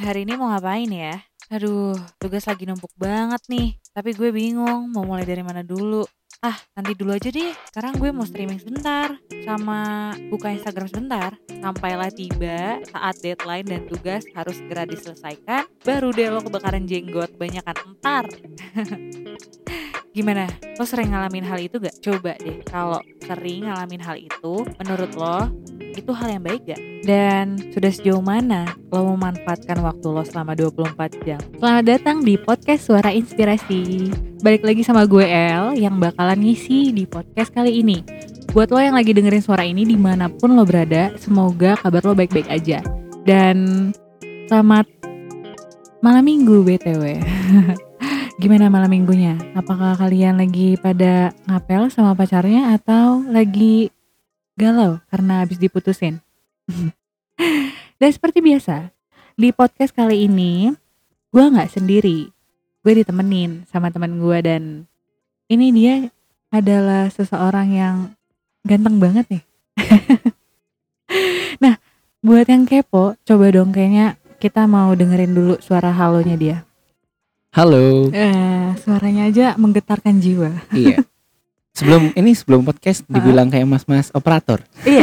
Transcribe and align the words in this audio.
hari 0.00 0.24
ini 0.24 0.34
mau 0.40 0.48
ngapain 0.48 0.88
ya? 0.88 1.20
Aduh, 1.52 1.92
tugas 2.16 2.48
lagi 2.48 2.64
numpuk 2.64 2.90
banget 2.96 3.42
nih. 3.52 3.76
Tapi 3.92 4.16
gue 4.16 4.32
bingung 4.32 4.88
mau 4.88 5.04
mulai 5.04 5.28
dari 5.28 5.44
mana 5.44 5.60
dulu. 5.60 6.06
Ah, 6.40 6.56
nanti 6.72 6.96
dulu 6.96 7.12
aja 7.12 7.28
deh. 7.28 7.52
Sekarang 7.68 8.00
gue 8.00 8.08
mau 8.08 8.24
streaming 8.24 8.56
sebentar. 8.56 9.12
Sama 9.44 10.12
buka 10.32 10.48
Instagram 10.56 10.88
sebentar. 10.88 11.36
Sampailah 11.52 12.08
tiba 12.16 12.80
saat 12.88 13.20
deadline 13.20 13.68
dan 13.68 13.84
tugas 13.84 14.24
harus 14.32 14.56
segera 14.56 14.88
diselesaikan. 14.88 15.68
Baru 15.84 16.16
deh 16.16 16.32
lo 16.32 16.40
kebakaran 16.40 16.88
jenggot. 16.88 17.36
Banyakan 17.36 17.76
entar. 17.84 18.24
Gimana? 20.10 20.50
Lo 20.74 20.82
sering 20.82 21.14
ngalamin 21.14 21.46
hal 21.46 21.62
itu 21.62 21.78
gak? 21.78 21.94
Coba 22.02 22.34
deh, 22.42 22.58
kalau 22.66 22.98
sering 23.22 23.70
ngalamin 23.70 24.02
hal 24.02 24.18
itu, 24.18 24.66
menurut 24.82 25.14
lo, 25.14 25.46
itu 25.78 26.10
hal 26.10 26.34
yang 26.34 26.42
baik 26.42 26.66
gak? 26.66 26.82
Dan 27.06 27.54
sudah 27.70 27.94
sejauh 27.94 28.18
mana 28.18 28.66
lo 28.90 29.06
memanfaatkan 29.14 29.78
waktu 29.78 30.06
lo 30.10 30.26
selama 30.26 30.58
24 30.58 31.14
jam? 31.22 31.38
Selamat 31.62 31.84
datang 31.86 32.26
di 32.26 32.34
podcast 32.34 32.90
Suara 32.90 33.14
Inspirasi. 33.14 34.10
Balik 34.42 34.66
lagi 34.66 34.82
sama 34.82 35.06
gue 35.06 35.22
El 35.22 35.78
yang 35.78 36.02
bakalan 36.02 36.42
ngisi 36.42 36.90
di 36.90 37.06
podcast 37.06 37.54
kali 37.54 37.78
ini. 37.78 38.02
Buat 38.50 38.74
lo 38.74 38.82
yang 38.82 38.98
lagi 38.98 39.14
dengerin 39.14 39.46
suara 39.46 39.62
ini 39.62 39.86
di 39.86 39.94
mana 39.94 40.26
pun 40.26 40.58
lo 40.58 40.66
berada, 40.66 41.14
semoga 41.22 41.78
kabar 41.78 42.02
lo 42.02 42.18
baik-baik 42.18 42.50
aja. 42.50 42.82
Dan 43.22 43.94
selamat 44.50 44.90
malam 46.02 46.26
minggu 46.26 46.66
BTW. 46.66 47.22
Gimana 48.40 48.72
malam 48.72 48.88
minggunya? 48.88 49.36
Apakah 49.52 50.00
kalian 50.00 50.40
lagi 50.40 50.72
pada 50.80 51.28
ngapel 51.44 51.92
sama 51.92 52.16
pacarnya 52.16 52.72
atau 52.72 53.20
lagi 53.28 53.92
galau 54.56 54.96
karena 55.12 55.44
habis 55.44 55.60
diputusin? 55.60 56.24
Dan 58.00 58.08
seperti 58.08 58.40
biasa, 58.40 58.96
di 59.36 59.52
podcast 59.52 59.92
kali 59.92 60.24
ini 60.24 60.72
gue 61.28 61.44
nggak 61.52 61.68
sendiri. 61.68 62.32
Gue 62.80 63.04
ditemenin 63.04 63.68
sama 63.68 63.92
teman 63.92 64.16
gue 64.16 64.38
dan 64.40 64.88
ini 65.52 65.68
dia 65.68 66.08
adalah 66.48 67.12
seseorang 67.12 67.68
yang 67.76 67.96
ganteng 68.64 68.96
banget 68.96 69.28
nih. 69.28 69.44
nah, 71.60 71.76
buat 72.24 72.48
yang 72.48 72.64
kepo, 72.64 73.20
coba 73.20 73.52
dong 73.52 73.68
kayaknya 73.68 74.16
kita 74.40 74.64
mau 74.64 74.96
dengerin 74.96 75.36
dulu 75.36 75.60
suara 75.60 75.92
halonya 75.92 76.40
dia. 76.40 76.69
Halo. 77.50 78.14
Eh, 78.14 78.78
suaranya 78.78 79.26
aja 79.26 79.58
menggetarkan 79.58 80.22
jiwa. 80.22 80.54
iya. 80.70 81.02
Sebelum 81.74 82.14
ini 82.22 82.30
sebelum 82.30 82.62
podcast 82.62 83.02
dibilang 83.10 83.50
kayak 83.50 83.66
mas-mas 83.66 84.14
operator. 84.14 84.62
Iya. 84.86 85.02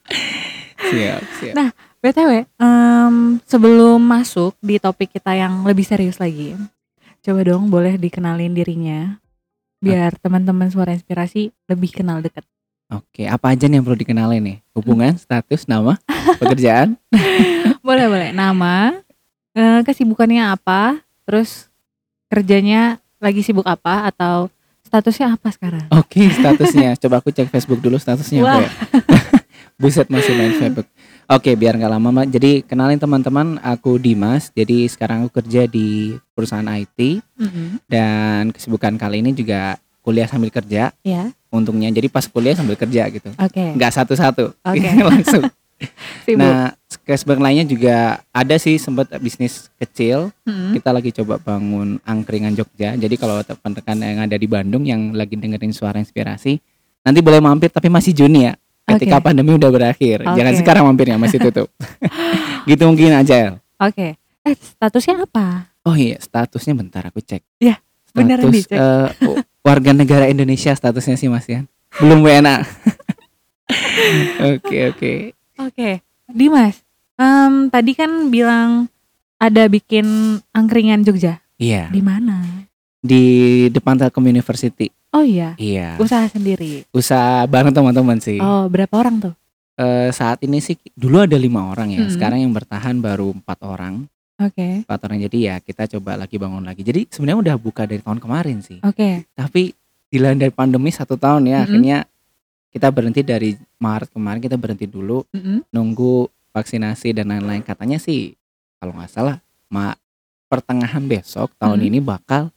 siap, 0.88 1.20
siap. 1.36 1.52
Nah, 1.52 1.68
BTW, 2.00 2.48
em, 2.56 3.36
sebelum 3.44 4.00
masuk 4.00 4.56
di 4.64 4.80
topik 4.80 5.12
kita 5.12 5.36
yang 5.36 5.60
lebih 5.68 5.84
serius 5.84 6.16
lagi, 6.16 6.56
coba 7.20 7.44
dong 7.44 7.68
boleh 7.68 8.00
dikenalin 8.00 8.56
dirinya 8.56 9.20
biar 9.84 10.16
teman-teman 10.24 10.72
suara 10.72 10.96
inspirasi 10.96 11.52
lebih 11.68 11.92
kenal 11.92 12.24
dekat. 12.24 12.48
Oke, 12.88 13.28
apa 13.28 13.52
aja 13.52 13.68
nih 13.68 13.76
yang 13.76 13.84
perlu 13.84 14.00
dikenalin 14.00 14.40
nih? 14.40 14.58
Hubungan, 14.72 15.20
status, 15.20 15.68
nama, 15.68 16.00
pekerjaan? 16.40 16.96
Boleh, 17.84 18.08
boleh. 18.08 18.30
Nama, 18.32 18.96
eh, 19.52 19.80
kesibukannya 19.84 20.48
apa, 20.48 20.96
terus 21.22 21.70
kerjanya 22.26 22.96
lagi 23.18 23.40
sibuk 23.40 23.64
apa 23.64 24.08
atau 24.08 24.48
statusnya 24.82 25.36
apa 25.36 25.48
sekarang? 25.48 25.86
Oke, 25.90 26.26
statusnya. 26.28 26.96
Coba 27.02 27.18
aku 27.18 27.30
cek 27.30 27.48
Facebook 27.48 27.78
dulu 27.78 27.96
statusnya 27.96 28.40
apa 28.40 28.60
ya. 28.60 28.70
Buset 29.80 30.06
masih 30.06 30.32
main 30.32 30.54
Facebook. 30.54 30.86
Oke, 31.26 31.54
biar 31.54 31.74
nggak 31.74 31.90
lama, 31.90 32.08
Mbak. 32.12 32.26
Jadi 32.28 32.52
kenalin 32.62 33.00
teman-teman, 33.00 33.56
aku 33.58 33.96
Dimas. 33.96 34.52
Jadi 34.52 34.84
sekarang 34.84 35.24
aku 35.24 35.40
kerja 35.40 35.64
di 35.64 36.12
perusahaan 36.34 36.66
IT 36.66 37.22
Mhm. 37.38 37.88
dan 37.88 38.52
kesibukan 38.52 38.94
kali 38.94 39.24
ini 39.24 39.32
juga 39.32 39.74
kuliah 40.02 40.26
sambil 40.26 40.50
kerja. 40.50 40.92
Ya, 41.00 41.30
Untungnya 41.48 41.88
jadi 41.88 42.08
pas 42.08 42.24
kuliah 42.26 42.52
sambil 42.52 42.74
kerja 42.74 43.08
gitu. 43.08 43.28
oke. 43.30 43.64
Nggak 43.76 43.92
satu-satu. 43.92 44.44
Oke. 44.62 44.88
Langsung. 45.08 45.44
Sibuk. 46.26 46.42
Nah, 46.42 46.74
kesibukan 47.02 47.42
lainnya 47.42 47.66
juga 47.66 48.20
ada 48.30 48.56
sih 48.56 48.78
sempat 48.78 49.10
bisnis 49.18 49.68
kecil. 49.76 50.30
Mhm. 50.46 50.78
Kita 50.78 50.90
lagi 50.94 51.10
coba 51.12 51.38
bangun 51.38 51.98
angkringan 52.04 52.54
Jogja. 52.54 52.94
Jadi 52.94 53.14
kalau 53.18 53.40
teman-teman 53.42 53.98
yang 54.00 54.20
ada 54.24 54.36
di 54.36 54.46
Bandung 54.46 54.84
yang 54.86 55.12
lagi 55.12 55.34
dengerin 55.36 55.74
suara 55.74 55.98
inspirasi, 55.98 56.58
nanti 57.02 57.18
boleh 57.20 57.42
mampir 57.42 57.68
tapi 57.68 57.90
masih 57.90 58.14
Juni 58.14 58.48
ya. 58.48 58.54
Ketika 58.82 59.22
Oke. 59.22 59.30
pandemi 59.30 59.54
udah 59.54 59.70
berakhir. 59.70 60.26
Jangan 60.26 60.54
Oke. 60.54 60.60
sekarang 60.60 60.82
mampirnya 60.90 61.16
masih 61.16 61.38
tutup. 61.38 61.70
gitu 62.70 62.82
mungkin 62.86 63.14
aja. 63.14 63.56
Oke. 63.78 64.18
Eh, 64.42 64.54
statusnya 64.58 65.22
apa? 65.22 65.70
Oh 65.86 65.94
iya, 65.94 66.18
statusnya 66.18 66.74
bentar 66.74 67.02
aku 67.06 67.22
cek. 67.22 67.42
Ya, 67.62 67.78
beneran 68.10 68.50
Status 68.50 68.66
dicek. 68.66 68.78
eh, 68.78 69.08
warga 69.62 69.90
negara 69.94 70.26
Indonesia 70.26 70.74
statusnya 70.74 71.14
sih 71.14 71.30
Mas 71.30 71.46
ya. 71.46 71.62
Belum 72.02 72.26
WNA. 72.26 72.62
Oke, 74.52 74.78
oke. 74.92 75.12
Oke, 75.56 76.00
Dimas. 76.26 76.80
em, 77.14 77.68
tadi 77.68 77.92
kan 77.92 78.08
bilang 78.28 78.88
ada 79.36 79.66
bikin 79.66 80.06
angkringan 80.50 81.02
Jogja. 81.02 81.38
Iya, 81.56 81.86
Di 81.88 82.02
mana? 82.02 82.42
di 82.98 83.22
depan 83.68 83.98
Telkom 83.98 84.22
University. 84.24 84.86
Oh 85.10 85.20
iya, 85.20 85.52
Iya. 85.56 85.98
usaha 85.98 86.24
sendiri. 86.26 86.86
Usaha 86.90 87.44
bareng 87.44 87.70
teman-teman 87.70 88.16
sih. 88.16 88.38
Oh, 88.38 88.64
berapa 88.66 88.94
orang 88.94 89.20
tuh? 89.20 89.34
Eh, 89.74 90.08
saat 90.10 90.38
ini 90.40 90.58
sih 90.58 90.74
dulu 90.92 91.20
ada 91.20 91.34
lima 91.34 91.66
orang 91.66 91.90
ya. 91.90 92.00
Mm-mm. 92.00 92.12
Sekarang 92.12 92.38
yang 92.38 92.50
bertahan 92.50 92.96
baru 92.96 93.34
empat 93.34 93.58
orang. 93.62 94.06
Oke. 94.38 94.82
Empat 94.82 95.00
orang 95.02 95.18
jadi 95.20 95.38
ya 95.38 95.54
kita 95.58 95.90
coba 95.90 96.14
lagi 96.16 96.38
bangun 96.38 96.62
lagi. 96.62 96.80
Jadi 96.80 97.06
sebenarnya 97.06 97.52
udah 97.52 97.56
buka 97.56 97.84
dari 97.84 98.00
tahun 98.00 98.18
kemarin 98.18 98.62
sih. 98.62 98.78
Oke. 98.80 99.26
Tapi 99.34 99.74
dilanda 100.08 100.46
pandemi 100.48 100.88
satu 100.88 101.14
tahun 101.14 101.44
ya. 101.44 101.62
Mm-mm. 101.62 101.64
Akhirnya 101.68 101.98
kita 102.72 102.88
berhenti 102.88 103.20
dari 103.20 103.52
Maret 103.76 104.08
kemarin 104.16 104.40
kita 104.40 104.56
berhenti 104.56 104.88
dulu 104.88 105.22
Mm-mm. 105.28 105.68
nunggu 105.68 106.26
vaksinasi 106.56 107.12
dan 107.12 107.28
lain-lain. 107.28 107.60
Katanya 107.60 108.00
sih 108.00 108.32
kalau 108.80 108.96
nggak 108.96 109.12
salah 109.12 109.36
ma 109.68 109.92
pertengahan 110.48 111.04
besok 111.04 111.52
tahun 111.60 111.84
Mm. 111.84 111.88
ini 111.92 111.98
bakal 112.00 112.48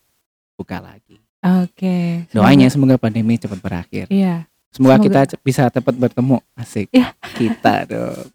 buka 0.56 0.80
lagi. 0.80 1.20
Oke. 1.44 2.26
Doanya 2.31 2.72
semoga 2.72 2.98
pandemi 2.98 3.36
cepat 3.38 3.59
berakhir. 3.62 4.08
Iya. 4.09 4.48
Semoga, 4.74 5.00
Semoga. 5.00 5.06
kita 5.28 5.40
bisa 5.44 5.64
cepat 5.70 5.96
bertemu. 5.96 6.40
Asik. 6.58 6.90
Ya. 6.92 7.14
Kita 7.36 7.86
dong. 7.88 8.28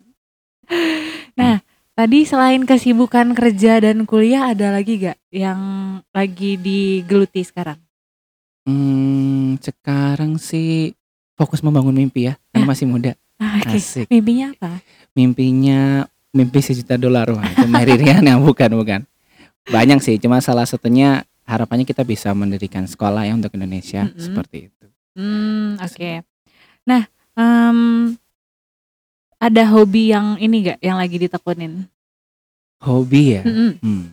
Tadi 2.01 2.25
selain 2.25 2.65
kesibukan 2.65 3.37
kerja 3.37 3.77
dan 3.77 4.09
kuliah 4.09 4.57
ada 4.57 4.73
lagi 4.73 4.97
gak 5.05 5.21
yang 5.29 5.61
lagi 6.17 6.57
digeluti 6.57 7.45
sekarang? 7.45 7.77
Hmm, 8.65 9.61
sekarang 9.61 10.41
sih 10.41 10.97
fokus 11.41 11.65
membangun 11.65 11.97
mimpi 11.97 12.29
ya. 12.29 12.37
Kan 12.53 12.69
masih 12.69 12.85
muda. 12.85 13.17
Ah, 13.41 13.57
Oke. 13.65 13.81
Asik. 13.81 14.05
Mimpinya 14.13 14.53
apa? 14.53 14.85
Mimpinya 15.17 16.05
mimpi 16.37 16.61
sejuta 16.61 17.01
dolar. 17.01 17.33
Wah, 17.33 17.49
itu 17.49 17.65
Mary 17.65 17.97
Riana 17.97 18.37
bukan, 18.45 18.77
bukan. 18.77 19.01
Banyak 19.65 20.05
sih, 20.05 20.21
cuma 20.21 20.45
salah 20.45 20.69
satunya 20.69 21.25
harapannya 21.49 21.89
kita 21.89 22.05
bisa 22.05 22.37
mendirikan 22.37 22.85
sekolah 22.85 23.25
ya 23.25 23.33
untuk 23.33 23.57
Indonesia 23.57 24.05
Mm-mm. 24.05 24.21
seperti 24.21 24.69
itu. 24.69 24.87
Hmm, 25.17 25.81
oke. 25.81 26.13
Nah, 26.85 27.03
em, 27.35 27.79
ada 29.41 29.63
hobi 29.73 30.13
yang 30.13 30.37
ini 30.37 30.69
gak 30.69 30.79
yang 30.85 31.01
lagi 31.01 31.17
ditekunin? 31.17 31.89
Hobi 32.85 33.41
ya. 33.41 33.43
Mm-mm. 33.49 33.73
Hmm. 33.81 34.05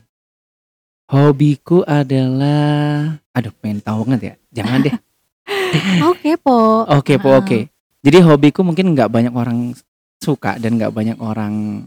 Hobiku 1.07 1.87
adalah 1.87 3.15
aduh 3.31 3.53
pengen 3.63 3.79
tahu 3.79 4.03
banget 4.07 4.21
ya. 4.23 4.63
Jangan 4.63 4.79
deh. 4.83 4.95
Oke, 6.09 6.35
po. 6.35 6.83
Oke, 6.85 7.17
po 7.17 7.29
Ah. 7.31 7.39
oke. 7.39 7.59
Jadi 7.99 8.17
hobiku 8.19 8.61
mungkin 8.61 8.93
nggak 8.93 9.09
banyak 9.09 9.33
orang 9.33 9.73
suka 10.17 10.55
dan 10.55 10.75
nggak 10.75 10.91
banyak 10.91 11.17
orang 11.17 11.85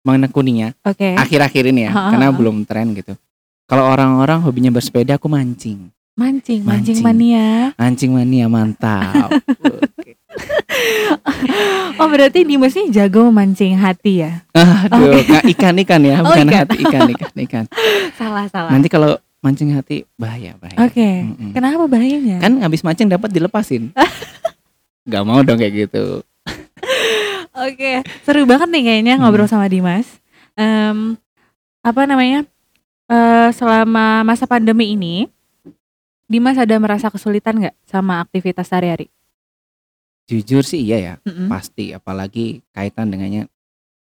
menekuninya 0.00 0.70
Oke. 0.82 1.14
akhir-akhir 1.14 1.64
ini 1.66 1.86
ya, 1.86 1.90
Ha, 1.90 2.00
ha, 2.00 2.10
karena 2.14 2.28
belum 2.30 2.62
tren 2.62 2.94
gitu. 2.94 3.18
Kalau 3.66 3.82
orang-orang 3.84 4.38
hobinya 4.40 4.70
bersepeda, 4.70 5.16
aku 5.16 5.26
mancing. 5.26 5.90
Mancing, 6.16 6.62
mancing, 6.62 6.96
Mancing. 6.96 7.04
mania. 7.04 7.48
Mancing 7.76 8.12
mania 8.12 8.46
mantap. 8.46 9.28
Oh, 11.96 12.08
berarti 12.12 12.44
Dimas 12.44 12.76
ini 12.76 12.92
jago 12.92 13.24
memancing 13.26 13.72
hati 13.74 14.20
ya? 14.20 14.44
Aduh, 14.52 15.16
nggak 15.18 15.44
ikan-ikan 15.56 16.00
ya, 16.02 16.20
Oh, 16.20 16.28
bukan 16.28 16.46
ikan. 16.46 16.58
hati 16.62 16.76
ikan-ikan 16.78 17.32
ikan. 17.48 17.64
Salah, 18.20 18.44
salah. 18.46 18.68
Nanti 18.68 18.86
kalau 18.86 19.16
mancing 19.46 19.70
hati 19.70 20.02
bahaya, 20.18 20.58
bahaya. 20.58 20.78
Oke. 20.82 21.06
Mm-mm. 21.22 21.54
Kenapa 21.54 21.86
bahayanya? 21.86 22.42
Kan 22.42 22.58
habis 22.58 22.82
mancing 22.82 23.06
dapat 23.06 23.30
dilepasin. 23.30 23.94
Gak 25.10 25.22
mau 25.22 25.38
dong 25.40 25.56
kayak 25.56 25.86
gitu. 25.86 26.26
Oke, 27.56 28.04
seru 28.20 28.44
banget 28.44 28.68
nih 28.68 28.82
kayaknya 28.84 29.14
Hmm. 29.16 29.22
ngobrol 29.24 29.48
sama 29.48 29.64
Dimas. 29.64 30.04
Em, 30.58 31.14
apa 31.80 32.02
namanya? 32.04 32.44
Eh, 33.06 33.48
selama 33.54 34.26
masa 34.26 34.44
pandemi 34.44 34.92
ini, 34.92 35.30
Dimas 36.26 36.58
ada 36.58 36.74
merasa 36.76 37.06
kesulitan 37.06 37.54
nggak 37.56 37.76
sama 37.86 38.18
aktivitas 38.18 38.66
sehari-hari? 38.66 39.06
Jujur 40.26 40.66
sih 40.66 40.82
iya 40.82 40.98
ya, 40.98 41.14
Mm-mm. 41.22 41.46
pasti 41.46 41.94
apalagi 41.94 42.66
kaitan 42.74 43.08
dengannya 43.08 43.46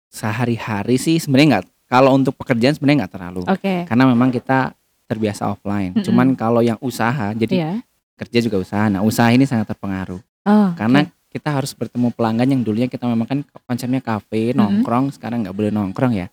sehari-hari 0.06 0.96
sih 0.96 1.18
sebenarnya 1.18 1.58
nggak 1.58 1.64
kalau 1.90 2.14
untuk 2.14 2.38
pekerjaan 2.38 2.72
sebenarnya 2.72 3.04
nggak 3.04 3.14
terlalu 3.14 3.42
Oke. 3.42 3.84
karena 3.84 4.04
memang 4.06 4.30
kita 4.30 4.70
terbiasa 5.06 5.48
offline 5.48 5.90
Mm-mm. 5.92 6.02
cuman 6.02 6.26
kalau 6.32 6.60
yang 6.60 6.76
usaha 6.78 7.30
jadi 7.32 7.54
Iya. 7.56 7.72
kerja 8.16 8.38
juga 8.40 8.56
usaha 8.58 8.86
nah 8.86 9.00
usaha 9.00 9.28
ini 9.28 9.42
sangat 9.42 9.70
terpengaruh 9.70 10.20
Oh, 10.42 10.70
karena 10.72 11.02
oke. 11.02 11.10
kita 11.28 11.50
harus 11.50 11.72
bertemu 11.72 12.10
pelanggan 12.10 12.46
yang 12.48 12.62
dulunya 12.62 12.86
kita 12.86 13.02
memang 13.04 13.24
kan 13.24 13.38
konsepnya 13.64 13.98
kafe 13.98 14.50
nongkrong 14.52 15.10
sekarang 15.10 15.42
nggak 15.42 15.52
boleh 15.52 15.70
nongkrong 15.70 16.14
ya 16.14 16.26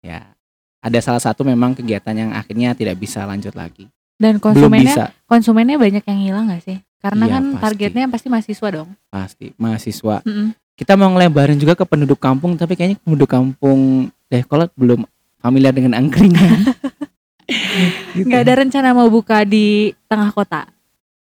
ya 0.00 0.20
ada 0.78 0.98
salah 0.98 1.18
satu 1.18 1.40
memang 1.42 1.72
kegiatan 1.72 2.12
yang 2.12 2.30
akhirnya 2.30 2.72
tidak 2.72 2.96
bisa 2.96 3.24
lanjut 3.24 3.52
lagi 3.52 3.88
dan 4.14 4.36
konsumennya 4.36 4.84
bisa 4.86 5.04
konsumennya 5.24 5.74
banyak 5.74 6.00
yang 6.02 6.20
hilang 6.22 6.44
nggak 6.46 6.60
sih? 6.62 6.78
Karena 6.98 7.24
Iya, 7.26 7.32
kan 7.34 7.42
pasti. 7.50 7.60
targetnya 7.60 8.04
pasti 8.06 8.26
mahasiswa 8.28 8.68
dong. 8.70 8.88
pasti 9.06 9.46
mahasiswa 9.54 10.16
Mm-mm. 10.22 10.48
kita 10.74 10.92
mau 10.94 11.08
ngelebarin 11.10 11.56
juga 11.56 11.72
ke 11.72 11.84
penduduk 11.84 12.16
kampung 12.16 12.52
tapi 12.54 12.72
kayaknya 12.74 12.96
penduduk 12.98 13.26
kampung 13.26 14.08
Dayakolot 14.26 14.72
belum 14.72 15.08
familiar 15.38 15.70
dengan 15.70 15.96
angkringan 15.96 16.68
Gitu. 18.14 18.24
Nggak 18.24 18.40
ada 18.42 18.54
rencana 18.56 18.88
mau 18.90 19.06
buka 19.06 19.42
di 19.42 19.66
tengah 20.04 20.30
kota. 20.30 20.68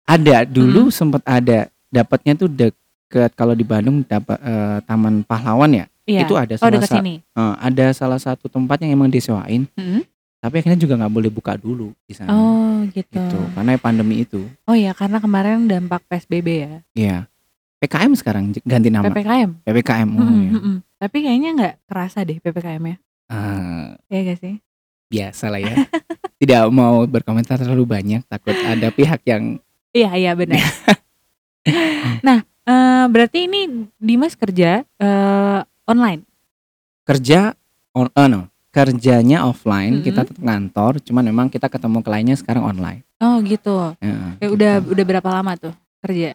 ada 0.05 0.45
dulu 0.45 0.89
sempat 0.89 1.25
ada 1.25 1.65
dapatnya 1.89 2.37
tuh 2.37 2.45
deket 2.47 3.33
kalau 3.33 3.53
di 3.53 3.62
Bandung 3.62 4.03
dapat 4.03 4.37
eh, 4.37 4.79
Taman 4.83 5.23
Pahlawan 5.23 5.73
ya 5.75 5.87
Iya. 6.05 6.21
itu 6.23 6.35
ada 6.35 6.53
oh 6.53 6.61
salah 6.61 6.75
dekat 6.75 6.85
sa- 6.87 6.97
sini. 6.99 7.15
eh, 7.17 7.55
ada 7.59 7.87
salah 7.91 8.19
satu 8.19 8.45
tempat 8.47 8.77
yang 8.79 8.93
emang 8.93 9.09
disewain 9.09 9.65
Mm-mm. 9.73 10.05
tapi 10.37 10.61
akhirnya 10.61 10.77
juga 10.77 11.01
nggak 11.01 11.09
boleh 11.11 11.31
buka 11.31 11.56
dulu 11.56 11.97
di 12.03 12.12
sana 12.12 12.29
Oh 12.31 12.85
gitu. 12.87 13.17
gitu 13.17 13.39
karena 13.51 13.81
pandemi 13.81 14.21
itu 14.21 14.45
Oh 14.62 14.77
iya 14.77 14.93
karena 14.93 15.17
kemarin 15.17 15.65
dampak 15.65 16.05
PSBB 16.05 16.49
ya. 16.61 16.75
Iya 16.93 17.17
PKM 17.81 18.12
sekarang 18.15 18.45
ganti 18.61 18.89
nama 18.89 19.09
PPKM. 19.09 19.51
PPKM 19.62 20.09
oh, 20.11 20.21
Mm-mm, 20.21 20.37
ya. 20.39 20.51
mm-mm. 20.53 20.77
Tapi 20.99 21.17
kayaknya 21.19 21.51
nggak 21.55 21.75
kerasa 21.85 22.21
deh 22.21 22.37
PPKM-nya. 22.39 22.97
Eh, 23.27 23.87
Iya 24.06 24.21
gak 24.27 24.39
sih? 24.39 24.55
Biasa 25.15 25.45
lah 25.47 25.61
ya 25.61 25.77
tidak 26.41 26.67
mau 26.69 27.05
berkomentar 27.05 27.57
terlalu 27.57 27.87
banyak 27.89 28.21
takut 28.25 28.53
ada 28.59 28.91
pihak 28.91 29.23
yang 29.25 29.63
Iya 29.91 30.11
iya 30.17 30.33
benar. 30.35 30.59
nah 32.27 32.39
eh, 32.43 33.05
berarti 33.07 33.47
ini 33.47 33.61
Dimas 33.95 34.35
kerja 34.35 34.83
eh, 34.83 35.61
online. 35.87 36.27
kerja 37.05 37.53
on 37.93 38.11
eh, 38.11 38.27
no, 38.27 38.49
kerjanya 38.69 39.45
offline 39.45 40.01
Mm-mm. 40.01 40.05
kita 40.05 40.25
tetap 40.25 40.43
kantor 40.43 40.99
cuman 40.99 41.25
memang 41.25 41.47
kita 41.47 41.69
ketemu 41.69 41.99
kliennya 42.01 42.35
sekarang 42.35 42.67
online 42.67 43.07
Oh 43.23 43.39
gitu. 43.41 43.95
Ya, 44.03 44.35
Ya 44.37 44.43
gitu. 44.43 44.53
udah 44.53 44.73
udah 44.83 45.05
berapa 45.07 45.29
lama 45.31 45.53
tuh 45.55 45.73
kerja? 46.01 46.35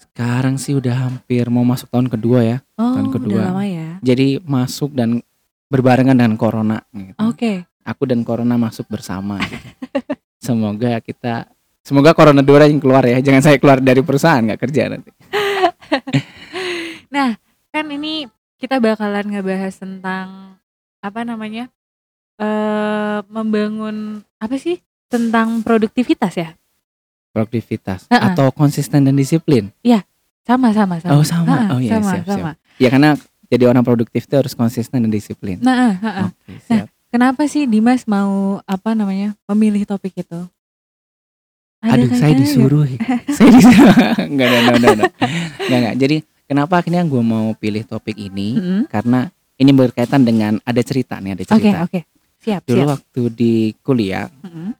sekarang 0.00 0.56
sih 0.56 0.72
udah 0.72 0.96
hampir 1.06 1.44
mau 1.46 1.60
masuk 1.60 1.86
tahun 1.86 2.08
kedua 2.08 2.40
ya 2.40 2.58
Oh 2.74 2.96
Tahun 2.96 3.12
kedua. 3.12 3.36
udah 3.36 3.46
lama 3.52 3.64
ya. 3.64 3.88
jadi 4.00 4.40
masuk 4.42 4.90
dan 4.90 5.20
berbarengan 5.68 6.16
dengan 6.16 6.34
corona 6.34 6.80
gitu. 6.90 7.14
Oke. 7.22 7.68
Aku 7.84 8.02
dan 8.08 8.20
corona 8.22 8.56
masuk 8.56 8.86
bersama 8.88 9.40
gitu. 9.44 9.66
semoga 10.46 11.00
kita 11.04 11.48
semoga 11.84 12.12
corona 12.12 12.40
dua 12.44 12.64
yang 12.68 12.80
keluar 12.80 13.04
ya 13.04 13.20
jangan 13.20 13.42
saya 13.44 13.56
keluar 13.60 13.80
dari 13.80 14.00
perusahaan 14.00 14.40
nggak 14.40 14.60
kerja 14.60 14.82
nanti 14.92 15.10
Kan 17.70 17.86
ini 17.86 18.26
kita 18.58 18.82
bakalan 18.82 19.30
ngebahas 19.30 19.78
tentang 19.78 20.58
apa 21.00 21.22
namanya? 21.22 21.70
eh 22.40 23.18
membangun 23.30 24.26
apa 24.42 24.58
sih? 24.58 24.82
Tentang 25.06 25.62
produktivitas 25.62 26.34
ya? 26.34 26.50
produktivitas 27.30 28.10
Ha-ha. 28.10 28.34
atau 28.34 28.50
konsisten 28.50 29.06
dan 29.06 29.14
disiplin 29.14 29.70
Sama 30.42 30.74
sama 30.74 30.98
sama. 30.98 31.14
oh 31.14 31.22
sama 31.22 31.46
Ha-ha, 31.46 31.74
oh 31.74 31.80
iya 31.80 32.02
sama, 32.02 32.10
siap 32.10 32.24
siap 32.26 32.38
sama. 32.42 32.50
ya 32.74 32.88
karena 32.90 33.10
jadi 33.46 33.64
orang 33.70 33.86
produktif 33.86 34.26
itu 34.26 34.34
harus 34.34 34.50
konsisten 34.50 35.06
dan 35.06 35.14
disiplin 35.14 35.62
Nah, 35.62 35.94
ah, 35.94 35.94
ah, 36.02 36.10
ah. 36.10 36.26
oke 36.26 36.52
siap 36.66 36.86
kenapa 37.10 37.44
sih 37.44 37.66
Dimas 37.66 38.06
mau 38.06 38.58
apa 38.64 38.90
namanya? 38.92 39.34
memilih 39.46 39.84
topik 39.84 40.14
itu? 40.16 40.40
Ada 41.80 41.96
aduh 41.96 42.06
saya 42.06 42.12
kaitannya 42.12 42.28
nggak? 42.28 42.40
disuruh 42.42 42.84
saya 43.36 43.48
disuruh 43.50 43.94
enggak 44.28 44.46
enggak 44.46 44.60
enggak 44.60 44.76
enggak 44.76 44.92
enggak 44.92 45.10
enggak 45.56 45.78
enggak 45.80 45.94
jadi 45.96 46.16
kenapa 46.44 46.74
akhirnya 46.76 47.02
gue 47.02 47.22
mau 47.24 47.46
pilih 47.54 47.82
topik 47.82 48.16
ini 48.16 48.48
Mm-mm. 48.52 48.80
karena 48.86 49.20
ini 49.56 49.70
berkaitan 49.72 50.20
dengan 50.20 50.60
ada 50.60 50.80
cerita 50.80 51.16
nih 51.16 51.32
ada 51.32 51.42
Oke 51.42 51.48
cerita 51.50 51.78
oke. 51.82 52.00
Siap 52.40 52.62
dulu 52.64 52.78
siap. 52.78 52.90
waktu 52.90 53.22
di 53.30 53.52
kuliah 53.80 54.28
Mm-mm. 54.44 54.76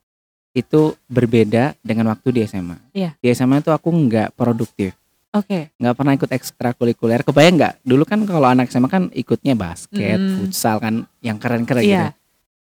itu 0.52 0.80
berbeda 1.06 1.72
dengan 1.80 2.08
waktu 2.08 2.28
di 2.30 2.40
SMA. 2.42 2.76
Iya. 2.90 3.16
Di 3.16 3.28
SMA 3.30 3.60
itu 3.60 3.68
aku 3.68 3.88
nggak 3.88 4.34
produktif, 4.34 4.92
Oke. 5.30 5.70
nggak 5.72 5.94
pernah 5.94 6.12
ikut 6.12 6.26
ekstrakurikuler. 6.28 7.20
Kebayang 7.22 7.54
nggak? 7.54 7.74
Dulu 7.80 8.02
kan 8.02 8.18
kalau 8.24 8.44
anak 8.44 8.66
SMA 8.66 8.88
kan 8.88 9.08
ikutnya 9.10 9.54
basket, 9.54 10.16
Mm. 10.16 10.36
futsal 10.42 10.76
kan, 10.76 10.94
yang 11.20 11.36
keren-keren 11.36 11.80
Iya. 11.80 11.96
gitu. 12.02 12.08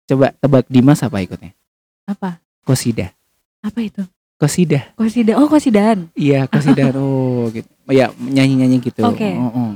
Coba 0.06 0.32
tebak 0.32 0.66
Dimas 0.70 1.02
apa 1.02 1.18
ikutnya? 1.20 1.52
Apa? 2.06 2.38
Kosida. 2.62 3.10
Apa 3.62 3.82
itu? 3.82 4.06
Kosida. 4.38 4.94
Kosida. 4.94 5.40
Oh 5.42 5.50
kosidan. 5.50 6.10
Iya 6.14 6.46
kosida. 6.46 6.94
oh 7.00 7.50
gitu. 7.50 7.66
Ya 7.90 8.14
nyanyi-nyanyi 8.14 8.78
gitu. 8.84 9.02
Oke. 9.02 9.34
Oh, 9.34 9.50
oh. 9.50 9.72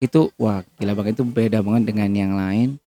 Itu 0.00 0.32
wah 0.36 0.64
gila 0.76 0.96
banget 0.96 1.20
itu 1.20 1.24
beda 1.24 1.60
banget 1.60 1.92
dengan 1.92 2.08
yang 2.12 2.32
lain. 2.32 2.80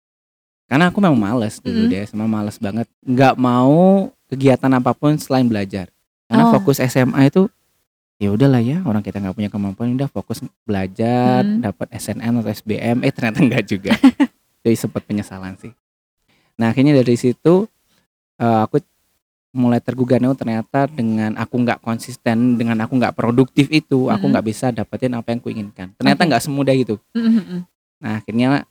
Karena 0.67 0.91
aku 0.91 0.99
memang 0.99 1.15
males 1.15 1.63
dulu 1.63 1.87
Mm. 1.87 1.89
deh, 1.89 2.01
SMA 2.03 2.27
males 2.27 2.57
banget. 2.59 2.87
Nggak 2.99 3.39
mau 3.39 4.09
kegiatan 4.27 4.71
apa 4.73 4.91
pun 4.91 5.15
selain 5.15 5.47
belajar. 5.47 5.87
Karena 6.27 6.43
Oh. 6.49 6.59
fokus 6.59 6.83
SMA 6.83 7.31
itu 7.31 7.47
ya 8.17 8.33
udahlah 8.33 8.59
ya 8.59 8.81
orang 8.83 8.99
kita 8.99 9.21
nggak 9.21 9.37
punya 9.37 9.47
kemampuan 9.47 9.93
udah 9.93 10.09
fokus 10.09 10.41
belajar 10.65 11.45
Mm. 11.45 11.61
dapat 11.61 11.87
SNM 11.93 12.41
atau 12.41 12.49
SBM 12.49 12.97
eh 13.05 13.13
ternyata 13.13 13.45
enggak 13.45 13.63
juga 13.63 13.93
jadi 14.65 14.73
sempat 14.73 15.05
penyesalan 15.05 15.53
sih 15.55 15.69
nah 16.57 16.73
akhirnya 16.73 16.97
dari 16.97 17.15
situ 17.15 17.69
eh, 18.35 18.59
aku 18.65 18.81
mulai 19.53 19.79
tergugah 19.79 20.17
nih 20.17 20.29
oh, 20.29 20.37
ternyata 20.37 20.85
dengan 20.85 21.33
aku 21.33 21.55
nggak 21.57 21.81
konsisten 21.81 22.57
dengan 22.57 22.77
aku 22.77 22.93
nggak 22.93 23.13
produktif 23.13 23.69
itu 23.69 24.05
aku 24.05 24.21
Mm-mm. 24.21 24.31
nggak 24.35 24.45
bisa 24.45 24.69
dapetin 24.69 25.13
apa 25.13 25.33
yang 25.33 25.41
kuinginkan 25.41 25.93
ternyata 25.95 26.21
nggak 26.25 26.43
semudah 26.43 26.73
itu 26.73 26.97
Mm-mm. 27.13 27.65
Nah 27.97 28.21
akhirnya 28.21 28.61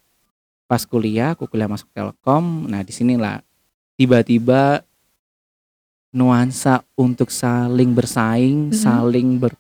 pas 0.66 0.82
kuliah, 0.82 1.34
aku 1.34 1.46
kuliah 1.46 1.66
masuk 1.66 1.90
Telkom. 1.90 2.66
Nah 2.66 2.82
di 2.82 2.90
sinilah 2.90 3.42
tiba-tiba 3.94 4.82
nuansa 6.10 6.80
untuk 6.94 7.28
saling 7.28 7.92
bersaing, 7.92 8.70
Mhm. 8.70 8.76
saling 8.76 9.28
ber, 9.36 9.52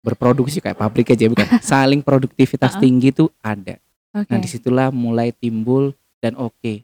berproduksi 0.00 0.58
kayak 0.58 0.76
pabrik 0.76 1.12
aja 1.12 1.28
bukan, 1.28 1.44
saling 1.62 2.00
produktivitas 2.00 2.80
tinggi 2.80 3.12
itu 3.12 3.28
ada. 3.40 3.76
Oke. 4.10 4.26
Nah 4.26 4.36
di 4.36 4.48
situlah 4.48 4.88
mulai 4.90 5.30
timbul 5.30 5.92
dan 6.18 6.34
oke, 6.34 6.82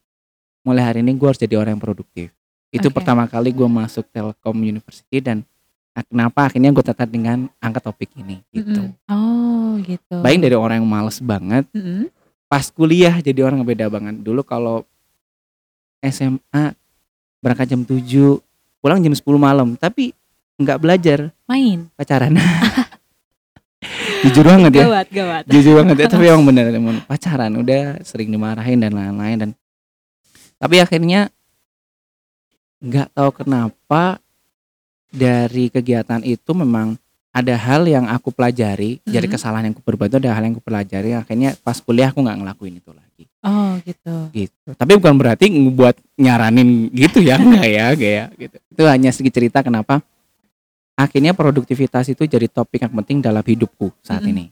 mulai 0.67 0.83
hari 0.83 0.99
ini 1.06 1.15
gue 1.15 1.29
harus 1.31 1.39
jadi 1.39 1.55
orang 1.55 1.79
yang 1.79 1.85
produktif. 1.87 2.35
Itu 2.75 2.91
Oke. 2.91 2.99
pertama 2.99 3.31
kali 3.31 3.55
gue 3.55 3.69
masuk 3.70 4.03
Telkom 4.11 4.58
University 4.58 5.23
dan 5.23 5.46
ah, 5.94 6.03
kenapa 6.03 6.51
akhirnya 6.51 6.75
gue 6.75 6.82
tertarik 6.82 7.15
dengan 7.15 7.46
angkat 7.63 7.87
topik 7.87 8.11
ini 8.19 8.43
gitu. 8.51 8.91
Mm-mm. 8.91 9.06
Oh 9.06 9.79
gitu. 9.87 10.19
Bayang 10.19 10.43
dari 10.43 10.58
orang 10.58 10.82
yang 10.82 10.91
males 10.91 11.23
banget 11.23 11.70
Mm-mm. 11.70 12.11
pas 12.51 12.67
kuliah 12.75 13.15
jadi 13.23 13.46
orang 13.46 13.63
yang 13.63 13.69
beda 13.70 13.87
banget. 13.87 14.19
Dulu 14.19 14.43
kalau 14.43 14.82
SMA 16.03 16.75
berangkat 17.39 17.70
jam 17.70 17.87
7, 17.87 18.03
pulang 18.82 18.99
jam 18.99 19.15
10 19.15 19.23
malam, 19.39 19.79
tapi 19.79 20.11
nggak 20.58 20.79
belajar, 20.82 21.31
Main. 21.46 21.87
pacaran. 21.94 22.35
Jujur 24.27 24.43
banget 24.43 24.73
ya. 24.82 24.85
Gawat 24.89 25.08
gawat. 25.13 25.43
Jujur 25.46 25.73
banget 25.79 25.96
ya, 26.03 26.06
tapi 26.11 26.27
emang 26.32 26.44
bener 26.49 26.75
emang 26.75 26.99
pacaran 27.06 27.53
udah 27.55 28.03
sering 28.03 28.32
dimarahin 28.32 28.82
dan 28.82 28.93
lain-lain 28.96 29.37
dan 29.39 29.51
tapi 30.56 30.77
akhirnya 30.79 31.29
nggak 32.79 33.08
tahu 33.10 33.31
kenapa 33.34 34.20
dari 35.08 35.69
kegiatan 35.69 36.20
itu 36.22 36.53
memang 36.53 37.01
ada 37.31 37.53
hal 37.53 37.84
yang 37.84 38.08
aku 38.08 38.32
pelajari 38.32 39.01
dari 39.03 39.27
Mhm. 39.27 39.32
kesalahan 39.32 39.65
yang 39.69 39.75
aku 39.77 39.84
perbuat 39.84 40.08
itu 40.08 40.19
ada 40.19 40.32
hal 40.32 40.43
yang 40.43 40.55
aku 40.56 40.65
pelajari 40.65 41.10
akhirnya 41.13 41.53
pas 41.58 41.77
kuliah 41.77 42.08
aku 42.08 42.20
nggak 42.20 42.39
ngelakuin 42.39 42.77
itu 42.77 42.93
lagi 42.93 43.25
Oh 43.46 43.79
gitu. 43.81 44.17
gitu. 44.34 44.75
Tapi 44.75 44.98
bukan 44.98 45.15
berarti 45.15 45.46
ngebuat 45.46 46.19
nyaranin 46.19 46.91
gitu 46.91 47.22
ya, 47.22 47.39
enggak 47.39 47.63
ya, 47.65 47.84
enggak 47.89 48.13
ya 48.13 48.25
gitu. 48.34 48.56
Itu 48.67 48.82
hanya 48.84 49.15
sedikit 49.15 49.39
cerita 49.39 49.63
kenapa 49.63 50.03
akhirnya 50.93 51.31
produktivitas 51.31 52.10
itu 52.10 52.27
jadi 52.27 52.51
topik 52.51 52.82
yang 52.82 52.94
penting 52.96 53.22
dalam 53.22 53.41
hidupku 53.41 53.94
saat 54.03 54.20
Mm-mm. 54.20 54.32
ini. 54.32 54.44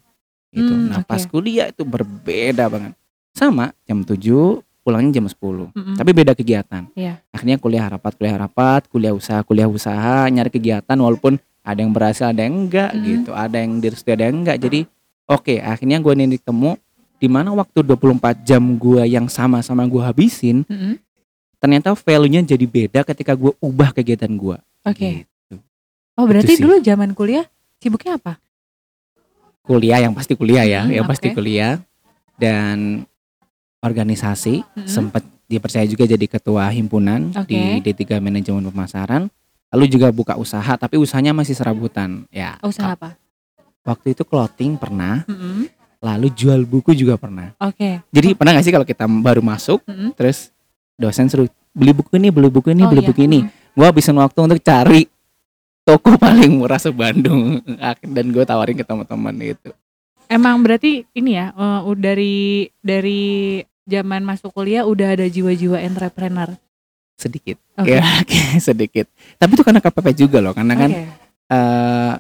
Gitu. 0.49 0.70
Mm, 0.70 0.87
nah, 0.87 1.02
oke. 1.02 1.11
pas 1.11 1.23
kuliah 1.25 1.66
itu 1.66 1.82
berbeda 1.82 2.70
banget. 2.70 2.94
Sama 3.34 3.75
jam 3.82 4.06
7, 4.06 4.62
pulangnya 4.84 5.16
jam 5.16 5.26
10. 5.26 5.72
Mm-mm. 5.72 5.96
Tapi 5.96 6.10
beda 6.12 6.36
kegiatan. 6.36 6.84
Iya. 6.92 7.24
Akhirnya 7.32 7.56
kuliah 7.56 7.88
rapat, 7.88 8.12
kuliah 8.14 8.36
rapat, 8.36 8.84
kuliah 8.86 9.10
usaha, 9.10 9.40
kuliah 9.40 9.64
usaha, 9.64 10.28
nyari 10.28 10.52
kegiatan 10.52 10.92
walaupun 10.94 11.34
ada 11.64 11.80
yang 11.80 11.90
berhasil, 11.90 12.28
ada 12.28 12.44
yang 12.44 12.68
enggak 12.68 12.92
Mm. 12.92 13.00
gitu. 13.02 13.30
Ada 13.32 13.56
yang 13.56 13.72
direstui, 13.80 14.12
ada 14.12 14.28
yang 14.28 14.44
enggak. 14.44 14.60
Jadi 14.60 14.84
oke, 15.24 15.54
akhirnya 15.56 15.96
gue 15.98 16.12
nih 16.12 16.36
ketemu 16.36 16.76
di 17.16 17.26
mana 17.26 17.50
waktu 17.50 17.80
24 17.80 18.44
jam 18.44 18.60
gue 18.76 19.02
yang 19.08 19.24
sama-sama 19.26 19.88
gue 19.88 19.98
habisin, 19.98 20.68
Mm-mm. 20.68 21.00
ternyata 21.56 21.96
value-nya 21.96 22.44
jadi 22.44 22.66
beda 22.68 23.00
ketika 23.02 23.32
gue 23.32 23.56
ubah 23.58 23.90
kegiatan 23.90 24.28
gue. 24.28 24.60
Oke. 24.84 25.24
Gitu. 25.24 25.56
Oh 26.14 26.28
berarti 26.28 26.60
dulu 26.60 26.76
zaman 26.78 27.16
kuliah 27.16 27.48
sibuknya 27.80 28.20
apa? 28.20 28.36
Kuliah 29.64 29.96
yang 29.98 30.12
pasti 30.12 30.36
kuliah 30.36 30.68
ya, 30.68 30.84
Hmm, 30.84 30.92
yang 30.92 31.08
pasti 31.08 31.32
oke. 31.32 31.40
kuliah 31.40 31.80
dan 32.36 33.08
organisasi, 33.84 34.64
Mm-mm. 34.64 34.88
sempat 34.88 35.20
dipercaya 35.44 35.84
juga 35.84 36.08
jadi 36.08 36.24
ketua 36.24 36.72
himpunan 36.72 37.28
Oke. 37.36 37.52
di 37.52 37.60
D3 37.84 38.16
Manajemen 38.16 38.64
Pemasaran. 38.64 39.28
Lalu 39.68 39.84
juga 39.90 40.08
buka 40.08 40.34
usaha, 40.34 40.72
tapi 40.74 40.96
usahanya 40.96 41.30
masih 41.30 41.52
serabutan. 41.52 42.24
Ya. 42.30 42.56
Oh, 42.62 42.70
Usaha 42.70 42.94
apa? 42.94 43.18
Waktu 43.82 44.14
itu 44.14 44.22
clothing 44.22 44.74
pernah, 44.74 45.26
Mm-mm. 45.26 45.68
lalu 45.98 46.30
jual 46.30 46.62
buku 46.62 46.94
juga 46.94 47.14
pernah. 47.14 47.52
Oke. 47.58 48.00
Jadi 48.08 48.32
pernah 48.32 48.54
gak 48.54 48.64
sih 48.64 48.72
kalau 48.72 48.86
kita 48.86 49.04
baru 49.04 49.42
masuk, 49.42 49.82
Mm-mm. 49.84 50.14
terus 50.14 50.48
dosen 50.94 51.26
suruh 51.26 51.44
beli 51.70 51.90
buku 51.90 52.16
ini, 52.16 52.30
beli 52.30 52.48
buku 52.48 52.70
ini, 52.70 52.82
Oh, 52.82 52.88
beli 52.88 53.02
iya. 53.02 53.08
buku 53.10 53.20
ini. 53.20 53.40
Mm. 53.42 53.50
Gua 53.74 53.90
habisin 53.90 54.14
waktu 54.14 54.38
untuk 54.40 54.62
cari 54.62 55.10
toko 55.82 56.14
paling 56.22 56.54
murah 56.54 56.78
se-Bandung 56.78 57.58
dan 58.00 58.24
gue 58.30 58.44
tawarin 58.46 58.78
ke 58.78 58.86
teman-teman 58.86 59.34
itu. 59.42 59.74
Emang 60.24 60.62
berarti 60.62 61.04
ini 61.12 61.34
ya, 61.34 61.50
eh, 61.50 61.80
u- 61.82 61.98
dari 61.98 62.64
dari 62.78 63.58
zaman 63.84 64.24
masuk 64.24 64.50
kuliah 64.50 64.84
udah 64.84 65.14
ada 65.14 65.26
jiwa-jiwa 65.26 65.80
entrepreneur. 65.80 66.52
Sedikit. 67.14 67.60
Oke. 67.78 67.94
Ya, 67.94 68.02
oke, 68.22 68.40
sedikit. 68.58 69.06
Tapi 69.36 69.50
itu 69.54 69.62
karena 69.62 69.80
KPP 69.80 70.06
juga 70.18 70.38
loh, 70.42 70.52
karena 70.52 70.74
kan 70.74 70.90
Oke. 70.90 71.04
eh 71.50 72.12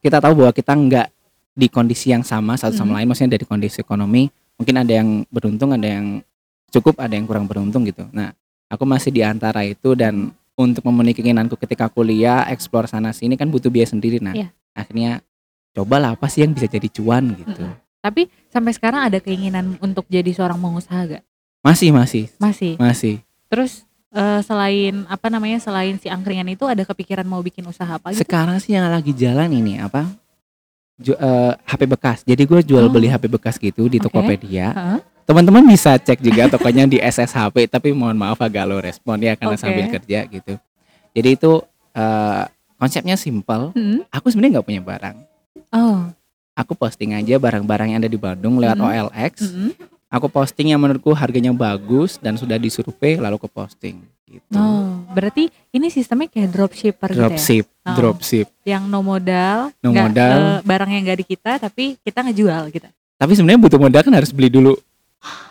kita 0.00 0.16
tahu 0.16 0.32
bahwa 0.40 0.52
kita 0.54 0.72
nggak 0.72 1.08
di 1.52 1.68
kondisi 1.68 2.08
yang 2.08 2.24
sama 2.24 2.56
satu 2.56 2.72
sama 2.72 2.94
Mhm. 2.94 2.96
lain, 2.96 3.06
maksudnya 3.10 3.32
dari 3.36 3.44
kondisi 3.44 3.78
ekonomi 3.78 4.30
mungkin 4.56 4.76
ada 4.76 4.92
yang 4.92 5.24
beruntung, 5.28 5.72
ada 5.72 5.84
yang 5.84 6.20
cukup, 6.68 7.00
ada 7.00 7.12
yang 7.12 7.24
kurang 7.24 7.44
beruntung 7.44 7.84
gitu. 7.84 8.04
Nah, 8.12 8.32
aku 8.68 8.84
masih 8.84 9.10
di 9.10 9.20
antara 9.20 9.64
itu 9.64 9.92
dan 9.92 10.32
untuk 10.54 10.84
memenuhi 10.84 11.16
keinginanku 11.16 11.56
ketika 11.56 11.88
kuliah, 11.88 12.44
eksplor 12.48 12.84
sana 12.84 13.12
sini 13.12 13.36
kan 13.36 13.48
butuh 13.48 13.68
biaya 13.68 13.88
sendiri. 13.88 14.20
Nah, 14.20 14.36
Iya. 14.36 14.52
akhirnya 14.72 15.20
cobalah 15.72 16.12
apa 16.12 16.28
sih 16.28 16.44
yang 16.44 16.52
bisa 16.52 16.68
jadi 16.68 16.88
cuan 16.88 17.32
gitu. 17.34 17.64
Tapi 18.00 18.22
sampai 18.48 18.72
sekarang 18.72 19.06
ada 19.06 19.18
keinginan 19.18 19.76
untuk 19.78 20.08
jadi 20.08 20.28
seorang 20.30 20.56
pengusaha 20.56 21.00
gak? 21.10 21.24
Masih, 21.60 21.92
masih, 21.92 22.24
Masih. 22.36 22.72
masih. 22.76 23.14
Terus 23.46 23.84
eh, 24.10 24.40
selain 24.40 25.04
apa 25.06 25.28
namanya 25.28 25.60
selain 25.60 25.94
si 25.94 26.08
angkringan 26.08 26.48
itu 26.48 26.64
ada 26.64 26.80
kepikiran 26.82 27.22
mau 27.22 27.38
bikin 27.38 27.62
usaha 27.62 27.86
apa 27.90 28.10
gitu? 28.10 28.24
Sekarang 28.24 28.56
sih 28.56 28.72
yang 28.72 28.88
lagi 28.88 29.12
jalan 29.12 29.50
ini 29.50 29.76
apa? 29.76 30.08
Ju- 30.96 31.14
eh, 31.14 31.52
HP 31.62 31.80
bekas. 31.86 32.24
Jadi 32.24 32.42
gue 32.42 32.60
jual 32.62 32.84
Oh. 32.84 32.90
beli 32.90 33.06
HP 33.06 33.28
bekas 33.28 33.56
gitu 33.56 33.86
di. 33.86 33.96
Tokopedia. 33.96 34.72
Heeh. 34.72 34.98
Teman-teman 35.24 35.62
bisa 35.62 35.94
cek 35.94 36.18
juga 36.18 36.48
tokonya 36.48 36.84
di 36.84 36.98
SSHP 36.98 37.70
tapi 37.70 37.92
mohon 37.92 38.16
maaf 38.16 38.40
agak 38.40 38.66
lo 38.66 38.80
respon 38.80 39.20
ya 39.20 39.36
karena 39.36 39.54
Oke. 39.54 39.62
sambil 39.62 39.86
kerja 39.86 40.26
gitu. 40.26 40.56
Jadi 41.12 41.28
itu 41.30 41.52
eh, 41.92 42.42
konsepnya 42.74 43.14
simple. 43.14 43.70
Mm-mm. 43.72 44.08
Aku 44.08 44.32
sebenarnya 44.32 44.58
nggak 44.58 44.66
punya 44.66 44.80
barang. 44.80 45.16
Oh. 45.70 46.08
Aku 46.60 46.72
posting 46.74 47.16
aja 47.16 47.34
barang-barang 47.36 47.88
yang 47.88 47.98
ada 47.98 48.10
di 48.10 48.20
Bandung 48.20 48.60
lewat 48.60 48.76
Mhm. 48.76 48.84
OLX. 48.84 49.34
Mm-mm. 49.42 49.70
Aku 50.10 50.26
posting 50.26 50.68
yang 50.68 50.78
menurutku 50.78 51.08
harganya 51.12 51.48
bagus 51.50 52.18
dan 52.18 52.34
sudah 52.34 52.58
disurvei 52.58 53.14
lalu 53.16 53.38
ke 53.38 53.48
posting 53.48 53.96
gitu. 54.26 54.52
Oh, 54.52 55.06
berarti 55.08 55.46
ini 55.70 55.86
sistemnya 55.88 56.26
kayak 56.26 56.50
dropshipper 56.50 57.08
gitu 57.08 57.16
ya? 57.16 57.30
Dropship, 57.30 57.66
Oh. 57.80 57.94
dropship. 57.94 58.46
Yang 58.62 58.82
no 58.86 59.00
modal, 59.00 59.70
No 59.78 59.88
nggak, 59.88 60.06
modal. 60.10 60.36
eh, 60.36 60.58
barang 60.62 60.90
yang 60.90 61.02
gak 61.04 61.18
di 61.18 61.26
kita 61.28 61.52
tapi 61.58 61.94
kita 61.96 62.18
ngejual 62.22 62.62
gitu. 62.68 62.88
Tapi 63.16 63.32
sebenarnya 63.32 63.60
butuh 63.60 63.78
modal 63.78 64.02
kan 64.02 64.12
harus 64.12 64.30
beli 64.30 64.50
dulu. 64.50 64.74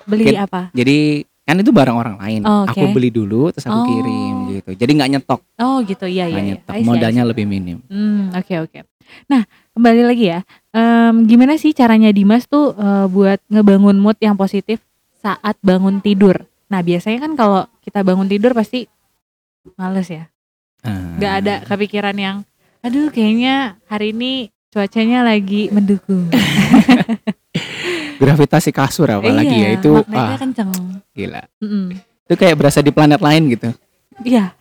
Beli 0.03 0.27
Oke. 0.27 0.37
apa? 0.37 0.61
Jadi 0.71 0.97
kan 1.41 1.55
itu 1.55 1.71
barang 1.71 1.95
orang 1.95 2.15
lain. 2.19 2.41
Oh, 2.43 2.63
oke. 2.63 2.75
Aku 2.75 2.85
beli 2.91 3.09
dulu 3.09 3.49
terus 3.49 3.63
aku 3.63 3.79
Oh. 3.79 3.85
kirim 3.85 4.35
gitu. 4.53 4.69
Jadi 4.75 4.91
nggak 4.93 5.09
nyetok, 5.09 5.41
Oh 5.57 5.79
gitu, 5.81 6.03
iya 6.03 6.27
iya. 6.27 6.35
iya. 6.35 6.47
nyetok. 6.53 6.73
I 6.73 6.75
see, 6.75 6.83
I 6.83 6.87
Modalnya 6.87 7.23
lebih 7.23 7.45
minim. 7.45 7.79
Hmm, 7.87 8.29
oke 8.33 8.53
oke. 8.59 8.79
Nah, 9.25 9.41
kembali 9.79 10.03
lagi 10.03 10.25
ya. 10.27 10.39
Em, 10.69 11.23
gimana 11.23 11.55
sih 11.55 11.71
caranya 11.71 12.11
Dimas 12.11 12.43
tuh 12.43 12.75
eh, 12.75 13.07
buat 13.07 13.39
ngebangun 13.47 13.95
mood 13.95 14.19
yang 14.19 14.35
positif 14.35 14.83
saat 15.15 15.55
bangun 15.63 16.03
tidur? 16.03 16.43
Nah, 16.67 16.83
biasanya 16.83 17.23
kan 17.23 17.31
kalau 17.33 17.63
kita 17.79 18.03
bangun 18.03 18.27
tidur 18.27 18.51
pasti 18.51 18.91
males 19.79 20.11
ya. 20.11 20.27
Ah. 20.83 21.15
Gak 21.15 21.33
ada 21.39 21.55
kepikiran 21.63 22.15
yang 22.15 22.37
aduh 22.79 23.07
kayaknya 23.07 23.79
hari 23.87 24.11
ini 24.11 24.51
cuacanya 24.67 25.23
lagi 25.23 25.71
mendukung. 25.71 26.27
Gravitasi 28.19 28.75
kasur 28.75 29.07
apalagi 29.07 29.47
iya, 29.47 29.71
ya 29.71 29.79
itu 29.79 29.95
ah 30.11 30.35
kenceng. 30.35 30.71
gila. 31.15 31.39
Mm-mm. 31.63 31.95
Itu 32.27 32.35
kayak 32.35 32.59
berasa 32.59 32.83
di 32.83 32.91
planet 32.91 33.23
lain 33.23 33.47
gitu. 33.47 33.71
Iya, 34.27 34.51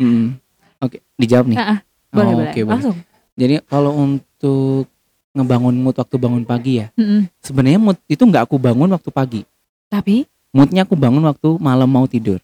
Mm. 0.00 0.34
Oke, 0.80 0.98
dijawab 1.14 1.46
nih. 1.46 1.58
Ah, 1.60 1.68
ah, 1.68 1.78
boleh 2.10 2.32
Oh, 2.32 2.36
boleh. 2.40 2.50
oke, 2.50 2.60
boleh. 2.64 2.72
Langsung. 2.74 2.96
Jadi 3.32 3.64
kalau 3.64 3.92
untuk 3.94 4.86
ngebangun 5.32 5.72
mood 5.74 5.96
waktu 5.96 6.16
bangun 6.16 6.44
pagi 6.44 6.72
ya, 6.78 6.92
Mm-mm. 6.92 7.24
sebenarnya 7.40 7.80
mood 7.80 7.96
itu 8.04 8.20
nggak 8.20 8.44
aku 8.44 8.56
bangun 8.56 8.92
waktu 8.92 9.08
pagi. 9.08 9.42
Tapi 9.88 10.28
Moodnya 10.52 10.84
aku 10.84 10.92
bangun 10.92 11.24
waktu 11.24 11.48
malam 11.56 11.88
mau 11.88 12.04
tidur. 12.04 12.36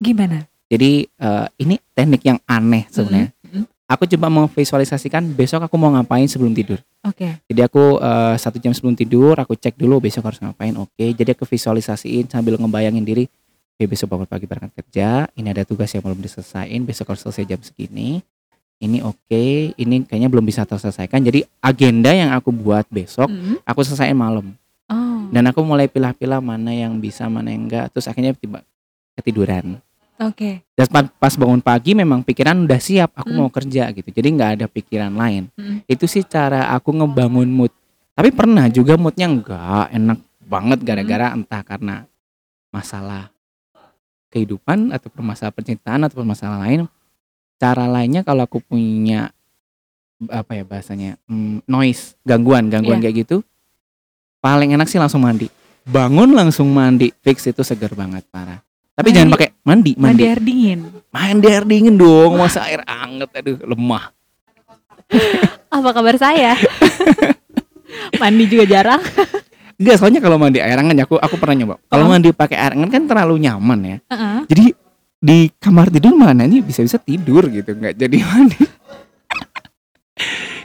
gimana? 0.00 0.48
Jadi 0.72 1.04
eh, 1.04 1.46
ini 1.60 1.76
teknik 1.92 2.24
yang 2.24 2.40
aneh 2.48 2.88
sebenarnya. 2.88 3.28
Mm-mm. 3.44 3.68
Aku 3.84 4.08
coba 4.08 4.32
memvisualisasikan 4.32 5.20
besok 5.36 5.68
aku 5.68 5.76
mau 5.76 5.92
ngapain 5.92 6.24
sebelum 6.24 6.56
tidur. 6.56 6.80
Oke. 7.04 7.28
Jadi 7.44 7.60
aku 7.60 8.00
eh, 8.00 8.34
satu 8.40 8.56
jam 8.56 8.72
sebelum 8.72 8.96
tidur 8.96 9.36
aku 9.36 9.52
cek 9.52 9.76
dulu 9.76 10.00
besok 10.00 10.32
harus 10.32 10.40
ngapain. 10.40 10.72
Oke, 10.80 11.12
jadi 11.12 11.36
aku 11.36 11.44
visualisasiin 11.44 12.32
sambil 12.32 12.56
ngebayangin 12.56 13.04
diri. 13.04 13.28
Oke, 13.76 13.84
besok 13.84 14.16
bangun 14.16 14.32
pagi 14.32 14.48
berangkat 14.48 14.72
kerja. 14.80 15.28
Ini 15.36 15.52
ada 15.52 15.68
tugas 15.68 15.92
yang 15.92 16.00
belum 16.00 16.24
diselesain. 16.24 16.80
Besok 16.88 17.12
harus 17.12 17.20
selesai 17.20 17.44
jam 17.44 17.60
segini. 17.60 18.24
Ini 18.82 18.98
oke. 19.00 19.44
Ini 19.72 20.02
kayaknya 20.04 20.26
belum 20.26 20.42
bisa 20.42 20.66
terselesaikan. 20.66 21.22
Jadi 21.22 21.46
agenda 21.62 22.10
yang 22.10 22.34
aku 22.34 22.50
buat 22.50 22.82
besok 22.90 23.30
Mm-mm. 23.30 23.62
aku 23.62 23.86
selesaiin 23.86 24.18
malam. 24.18 24.58
Oh. 24.90 25.30
Dan 25.30 25.46
aku 25.46 25.62
mulai 25.62 25.86
pilah-pilah 25.86 26.42
mana 26.42 26.74
yang 26.74 26.98
bisa, 26.98 27.30
mana 27.30 27.48
yang 27.48 27.70
enggak. 27.70 27.94
Terus 27.94 28.10
akhirnya 28.10 28.34
tiba 28.34 28.66
ketiduran. 29.14 29.78
Oke. 30.18 30.66
Dan 30.74 30.86
pa- 30.86 31.08
pas 31.08 31.34
bangun 31.34 31.62
pagi 31.62 31.94
memang 31.94 32.20
pikiran 32.20 32.58
udah 32.58 32.76
siap. 32.76 33.14
Aku 33.14 33.30
Hmm. 33.30 33.38
mau 33.38 33.50
kerja 33.50 33.86
gitu. 33.90 34.08
Jadi 34.08 34.28
nggak 34.34 34.50
ada 34.58 34.66
pikiran 34.66 35.14
lain. 35.14 35.46
Mm-mm. 35.54 35.86
Itu 35.86 36.10
sih 36.10 36.26
cara 36.26 36.66
aku 36.70 36.90
ngebangun 36.92 37.46
mood. 37.46 37.70
Tapi 38.12 38.28
pernah 38.28 38.66
juga 38.66 38.98
moodnya 38.98 39.30
enggak 39.30 39.88
enak 39.88 40.18
banget 40.42 40.78
gara-gara 40.82 41.32
entah 41.32 41.62
karena 41.62 42.04
masalah 42.68 43.30
kehidupan 44.28 44.90
atau 44.90 45.08
masalah 45.18 45.52
percintaan 45.52 46.02
atau 46.04 46.20
masalah 46.22 46.60
lain. 46.60 46.84
Cara 47.62 47.86
lainnya 47.86 48.20
kalau 48.20 48.42
aku 48.42 48.58
punya 48.58 49.30
apa 50.24 50.52
ya 50.52 50.62
bahasanya 50.62 51.18
hmm, 51.24 51.62
noise 51.64 52.14
gangguan 52.20 52.66
gangguan 52.66 52.98
Iya. 52.98 53.04
kayak 53.04 53.16
gitu 53.20 53.36
paling 54.38 54.70
enak 54.70 54.86
sih 54.86 54.94
langsung 54.96 55.18
mandi 55.18 55.50
bangun 55.82 56.30
langsung 56.30 56.66
mandi 56.68 57.10
fix 57.16 57.42
itu 57.44 57.58
seger 57.60 57.90
banget 57.92 58.22
parah 58.28 58.62
tapi 58.92 59.08
Mandi- 59.08 59.16
jangan 59.16 59.30
pakai 59.32 59.48
mandi 59.62 59.92
Mandi 59.92 60.02
mandi 60.04 60.22
air 60.24 60.38
dingin. 60.40 60.80
mandi 61.08 61.46
air 61.48 61.64
dingin 61.64 61.94
dong 61.96 62.34
masa 62.36 62.62
air 62.64 62.82
anget 62.84 63.30
aduh 63.32 63.58
lemah 63.64 64.14
Apa 65.68 65.90
kabar 65.90 66.14
saya? 66.14 66.52
Mandi 68.20 68.44
juga 68.44 68.64
jarang. 68.64 69.00
Enggak, 69.74 69.96
soalnya 69.96 70.20
kalau 70.20 70.36
mandi 70.36 70.56
air 70.56 70.72
hangat 70.74 70.94
ya, 70.94 71.04
aku 71.04 71.16
aku 71.16 71.36
pernah 71.36 71.52
nyoba. 71.54 71.74
Kalau 71.86 72.04
Oh. 72.04 72.10
mandi 72.10 72.30
pakai 72.30 72.56
air 72.56 72.72
hangat 72.72 72.90
kan 72.90 73.04
terlalu 73.06 73.40
nyaman 73.40 73.80
ya. 73.82 73.96
Heeh. 74.06 74.38
Jadi 74.46 74.64
di 75.22 75.46
kamar 75.54 75.86
tidur 75.86 76.12
mana 76.12 76.42
nih 76.42 76.58
bisa-bisa 76.60 76.98
tidur 76.98 77.46
gitu, 77.46 77.70
nggak 77.72 77.94
jadi 77.94 78.16
mandi. 78.20 78.58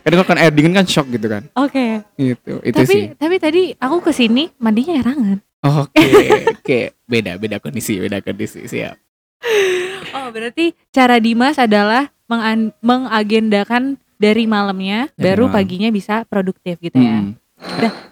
Kadang 0.01 0.23
kan 0.23 0.39
air 0.39 0.49
dingin 0.49 0.71
kan 0.71 0.87
shock 0.87 1.07
gitu 1.07 1.27
kan. 1.27 1.43
Oke. 1.53 1.99
Gitu. 2.15 2.63
Itu 2.63 2.77
Tapi 2.79 2.87
sih. 2.87 3.03
tapi 3.13 3.35
tadi 3.37 3.75
aku 3.75 3.99
ke 4.01 4.11
sini 4.11 4.47
mandinya 4.57 4.95
air 4.95 5.07
hangat. 5.07 5.39
Oke, 5.59 6.07
oke. 6.47 6.79
Beda, 7.03 7.35
beda 7.35 7.59
kondisi, 7.59 7.99
beda 7.99 8.23
kondisi. 8.23 8.63
Siap. 8.63 8.95
Oh, 10.15 10.27
berarti 10.31 10.71
cara 10.89 11.19
Dimas 11.19 11.59
adalah 11.59 12.07
mengan- 12.25 12.71
mengagendakan 12.79 13.83
dari 14.15 14.47
malamnya 14.47 15.11
Dari 15.13 15.23
baru 15.27 15.45
malam. 15.45 15.55
paginya 15.59 15.89
bisa 15.91 16.23
produktif 16.23 16.79
gitu 16.79 16.95
ya. 16.95 17.19
Mm. 17.21 17.31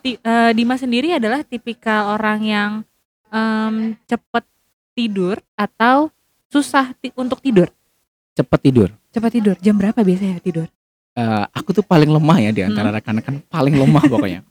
Ti- 0.03 0.19
eh, 0.19 0.51
Dimas 0.51 0.83
sendiri 0.83 1.15
adalah 1.15 1.41
tipikal 1.41 2.13
orang 2.13 2.39
yang 2.43 2.71
em, 3.29 3.95
cepet 4.05 4.43
tidur 4.91 5.39
atau 5.55 6.11
susah 6.55 6.95
ti- 6.95 7.12
untuk 7.13 7.39
tidur. 7.39 7.67
Cepet 8.31 8.59
tidur. 8.62 8.89
Cepat 9.12 9.31
tidur. 9.31 9.55
Jam 9.59 9.75
berapa 9.75 10.00
biasanya 10.00 10.39
tidur? 10.39 10.67
Eh, 11.12 11.43
aku 11.51 11.71
tuh 11.71 11.83
paling 11.83 12.07
lemah 12.07 12.38
ya 12.41 12.51
di 12.51 12.62
antara 12.62 12.91
Hmm. 12.91 12.95
rekan-rekan 12.95 13.35
paling 13.45 13.75
lemah 13.75 14.03
pokoknya. 14.05 14.39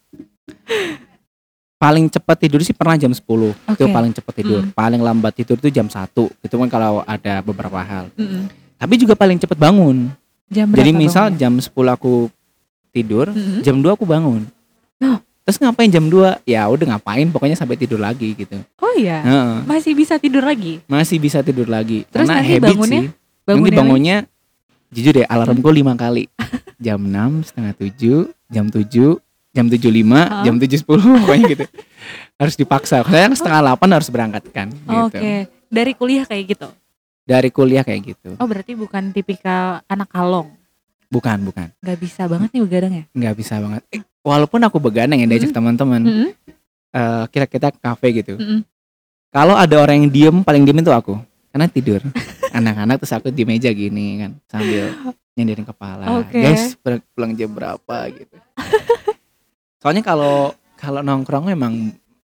paling 1.77 2.09
cepat 2.09 2.37
tidur 2.39 2.65
sih 2.65 2.73
pernah 2.73 2.97
jam 2.97 3.13
10 3.13 3.21
itu 3.53 3.85
Oke. 3.85 3.93
paling 3.93 4.13
cepat 4.13 4.35
tidur. 4.35 4.61
Hmm. 4.63 4.73
Paling 4.73 5.01
lambat 5.01 5.33
tidur 5.35 5.57
tuh 5.57 5.69
jam 5.69 5.85
1 5.85 6.33
Itu 6.41 6.55
kan 6.57 6.69
kalau 6.69 7.05
ada 7.05 7.41
beberapa 7.41 7.77
hal. 7.77 8.09
Mm-mm. 8.15 8.49
Tapi 8.75 8.95
juga 8.97 9.13
paling 9.13 9.37
cepat 9.37 9.57
bangun. 9.57 10.09
Jam 10.49 10.69
berapa? 10.69 10.81
Jadi 10.81 10.91
misal 10.93 11.29
bangunnya? 11.29 11.41
jam 11.41 11.53
10 11.59 11.69
aku 11.91 12.15
tidur, 12.91 13.27
Mm-mm. 13.29 13.61
jam 13.61 13.77
2 13.77 13.93
aku 13.93 14.05
bangun. 14.05 14.49
Oh. 15.03 15.19
Terus 15.45 15.61
ngapain 15.61 15.87
jam 15.87 16.05
2? 16.05 16.41
Ya 16.45 16.65
udah 16.65 16.87
ngapain 16.91 17.29
pokoknya 17.29 17.53
sampai 17.53 17.77
tidur 17.77 18.01
lagi 18.01 18.33
gitu. 18.33 18.57
Oh 18.79 18.93
iya. 18.95 19.21
Heeh. 19.21 19.55
Masih 19.65 19.93
bisa 19.93 20.17
tidur 20.17 20.41
lagi. 20.41 20.81
Masih 20.85 21.21
bisa 21.21 21.45
tidur 21.45 21.69
lagi. 21.69 22.09
Terus 22.09 22.25
Karena 22.25 22.41
nanti 22.41 22.51
habit 22.51 22.65
bangunnya? 22.67 23.01
sih. 23.01 23.07
Nanti 23.07 23.45
Bangunnya 23.45 23.69
lagi? 23.69 23.79
bangunnya 23.79 24.17
jujur 24.89 25.13
deh 25.13 25.27
alarmku 25.27 25.69
lima 25.69 25.93
kali. 25.95 26.25
Jam 26.81 27.01
6, 27.01 27.47
setengah 27.47 27.73
7, 27.73 28.29
jam 28.51 28.67
7, 28.67 29.17
jam 29.51 29.67
75, 29.69 29.81
Hah? 30.11 30.43
jam 30.43 30.55
7.10 30.57 30.85
pokoknya 31.23 31.45
gitu. 31.51 31.65
harus 32.35 32.55
dipaksa. 32.55 33.01
Saya 33.01 33.25
kan 33.25 33.35
setengah 33.35 33.61
delapan 33.63 33.89
harus 33.95 34.09
berangkat 34.09 34.43
kan. 34.51 34.69
Oke, 35.03 35.17
Gitu. 35.17 35.49
dari 35.71 35.93
kuliah 35.93 36.25
kayak 36.25 36.45
gitu. 36.51 36.69
Dari 37.25 37.49
kuliah 37.49 37.81
kayak 37.81 38.01
gitu. 38.07 38.31
Oh 38.37 38.45
berarti 38.45 38.75
bukan 38.75 39.13
tipikal 39.13 39.81
anak 39.87 40.09
kalong. 40.09 40.53
Bukan, 41.15 41.39
bukan. 41.47 41.71
Gak 41.79 41.99
bisa 42.03 42.27
banget 42.27 42.51
nih 42.51 42.63
begadang 42.67 42.93
ya? 42.93 43.05
Nggak 43.15 43.35
bisa 43.39 43.55
banget. 43.57 43.83
Eh, 43.89 44.03
walaupun 44.21 44.59
aku 44.59 44.83
begadang 44.83 45.15
ya 45.15 45.27
diajak 45.27 45.55
teman-teman, 45.55 46.03
Mm-mm, 46.03 46.29
eh, 46.91 47.25
kira 47.31 47.47
kita 47.47 47.71
ke 47.71 47.79
kafe 47.79 48.11
gitu. 48.19 48.35
mm-mm. 48.35 48.67
Kalau 49.31 49.55
ada 49.55 49.79
orang 49.79 50.03
yang 50.03 50.11
diem, 50.11 50.37
paling 50.43 50.63
diem 50.63 50.79
itu 50.79 50.91
aku. 50.91 51.15
Karena 51.51 51.71
tidur. 51.71 52.03
Anak-anak 52.51 52.99
terus 52.99 53.15
aku 53.15 53.31
di 53.31 53.43
meja 53.43 53.71
gini 53.71 54.19
kan, 54.21 54.35
sambil 54.47 54.91
nyenderin 55.35 55.63
kepala. 55.65 56.19
Oke. 56.19 56.35
Guys, 56.35 56.75
pulang 57.15 57.35
jam 57.35 57.51
berapa 57.51 57.97
gitu. 58.11 58.35
Soalnya 59.79 60.03
kalau 60.03 60.51
kalau 60.75 61.01
nongkrong 61.01 61.51
memang 61.51 61.95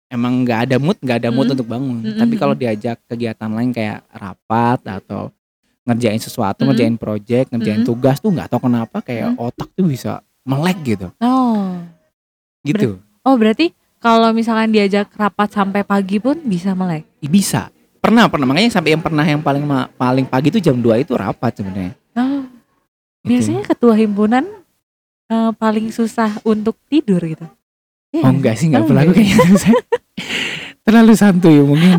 emang 0.09 0.45
nggak 0.45 0.61
ada 0.69 0.77
mood, 0.77 0.97
nggak 1.01 1.19
ada 1.21 1.31
mood 1.33 1.49
Mm. 1.49 1.55
untuk 1.57 1.69
bangun. 1.69 1.97
Mm-mm, 2.01 2.21
Tapi 2.21 2.35
kalau 2.37 2.55
diajak 2.55 2.97
kegiatan 3.05 3.49
lain 3.49 3.71
kayak 3.73 4.05
rapat 4.11 4.81
atau 4.85 5.33
ngerjain 5.87 6.19
sesuatu, 6.19 6.59
Mm-mm. 6.59 6.69
ngerjain 6.69 6.97
project, 6.97 7.47
ngerjain 7.49 7.81
Mm-mm. 7.81 7.89
tugas 7.89 8.19
tuh 8.19 8.29
nggak 8.29 8.49
tahu 8.49 8.67
kenapa 8.67 8.99
kayak 9.01 9.33
Mm. 9.33 9.41
otak 9.41 9.69
tuh 9.71 9.87
bisa 9.87 10.13
melek 10.43 10.79
gitu. 10.85 11.09
Oh, 11.17 11.79
Gitu. 12.61 12.99
oh 13.23 13.35
berarti 13.35 13.71
kalau 13.97 14.31
misalkan 14.31 14.69
diajak 14.69 15.09
rapat 15.13 15.49
sampai 15.49 15.81
pagi 15.81 16.19
pun 16.19 16.37
bisa 16.41 16.75
melek. 16.75 17.07
Bisa. 17.21 17.71
Pernah, 17.97 18.27
pernah. 18.27 18.47
Makanya 18.47 18.71
sampai 18.73 18.95
yang 18.95 19.03
pernah 19.03 19.23
yang 19.23 19.41
paling 19.41 19.63
paling 19.93 20.27
pagi 20.27 20.49
itu 20.49 20.61
jam 20.61 20.77
2 20.77 21.01
itu 21.01 21.15
rapat 21.15 21.55
sebenarnya. 21.57 21.95
Oh, 22.15 22.47
Gitu. 23.23 23.27
biasanya 23.27 23.63
ketua 23.65 23.95
himpunan 23.95 24.45
eh, 25.27 25.51
paling 25.53 25.91
susah 25.91 26.39
untuk 26.43 26.79
tidur 26.87 27.19
gitu. 27.19 27.47
Iya 28.11 28.23
Oh 28.23 28.31
nggak 28.31 28.35
enggak 28.37 28.55
sih, 28.55 28.67
enggak 28.71 28.83
Oh, 28.83 28.87
pernah 28.87 29.03
aku 29.03 29.11
enggak. 29.11 29.27
kayaknya. 29.27 29.59
Saya 29.59 29.75
Terlalu 30.87 31.13
santuy 31.15 31.59
mungkin. 31.59 31.99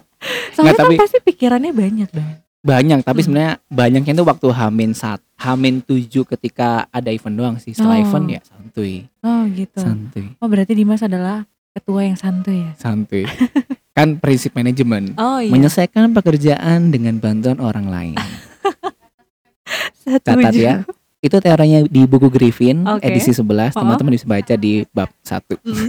Soalnya 0.54 0.74
tapi- 0.76 0.94
kan 0.94 1.02
pasti 1.02 1.18
pikirannya 1.20 1.72
banyak 1.74 2.08
dong. 2.08 2.30
Banyak, 2.68 3.00
tapi 3.00 3.18
Hmm. 3.18 3.26
sebenarnya 3.26 3.52
banyaknya 3.66 4.12
itu 4.12 4.22
waktu 4.22 4.48
Hamin 4.50 4.92
saat 4.92 5.24
Hamin 5.36 5.80
7 5.80 6.28
ketika 6.28 6.84
ada 6.88 7.08
event 7.08 7.32
doang 7.32 7.56
sih. 7.56 7.72
Setelah 7.72 7.96
Oh. 7.96 8.04
event 8.04 8.26
ya 8.28 8.40
santuy, 8.44 9.08
Oh 9.20 9.48
gitu. 9.48 9.80
santuy, 9.80 10.36
Oh 10.36 10.46
berarti 10.46 10.76
Dimas 10.76 11.00
adalah 11.00 11.48
ketua 11.72 12.04
yang 12.04 12.14
santuy 12.14 12.60
ya? 12.60 12.72
santuy. 12.76 13.24
kan 13.96 14.14
prinsip 14.14 14.52
manajemen. 14.52 15.16
Oh 15.16 15.40
iya. 15.40 15.48
Menyelesaikan 15.48 16.12
pekerjaan 16.12 16.92
dengan 16.92 17.16
bantuan 17.16 17.56
orang 17.56 17.88
lain. 17.88 18.16
Catat 20.04 20.52
ya. 20.52 20.84
Itu 21.18 21.40
teorinya 21.40 21.82
di 21.82 22.04
buku 22.04 22.28
Griffin 22.28 22.86
Oke. 22.86 23.02
edisi 23.02 23.32
11, 23.32 23.74
Oh. 23.74 23.82
teman-teman 23.82 24.12
bisa 24.12 24.22
baca 24.24 24.54
di 24.54 24.84
bab 24.92 25.08
1. 25.20 25.56
Mm. 25.58 25.88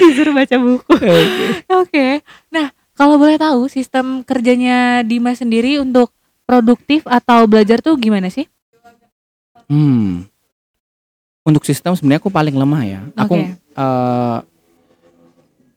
Disuruh 0.00 0.32
baca 0.32 0.56
buku. 0.56 0.94
Oke. 1.76 2.06
Nah, 2.48 2.70
kalau 2.98 3.14
boleh 3.14 3.38
tahu 3.38 3.70
sistem 3.70 4.26
kerjanya 4.26 5.06
Dimas 5.06 5.38
sendiri 5.38 5.78
untuk 5.78 6.10
produktif 6.42 7.06
atau 7.06 7.46
belajar 7.46 7.78
tuh 7.78 7.94
gimana 7.94 8.26
sih? 8.26 8.50
Hmm. 9.70 10.26
Untuk 11.46 11.62
sistem 11.62 11.94
sebenarnya 11.94 12.18
aku 12.18 12.34
paling 12.34 12.58
lemah 12.58 12.82
ya. 12.82 13.00
Aku 13.14 13.38
Oke. 13.38 13.54
eh, 13.54 14.38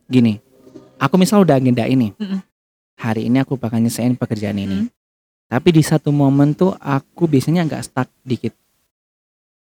gini. 0.09 0.41
Aku 0.97 1.15
misal 1.21 1.45
udah 1.45 1.61
agenda 1.61 1.85
ini. 1.85 2.11
Mm-mm. 2.17 2.41
Hari 2.97 3.29
ini 3.29 3.37
aku 3.41 3.53
bakal 3.53 3.77
nyelesain 3.77 4.17
pekerjaan 4.17 4.57
ini. 4.57 4.85
Mm. 4.85 4.87
Tapi 5.49 5.69
di 5.73 5.81
satu 5.81 6.13
momen 6.13 6.53
tuh 6.53 6.73
aku 6.77 7.25
biasanya 7.25 7.65
agak 7.65 7.85
stuck 7.85 8.09
dikit. 8.21 8.53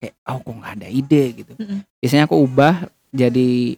Kayak 0.01 0.17
oh 0.29 0.41
kok 0.41 0.55
nggak 0.57 0.73
ada 0.81 0.89
ide 0.89 1.25
gitu. 1.45 1.53
Mm-mm. 1.57 1.81
Biasanya 2.01 2.25
aku 2.29 2.37
ubah 2.41 2.89
jadi 3.11 3.77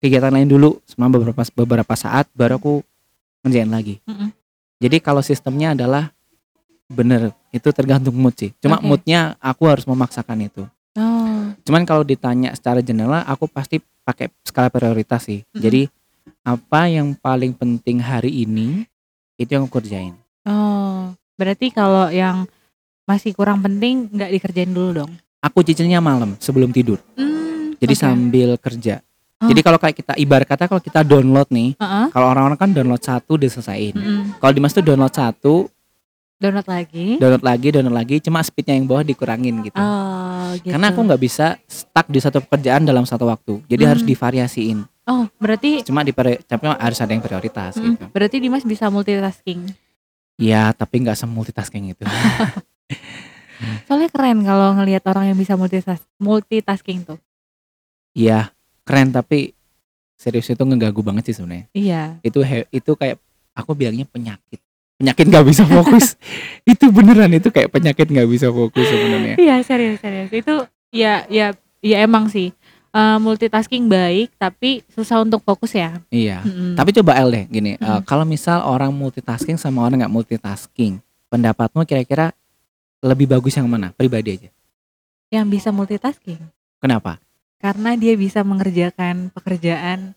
kegiatan 0.00 0.32
lain 0.32 0.48
dulu 0.48 0.80
selama 0.88 1.20
beberapa 1.20 1.42
beberapa 1.52 1.94
saat 1.98 2.30
baru 2.32 2.56
aku 2.56 2.74
ngerjain 3.42 3.70
lagi. 3.70 3.98
Mm-mm. 4.04 4.30
Jadi 4.80 4.96
kalau 4.98 5.20
sistemnya 5.20 5.76
adalah 5.76 6.12
bener 6.90 7.30
itu 7.50 7.68
tergantung 7.70 8.16
mood 8.16 8.34
sih. 8.34 8.50
Cuma 8.58 8.80
Oke. 8.80 8.86
moodnya 8.86 9.36
aku 9.38 9.68
harus 9.68 9.84
memaksakan 9.84 10.48
itu. 10.48 10.64
Oh, 10.98 11.54
Cuman 11.62 11.86
kalau 11.86 12.02
ditanya 12.02 12.50
secara 12.56 12.82
general 12.82 13.22
aku 13.24 13.46
pasti 13.46 13.78
pakai 14.02 14.32
skala 14.42 14.72
prioritas 14.72 15.24
sih. 15.24 15.44
Mm-mm. 15.52 15.62
Jadi 15.62 15.82
apa 16.40 16.88
yang 16.88 17.12
paling 17.14 17.52
penting 17.52 18.00
hari 18.00 18.42
ini 18.42 18.88
itu 19.36 19.50
yang 19.52 19.68
aku 19.68 19.80
kerjain. 19.80 20.16
oh. 20.44 21.12
Berarti 21.40 21.72
kalau 21.72 22.12
yang 22.12 22.44
masih 23.08 23.32
kurang 23.32 23.64
penting 23.64 24.12
nggak 24.12 24.28
dikerjain 24.28 24.68
dulu 24.68 25.02
dong. 25.04 25.12
Aku 25.40 25.64
cicilnya 25.64 25.96
malam 26.04 26.36
sebelum 26.36 26.68
tidur. 26.68 27.00
Hmm, 27.16 27.72
Jadi 27.80 27.94
oke. 27.96 28.02
sambil 28.04 28.50
kerja. 28.60 29.00
Oh. 29.40 29.48
Jadi 29.48 29.60
kalau 29.60 29.80
kayak 29.80 29.96
kita 29.96 30.12
ibarat 30.14 30.44
kata 30.44 30.68
kalau 30.68 30.78
kita 30.78 31.00
download 31.00 31.48
nih, 31.48 31.72
Heeh. 31.74 32.06
kalau 32.12 32.28
orang-orang 32.28 32.56
kan 32.56 32.70
download 32.70 33.00
satu 33.00 33.40
udah 33.40 33.48
selesaiin. 33.48 33.96
Mm-mm. 33.96 34.22
Kalau 34.36 34.52
Dimas 34.52 34.70
tuh 34.70 34.84
download 34.84 35.10
satu, 35.10 35.64
Download 36.36 36.64
lagi. 36.64 37.16
download 37.16 37.40
lagi, 37.40 37.68
download 37.68 37.92
lagi, 37.94 38.16
cuma 38.18 38.40
speednya 38.40 38.72
yang 38.72 38.84
bawah 38.84 39.00
dikurangin 39.00 39.60
gitu. 39.60 39.76
Oh, 39.76 40.56
gitu. 40.56 40.72
Karena 40.72 40.88
aku 40.88 41.00
nggak 41.02 41.20
bisa 41.20 41.56
stuck 41.64 42.04
di 42.06 42.16
satu 42.16 42.40
pekerjaan 42.40 42.80
dalam 42.82 43.04
satu 43.04 43.24
waktu. 43.24 43.60
Jadi 43.64 43.82
harus 43.84 44.00
Hmm. 44.00 44.08
divariasiin. 44.08 44.78
Oh, 45.04 45.24
berarti 45.36 45.84
Cuma 45.84 46.00
di 46.00 46.12
tapi 46.12 46.64
harus 46.64 46.96
ada 46.96 47.10
yang 47.10 47.20
prioritas 47.20 47.74
mm, 47.74 47.82
gitu. 47.82 48.04
berarti 48.08 48.36
Dimas 48.38 48.62
bisa 48.62 48.88
multitasking. 48.88 49.68
Ya, 50.36 50.72
tapi 50.72 51.00
nggak 51.00 51.16
semultitasking 51.16 51.92
itu. 51.92 52.04
Soalnya 53.84 54.08
keren 54.08 54.40
kalau 54.40 54.72
ngelihat 54.74 55.04
orang 55.04 55.28
yang 55.28 55.38
bisa 55.38 55.52
multitas 55.54 56.00
multitasking 56.16 57.04
tuh. 57.04 57.18
Iya, 58.12 58.48
keren 58.90 59.14
tapi 59.14 59.54
serius 60.18 60.50
itu 60.50 60.58
ngeganggu 60.58 60.98
banget 61.00 61.30
sih 61.30 61.38
sebenarnya. 61.38 61.70
Iya. 61.70 62.02
Itu 62.20 62.42
itu 62.68 62.92
kayak 62.92 63.22
aku 63.54 63.70
bilangnya 63.72 64.04
penyakit. 64.04 64.58
Penyakit 64.98 65.30
nggak 65.30 65.46
bisa 65.46 65.62
fokus. 65.62 66.18
itu 66.68 66.90
beneran 66.90 67.30
itu 67.30 67.48
kayak 67.48 67.70
penyakit 67.70 68.10
nggak 68.10 68.26
bisa 68.26 68.50
fokus 68.50 68.84
sebenarnya. 68.84 69.38
Iya, 69.38 69.62
serius 69.62 70.02
serius. 70.02 70.34
Itu 70.34 70.66
ya 70.90 71.22
ya 71.30 71.54
ya 71.78 72.02
emang 72.02 72.26
sih. 72.26 72.50
Eh, 72.90 73.18
multitasking 73.22 73.86
baik 73.86 74.34
tapi 74.34 74.82
susah 74.90 75.22
untuk 75.22 75.40
fokus 75.40 75.70
ya. 75.72 75.94
Iya. 76.10 76.42
Mm-mm. 76.42 76.74
Tapi 76.74 76.90
coba 76.90 77.22
L 77.22 77.30
deh 77.30 77.44
gini, 77.46 77.78
eh, 77.78 77.86
Mm. 77.86 78.02
kalau 78.02 78.26
misal 78.26 78.66
orang 78.66 78.90
multitasking 78.90 79.54
sama 79.54 79.86
orang 79.86 80.02
nggak 80.02 80.10
multitasking, 80.10 80.98
pendapatmu 81.30 81.86
kira-kira 81.86 82.34
lebih 82.98 83.30
bagus 83.30 83.54
yang 83.54 83.70
mana? 83.70 83.94
Pribadi 83.94 84.36
aja. 84.36 84.50
yang 85.30 85.46
bisa 85.46 85.70
multitasking 85.70 86.42
Kenapa? 86.82 87.22
Karena 87.60 87.94
dia 87.94 88.16
bisa 88.16 88.40
mengerjakan 88.40 89.28
pekerjaan 89.30 90.16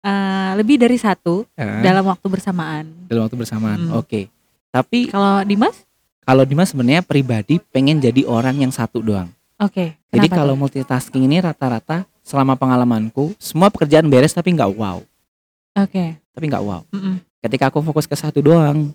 eh, 0.00 0.50
lebih 0.54 0.76
dari 0.76 0.96
satu 0.96 1.46
Eh, 1.54 1.80
dalam 1.80 2.02
waktu 2.04 2.26
bersamaan. 2.26 2.84
dalam 3.06 3.24
waktu 3.24 3.38
bersamaan. 3.38 3.78
Mm. 3.86 3.92
Oke. 3.94 4.26
Tapi 4.68 5.08
Kalau 5.08 5.42
Dimas? 5.42 5.86
kalau 6.20 6.42
Dimas 6.42 6.70
sebenarnya 6.70 7.02
pribadi 7.02 7.58
pengen 7.70 7.98
jadi 7.98 8.22
orang 8.22 8.58
yang 8.58 8.70
satu 8.70 8.98
doang. 8.98 9.30
Oke. 9.56 9.98
Jadi 10.08 10.26
kenapa 10.26 10.36
kalau 10.36 10.54
tuh? 10.54 10.60
multitasking 10.60 11.22
ini 11.24 11.38
rata-rata 11.38 12.06
selama 12.20 12.54
pengalamanku 12.54 13.34
semua 13.36 13.68
pekerjaan 13.68 14.06
beres 14.06 14.30
tapi 14.30 14.50
nggak 14.50 14.70
wow, 14.72 15.02
Oke. 15.74 16.14
tapi 16.30 16.44
nggak 16.46 16.62
wow. 16.62 16.82
Mm-mm. 16.88 17.18
Ketika 17.40 17.66
aku 17.66 17.82
fokus 17.82 18.04
ke 18.04 18.14
satu 18.14 18.38
doang, 18.38 18.92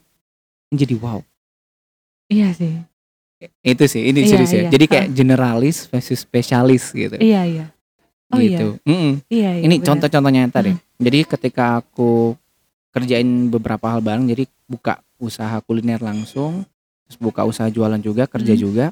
jadi 0.70 0.96
wow. 0.96 1.20
Iya 2.26 2.50
sih. 2.52 2.82
Itu 3.62 3.86
sih, 3.86 4.06
ini 4.06 4.24
Iya, 4.24 4.30
serius 4.32 4.50
ya. 4.50 4.58
iya. 4.58 4.70
Jadi 4.72 4.86
kayak 4.86 5.08
generalis 5.12 5.86
versus 5.86 6.20
spesialis 6.20 6.90
gitu. 6.90 7.18
Iya 7.18 7.42
iya. 7.46 7.66
Oh 8.34 8.40
iya. 8.42 8.58
gitu. 8.58 8.68
Mm-mm. 8.84 9.12
Iya 9.30 9.50
iya. 9.60 9.64
Ini 9.66 9.76
contoh-contohnya 9.82 10.50
tadi. 10.50 10.74
Jadi 10.98 11.20
ketika 11.28 11.84
aku 11.84 12.34
kerjain 12.90 13.28
beberapa 13.52 13.92
hal 13.92 14.00
bareng, 14.02 14.26
jadi 14.26 14.48
buka 14.66 15.04
usaha 15.20 15.60
kuliner 15.62 16.00
langsung, 16.00 16.64
terus 17.06 17.18
buka 17.20 17.44
usaha 17.46 17.68
jualan 17.70 18.00
juga, 18.00 18.26
kerja 18.26 18.56
Mm. 18.56 18.60
juga, 18.60 18.86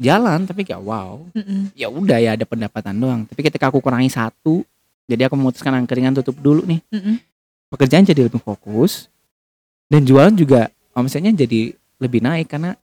jalan 0.00 0.48
tapi 0.48 0.64
kayak 0.64 0.80
wow. 0.80 1.20
Mm-mm. 1.36 1.74
Ya 1.76 1.92
udah 1.92 2.18
ya 2.18 2.38
ada 2.38 2.46
pendapatan 2.48 2.96
doang. 2.96 3.20
Tapi 3.28 3.40
ketika 3.44 3.68
aku 3.68 3.82
kurangi 3.84 4.08
satu, 4.08 4.64
jadi 5.04 5.28
aku 5.28 5.36
memutuskan 5.36 5.76
angkringan 5.76 6.16
tutup 6.16 6.38
dulu 6.40 6.64
nih. 6.64 6.80
Mm-mm. 6.88 7.20
Pekerjaan 7.70 8.02
jadi 8.02 8.26
lebih 8.26 8.42
fokus 8.42 9.06
dan 9.86 10.02
jualan 10.02 10.34
juga 10.34 10.70
omsetnya 10.90 11.30
jadi 11.30 11.74
lebih 12.00 12.18
naik 12.18 12.50
karena 12.50 12.74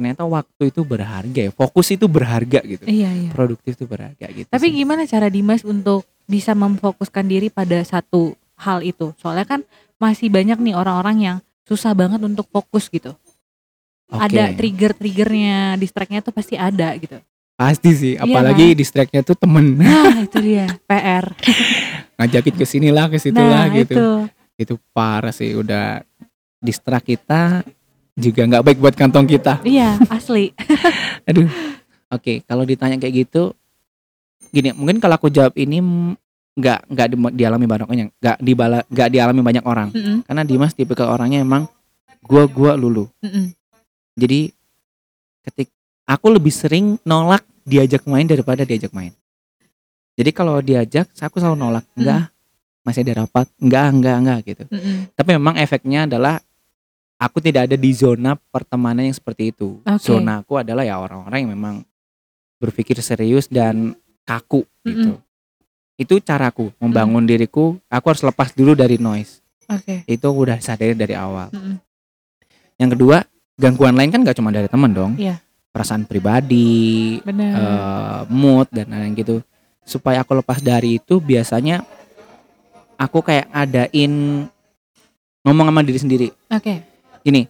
ternyata 0.00 0.24
waktu 0.24 0.72
itu 0.72 0.80
berharga 0.80 1.40
ya. 1.44 1.52
Fokus 1.52 1.92
itu 1.92 2.08
berharga 2.08 2.64
gitu. 2.64 2.88
Iya 2.88 3.12
iya. 3.12 3.30
Produktif 3.36 3.76
itu 3.76 3.84
berharga 3.84 4.32
gitu. 4.32 4.48
Tapi 4.48 4.66
sih. 4.72 4.80
gimana 4.80 5.04
cara 5.04 5.28
Dimas 5.28 5.60
untuk 5.60 6.08
bisa 6.24 6.56
memfokuskan 6.56 7.28
diri 7.28 7.52
pada 7.52 7.84
satu 7.84 8.32
hal 8.56 8.80
itu? 8.80 9.12
Soalnya 9.20 9.44
kan 9.44 9.60
masih 10.00 10.32
banyak 10.32 10.56
nih 10.56 10.72
orang-orang 10.72 11.16
yang 11.20 11.36
susah 11.68 11.92
banget 11.92 12.24
untuk 12.24 12.48
fokus 12.48 12.88
gitu. 12.88 13.12
Oke. 14.08 14.24
Ada 14.24 14.56
trigger-triggernya, 14.56 15.76
distractnya 15.76 16.24
tuh 16.24 16.32
pasti 16.32 16.56
ada 16.56 16.96
gitu. 16.96 17.20
Pasti 17.60 17.92
sih, 17.92 18.14
Iya 18.16 18.24
apalagi 18.24 18.72
distractnya 18.72 19.20
tuh 19.20 19.36
temen 19.36 19.76
Nah 19.76 20.24
itu 20.24 20.40
dia 20.40 20.64
PR. 20.88 21.28
ngajakin 22.16 22.56
ke 22.56 22.64
sini 22.64 22.88
lah, 22.88 23.12
ke 23.12 23.20
situ 23.20 23.36
nah 23.36 23.52
lah 23.52 23.64
gitu. 23.68 23.92
itu. 23.92 24.08
Itu 24.56 24.74
parah 24.96 25.28
sih, 25.28 25.52
udah 25.52 26.00
distract 26.64 27.04
kita 27.04 27.60
juga 28.16 28.42
nggak 28.46 28.64
baik 28.66 28.78
buat 28.78 28.94
kantong 28.96 29.26
kita. 29.26 29.62
Iya 29.62 29.98
asli. 30.10 30.50
Aduh. 31.28 31.46
Oke, 32.10 32.42
kalau 32.42 32.66
ditanya 32.66 32.98
kayak 32.98 33.26
gitu, 33.26 33.54
gini 34.50 34.74
mungkin 34.74 34.98
kalau 34.98 35.14
aku 35.14 35.30
jawab 35.30 35.54
ini 35.54 35.78
mm, 35.78 36.18
nggak 36.58 36.78
nggak 36.90 37.06
di- 37.14 37.34
dialami 37.38 37.66
banyak 37.70 37.86
orang 37.86 38.10
nggak 38.18 38.36
dibala 38.42 38.78
nggak 38.90 39.08
dialami 39.14 39.40
banyak 39.40 39.64
orang 39.64 39.88
Mm-mm. 39.94 40.16
karena 40.26 40.42
Dimas 40.42 40.74
tipikal 40.74 41.14
orangnya 41.14 41.40
emang 41.40 41.70
gua 42.26 42.44
gua 42.50 42.74
lulu 42.74 43.06
Mm-mm. 43.22 43.54
jadi 44.18 44.50
ketik 45.46 45.70
aku 46.04 46.26
lebih 46.34 46.50
sering 46.50 46.98
nolak 47.06 47.46
diajak 47.62 48.02
main 48.10 48.26
daripada 48.26 48.66
diajak 48.66 48.90
main 48.90 49.14
jadi 50.18 50.30
kalau 50.34 50.58
diajak 50.58 51.06
aku 51.22 51.38
selalu 51.38 51.56
nolak 51.56 51.86
enggak 51.94 52.28
masih 52.82 53.06
ada 53.06 53.24
rapat 53.24 53.46
enggak 53.62 53.86
enggak 53.94 54.16
enggak 54.18 54.38
gitu 54.42 54.64
Mm-mm. 54.74 54.96
tapi 55.14 55.28
memang 55.38 55.54
efeknya 55.62 56.10
adalah 56.10 56.42
aku 57.20 57.38
tidak 57.44 57.68
ada 57.68 57.76
di 57.76 57.92
zona 57.92 58.32
pertemanan 58.48 59.04
yang 59.04 59.12
seperti 59.12 59.52
itu. 59.52 59.84
Oke. 59.84 60.00
zona 60.00 60.40
aku 60.40 60.56
adalah 60.56 60.88
ya 60.88 60.96
orang-orang 60.96 61.44
yang 61.44 61.52
memang 61.52 61.74
berpikir 62.56 62.96
serius 63.04 63.44
dan 63.44 63.92
kaku 64.24 64.64
gitu. 64.88 65.20
Itu 66.00 66.16
caraku 66.24 66.72
membangun 66.80 67.28
diriku. 67.28 67.76
Aku 67.92 68.04
harus 68.08 68.24
lepas 68.24 68.56
dulu 68.56 68.72
dari 68.72 68.96
noise. 68.96 69.44
Oke. 69.70 70.02
itu 70.10 70.26
udah 70.26 70.58
sadari 70.58 70.98
dari 70.98 71.14
awal. 71.14 71.46
Mm-mm. 71.54 71.78
yang 72.74 72.90
kedua 72.90 73.22
gangguan 73.54 73.94
lain 73.94 74.10
kan 74.10 74.26
gak 74.26 74.34
cuma 74.34 74.50
dari 74.50 74.66
teman 74.66 74.90
dong. 74.90 75.14
Iya. 75.14 75.38
perasaan 75.70 76.02
pribadi 76.02 77.22
eh, 77.22 78.20
mood 78.26 78.66
dan 78.74 78.90
lain-lain 78.90 79.14
gitu. 79.14 79.38
Supaya 79.86 80.26
aku 80.26 80.34
lepas 80.42 80.58
dari 80.58 80.98
itu 80.98 81.22
biasanya 81.22 81.86
aku 82.98 83.22
kayak 83.22 83.46
adain 83.54 84.44
ngomong 85.46 85.66
sama 85.70 85.86
diri 85.86 86.00
sendiri. 86.02 86.28
Oke. 86.50 86.89
Gini 87.22 87.48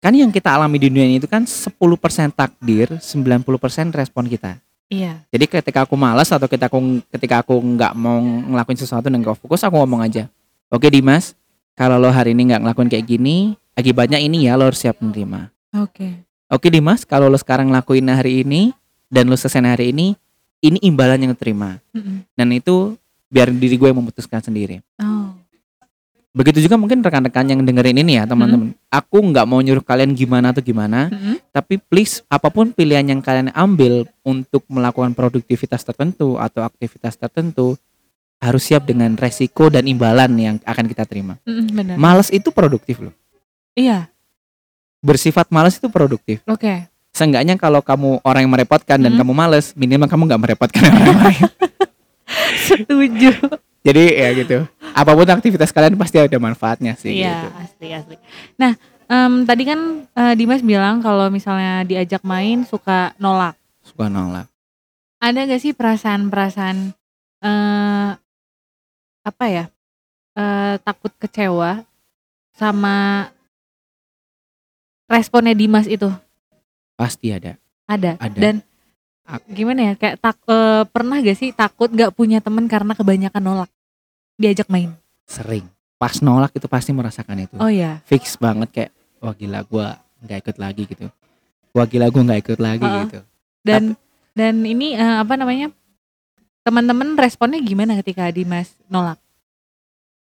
kan 0.00 0.16
yang 0.16 0.32
kita 0.32 0.56
alami 0.56 0.80
di 0.80 0.88
dunia 0.88 1.04
ini 1.04 1.16
itu 1.20 1.28
kan 1.28 1.44
10% 1.44 1.76
takdir 2.32 2.96
90% 2.98 3.92
respon 3.94 4.24
kita 4.26 4.56
Iya. 4.90 5.22
jadi 5.30 5.46
ketika 5.46 5.86
aku 5.86 5.94
malas 5.94 6.34
atau 6.34 6.50
ketika 6.50 6.66
aku 6.66 6.98
ketika 7.14 7.46
aku 7.46 7.54
nggak 7.54 7.94
mau 7.94 8.18
ngelakuin 8.18 8.74
sesuatu 8.74 9.06
dan 9.06 9.22
gak 9.22 9.38
fokus 9.38 9.62
aku 9.62 9.78
ngomong 9.78 10.02
aja 10.02 10.26
oke 10.66 10.90
Dimas 10.90 11.38
kalau 11.78 11.94
lo 11.94 12.10
hari 12.10 12.34
ini 12.34 12.50
nggak 12.50 12.62
ngelakuin 12.66 12.90
kayak 12.90 13.06
gini 13.06 13.54
akibatnya 13.78 14.18
ini 14.18 14.50
ya 14.50 14.58
lo 14.58 14.66
harus 14.66 14.82
siap 14.82 14.98
menerima 14.98 15.46
Oke. 15.76 16.26
Oke 16.50 16.66
Dimas, 16.66 17.06
kalau 17.06 17.30
lo 17.30 17.38
sekarang 17.38 17.70
lakuin 17.70 18.10
hari 18.10 18.42
ini 18.42 18.74
dan 19.06 19.30
lo 19.30 19.38
selesai 19.38 19.62
hari 19.62 19.94
ini, 19.94 20.18
ini 20.58 20.82
imbalan 20.82 21.30
yang 21.30 21.34
terima. 21.38 21.78
Mm-mm. 21.94 22.26
Dan 22.34 22.48
itu 22.50 22.98
biar 23.30 23.54
diri 23.54 23.78
gue 23.78 23.86
yang 23.86 24.02
memutuskan 24.02 24.42
sendiri. 24.42 24.82
Oh. 24.98 25.09
Begitu 26.30 26.62
juga 26.62 26.78
mungkin 26.78 27.02
rekan-rekan 27.02 27.42
yang 27.44 27.60
dengerin 27.60 27.98
ini 28.00 28.14
ya 28.14 28.24
teman-teman. 28.24 28.70
Aku 28.86 29.18
nggak 29.18 29.42
mau 29.44 29.58
nyuruh 29.58 29.82
kalian 29.82 30.14
gimana 30.14 30.54
atau 30.54 30.62
gimana, 30.62 31.10
Mm-mm. 31.10 31.42
tapi 31.50 31.74
please 31.76 32.22
apa 32.26 32.46
pun 32.46 32.70
pilihan 32.70 33.02
yang 33.02 33.18
kalian 33.18 33.50
ambil 33.50 34.06
untuk 34.22 34.62
melakukan 34.70 35.10
produktivitas 35.10 35.82
tertentu 35.82 36.38
atau 36.38 36.62
aktivitas 36.62 37.18
tertentu 37.18 37.74
harus 38.38 38.62
siap 38.62 38.86
dengan 38.86 39.10
resiko 39.14 39.68
dan 39.68 39.84
imbalan 39.84 40.30
yang 40.38 40.56
akan 40.62 40.86
kita 40.86 41.02
terima. 41.02 41.34
Mm-mm, 41.42 41.66
Benar. 41.74 41.96
Males 41.98 42.30
itu 42.30 42.48
produktif 42.48 43.02
loh. 43.02 43.12
Iya. 43.74 44.06
Bersifat 45.02 45.50
males 45.50 45.76
itu 45.76 45.90
produktif. 45.90 46.46
Oke. 46.46 46.86
Seenggaknya 47.10 47.58
kalau 47.58 47.82
kamu 47.82 48.22
orang 48.22 48.46
yang 48.46 48.54
merepotkan 48.54 49.02
dan 49.02 49.12
Hmm. 49.12 49.18
kamu 49.18 49.32
males, 49.34 49.74
minimal 49.74 50.06
kamu 50.06 50.30
nggak 50.30 50.42
merepotkan 50.46 50.82
orang 50.86 51.18
lain. 51.26 51.46
Setuju. 52.70 53.34
Jadi 53.80 54.04
ya 54.12 54.28
gitu. 54.36 54.58
Apa 54.92 55.16
pun 55.16 55.24
aktivitas 55.24 55.72
kalian 55.72 55.96
pasti 55.96 56.20
ada 56.20 56.36
manfaatnya 56.36 56.92
sih. 57.00 57.16
Iya, 57.16 57.48
gitu. 57.48 57.48
asli 57.56 57.88
asli. 57.96 58.16
Nah, 58.60 58.76
em, 59.08 59.48
tadi 59.48 59.62
kan 59.64 59.80
eh, 60.04 60.34
Dimas 60.36 60.60
bilang 60.60 61.00
kalau 61.00 61.32
misalnya 61.32 61.84
diajak 61.88 62.20
main 62.20 62.68
suka 62.68 63.16
nolak. 63.16 63.56
Suka 63.80 64.12
nolak. 64.12 64.44
Ada 65.20 65.48
gak 65.48 65.60
sih 65.60 65.72
perasaan-perasaan 65.76 66.76
eh 67.40 68.10
apa 69.20 69.44
ya? 69.48 69.64
eh 70.36 70.74
takut 70.84 71.10
kecewa 71.18 71.82
sama 72.54 73.28
responnya 75.10 75.56
Dimas 75.56 75.90
itu 75.90 76.06
Pasti 76.94 77.32
ada. 77.32 77.56
ada. 77.88 78.20
Ada. 78.20 78.36
Dan 78.36 78.54
gimana 79.46 79.80
ya? 79.82 79.94
Kayak 79.94 80.16
tak 80.18 80.36
eh, 80.44 80.82
pernah 80.88 81.16
gak 81.18 81.38
sih 81.38 81.50
takut 81.52 81.86
gak 81.88 82.10
punya 82.10 82.42
temen 82.42 82.66
karena 82.66 82.92
kebanyakan 82.92 83.38
nolak 83.38 83.70
diajak 84.34 84.66
main? 84.66 84.90
Sering. 85.28 85.68
Pas 85.94 86.18
nolak 86.18 86.56
itu 86.56 86.64
pasti 86.66 86.90
merasakan 86.90 87.44
itu. 87.44 87.54
Oh 87.60 87.68
ya. 87.68 88.00
Fix 88.08 88.34
banget 88.34 88.68
kayak 88.72 88.90
wah 89.20 89.36
gila 89.36 89.60
gua 89.62 89.86
nggak 90.24 90.38
ikut 90.42 90.56
lagi 90.56 90.82
gitu. 90.88 91.06
Wah 91.70 91.84
gila 91.84 92.08
gua 92.08 92.22
nggak 92.24 92.40
ikut 92.40 92.58
lagi 92.58 92.82
Heeh. 92.82 93.02
gitu. 93.04 93.18
Dan 93.60 93.82
dan 94.32 94.54
ini 94.64 94.96
eh, 94.96 95.16
apa 95.20 95.36
namanya? 95.36 95.68
Teman-teman 96.64 97.16
responnya 97.16 97.60
gimana 97.60 97.96
ketika 98.00 98.28
Dimas 98.32 98.72
nolak? 98.88 99.20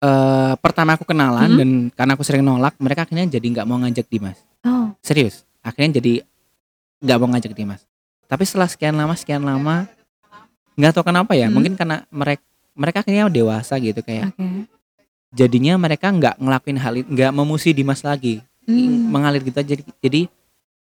Eh 0.01 0.53
pertama 0.57 0.97
aku 0.97 1.05
kenalan 1.05 1.45
Mhm. 1.53 1.57
dan 1.59 1.69
karena 1.93 2.11
aku 2.17 2.23
sering 2.25 2.41
nolak, 2.41 2.73
mereka 2.81 3.05
akhirnya 3.05 3.29
jadi 3.31 3.47
nggak 3.53 3.67
mau 3.69 3.77
ngajak 3.79 4.09
Dimas. 4.09 4.37
Oh, 4.65 4.89
Serius. 4.99 5.45
Akhirnya 5.61 6.01
jadi 6.01 6.25
nggak 6.99 7.17
mau 7.21 7.29
ngajak 7.31 7.53
Dimas. 7.53 7.85
Tapi 8.31 8.43
setelah 8.47 8.65
sekian 8.65 8.95
lama 8.95 9.11
sekian 9.13 9.43
lama 9.43 9.91
nggak 10.73 10.91
tahu 10.95 11.03
kenapa 11.03 11.35
ya. 11.35 11.51
Hmm. 11.51 11.53
Mungkin 11.53 11.75
karena 11.75 12.07
mereka 12.07 12.41
mereka 12.71 13.03
akhirnya 13.03 13.27
dewasa 13.27 13.75
gitu 13.77 13.99
kayak 13.99 14.31
oke. 14.31 14.63
jadinya 15.31 15.75
mereka 15.75 16.07
nggak 16.07 16.39
ngelakuin 16.39 16.79
hal 16.79 16.93
itu 16.95 17.07
nggak 17.09 17.31
memusi 17.31 17.71
Dimas 17.71 17.99
lagi 18.01 18.39
Hmm. 18.61 19.09
mengalir 19.09 19.41
gitu 19.41 19.57
jadi 19.57 19.83
jadi 19.99 20.21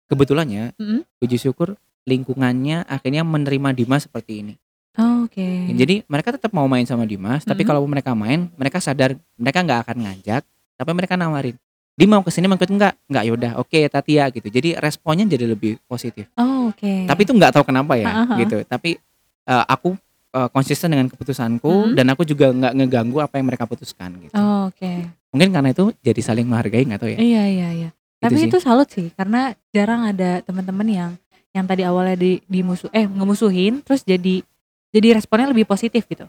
kebetulannya 0.04 0.74
Mm. 0.76 1.06
puji 1.16 1.38
syukur 1.38 1.78
lingkungannya 2.04 2.84
akhirnya 2.84 3.22
menerima 3.22 3.70
Dimas 3.72 4.04
seperti 4.04 4.42
ini 4.42 4.54
Oh, 4.92 5.24
Oke. 5.24 5.72
jadi 5.72 6.04
mereka 6.04 6.36
tetap 6.36 6.50
mau 6.50 6.66
main 6.66 6.84
sama 6.84 7.06
Dimas 7.06 7.40
tapi 7.42 7.62
Mm. 7.62 7.68
kalau 7.70 7.80
mereka 7.86 8.12
main 8.12 8.50
mereka 8.52 8.76
sadar 8.76 9.14
mereka 9.32 9.62
nggak 9.62 9.80
akan 9.88 9.96
ngajak 10.04 10.42
tapi 10.74 10.90
mereka 10.92 11.14
nawarin 11.14 11.56
di 12.02 12.06
mau 12.08 12.18
ke 12.18 12.28
sini 12.28 12.44
mau 12.44 12.58
ikut 12.58 12.66
nggak 12.68 12.92
nggak 13.06 13.24
yaudah 13.24 13.52
oke 13.56 13.78
Tati 13.86 14.12
ya 14.12 14.26
gitu 14.28 14.50
jadi 14.50 14.74
responnya 14.76 15.22
jadi 15.24 15.46
lebih 15.46 15.78
positif 15.84 16.26
Oh, 16.34 16.66
oke. 16.66 17.06
tapi 17.06 17.20
itu 17.22 17.30
nggak 17.30 17.54
tahu 17.54 17.64
kenapa 17.64 17.94
ya 17.94 18.26
ha. 18.26 18.34
gitu 18.36 18.66
tapi 18.66 18.98
eh, 19.44 19.64
aku 19.64 19.94
eh, 20.32 20.48
konsisten 20.50 20.90
dengan 20.90 21.06
keputusanku 21.06 21.70
Mm. 21.88 21.94
dan 21.94 22.06
aku 22.10 22.22
juga 22.24 22.50
nggak 22.50 22.72
ngeganggu 22.74 23.18
apa 23.18 23.38
yang 23.38 23.46
mereka 23.46 23.64
putuskan 23.64 24.18
gitu 24.18 24.34
Oh, 24.34 24.66
oke. 24.66 24.92
mungkin 25.30 25.48
karena 25.50 25.70
itu 25.70 25.94
jadi 26.00 26.20
saling 26.20 26.44
menghargai 26.44 26.82
nggak 26.82 26.98
tahu 26.98 27.10
ya 27.10 27.18
Iya, 27.18 27.42
iya, 27.46 27.68
iya. 27.72 27.90
Gitu 27.92 28.22
Tapi 28.24 28.36
sih. 28.36 28.48
itu 28.48 28.58
salut 28.58 28.88
sih 28.88 29.06
karena 29.12 29.40
jarang 29.70 30.02
ada 30.04 30.42
teman-teman 30.42 30.86
yang 30.86 31.10
yang 31.50 31.66
tadi 31.66 31.82
awalnya 31.82 32.14
di 32.14 32.42
dimusuh 32.44 32.90
eh 32.90 33.04
ngemusuhin 33.04 33.78
terus 33.80 34.02
jadi 34.02 34.42
jadi 34.90 35.14
responnya 35.14 35.50
lebih 35.50 35.64
positif 35.64 36.02
gitu. 36.04 36.26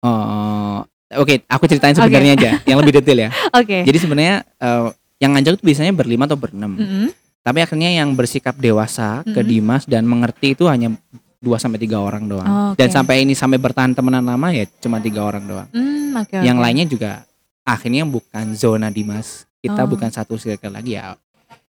Oh, 0.00 0.84
oke, 1.12 1.44
aku 1.44 1.64
ceritain 1.66 1.92
sebenarnya 1.92 2.32
aja, 2.34 2.50
yang 2.64 2.78
lebih 2.78 2.96
detail 2.96 3.18
ya. 3.18 3.30
Oke. 3.58 3.82
Jadi 3.82 3.98
sebenarnya 3.98 4.34
eh, 4.42 4.86
yang 5.16 5.30
ngajak 5.32 5.56
itu 5.56 5.64
biasanya 5.64 5.92
berlima 5.92 6.24
atau 6.24 6.34
berenam. 6.34 6.74
Mm-mm. 6.74 7.06
Tapi 7.40 7.58
akhirnya 7.60 7.90
yang 7.92 8.10
bersikap 8.12 8.54
dewasa 8.54 9.22
ke 9.22 9.38
Mm-mm. 9.38 9.46
Dimas 9.46 9.84
dan 9.84 10.02
mengerti 10.02 10.52
itu 10.52 10.66
hanya 10.66 10.90
2 11.38 11.46
sampai 11.56 11.78
tiga 11.78 11.98
orang 11.98 12.26
doang. 12.26 12.42
Oh, 12.42 12.66
oke. 12.72 12.78
Dan 12.78 12.88
sampai 12.88 13.22
ini 13.22 13.32
sampai 13.32 13.56
bertahan 13.56 13.92
temenan 13.92 14.24
lama 14.24 14.50
ya 14.50 14.66
cuma 14.78 14.98
tiga 14.98 15.22
orang 15.22 15.44
doang. 15.44 15.68
Hmm, 15.70 16.16
oke. 16.16 16.36
Yang 16.36 16.58
lainnya 16.58 16.86
juga 16.88 17.10
akhirnya 17.62 18.02
bukan 18.02 18.52
zona 18.52 18.88
Dimas. 18.88 19.46
Kita 19.56 19.82
Oh. 19.82 19.88
bukan 19.88 20.10
satu 20.10 20.34
circle 20.34 20.70
lagi 20.72 20.94
ya. 20.94 21.14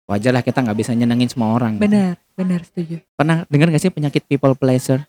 Wajar 0.03 0.29
lah 0.31 0.41
kita 0.41 0.59
nggak 0.59 0.77
bisa 0.77 0.91
nyenengin 0.91 1.25
semua 1.27 1.53
orang. 1.53 1.75
gitu. 1.75 1.85
benar, 1.85 2.13
benar 2.33 2.59
setuju. 2.61 2.99
Pernah 3.13 3.47
dengar 3.47 3.69
gak 3.69 3.79
sih 3.79 3.89
penyakit 3.89 4.23
people 4.23 4.51
pleaser? 4.51 5.07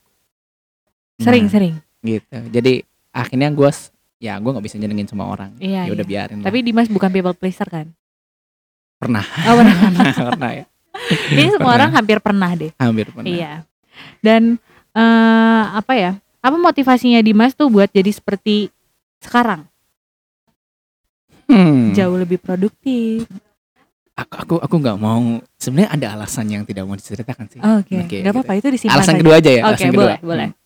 Sering, 1.16 1.44
Nah, 1.44 1.52
sering. 1.52 1.74
gitu. 2.00 2.38
Jadi 2.50 2.72
akhirnya 3.10 3.48
gue 3.48 3.70
ya 4.18 4.38
gue 4.38 4.50
nggak 4.50 4.64
bisa 4.64 4.76
nyenengin 4.78 5.06
semua 5.06 5.28
orang. 5.28 5.52
Iya, 5.58 5.86
ya 5.86 5.92
udah 5.92 6.06
iya. 6.06 6.12
biarin 6.26 6.36
lah. 6.40 6.46
Tapi 6.48 6.58
Dimas 6.62 6.88
bukan 6.88 7.10
people 7.10 7.34
pleaser 7.34 7.68
kan? 7.68 7.86
Pernah. 8.96 9.24
Oh, 9.50 9.54
benar. 9.58 9.74
pernah 10.32 10.50
ya 10.54 10.64
Ini 11.28 11.52
semua 11.52 11.58
Pernah. 11.60 11.76
orang 11.76 11.90
hampir 11.92 12.18
pernah 12.22 12.50
deh. 12.54 12.72
hampir 12.78 13.06
pernah 13.10 13.28
Iya. 13.28 13.52
Dan 14.22 14.56
eh 14.94 15.64
apa 15.74 15.92
ya? 15.92 16.12
Apa 16.40 16.56
motivasinya 16.56 17.20
Dimas 17.20 17.52
tuh 17.52 17.68
buat 17.68 17.90
jadi 17.90 18.08
seperti 18.08 18.70
sekarang? 19.20 19.66
Hmm. 21.44 21.92
Jauh 21.92 22.16
lebih 22.16 22.40
produktif. 22.40 23.28
aku 24.14 24.34
aku 24.38 24.54
aku 24.62 24.74
nggak 24.78 24.94
mau 24.94 25.42
sebenarnya 25.58 25.90
ada 25.90 26.06
alasan 26.14 26.46
yang 26.46 26.62
tidak 26.62 26.86
mau 26.86 26.94
diceritakan 26.94 27.50
sih 27.50 27.58
Oke, 27.58 27.98
Oke, 27.98 28.22
nggak 28.22 28.30
apa-apa 28.30 28.52
itu 28.62 28.68
disimpan 28.70 28.94
alasan 28.94 29.10
saja. 29.10 29.20
kedua 29.26 29.34
aja 29.42 29.50
ya 29.50 29.58
Oke, 29.58 29.68
alasan 29.74 29.88
kedua 29.90 30.04
boleh, 30.06 30.18
boleh. 30.22 30.48
Hmm. 30.54 30.62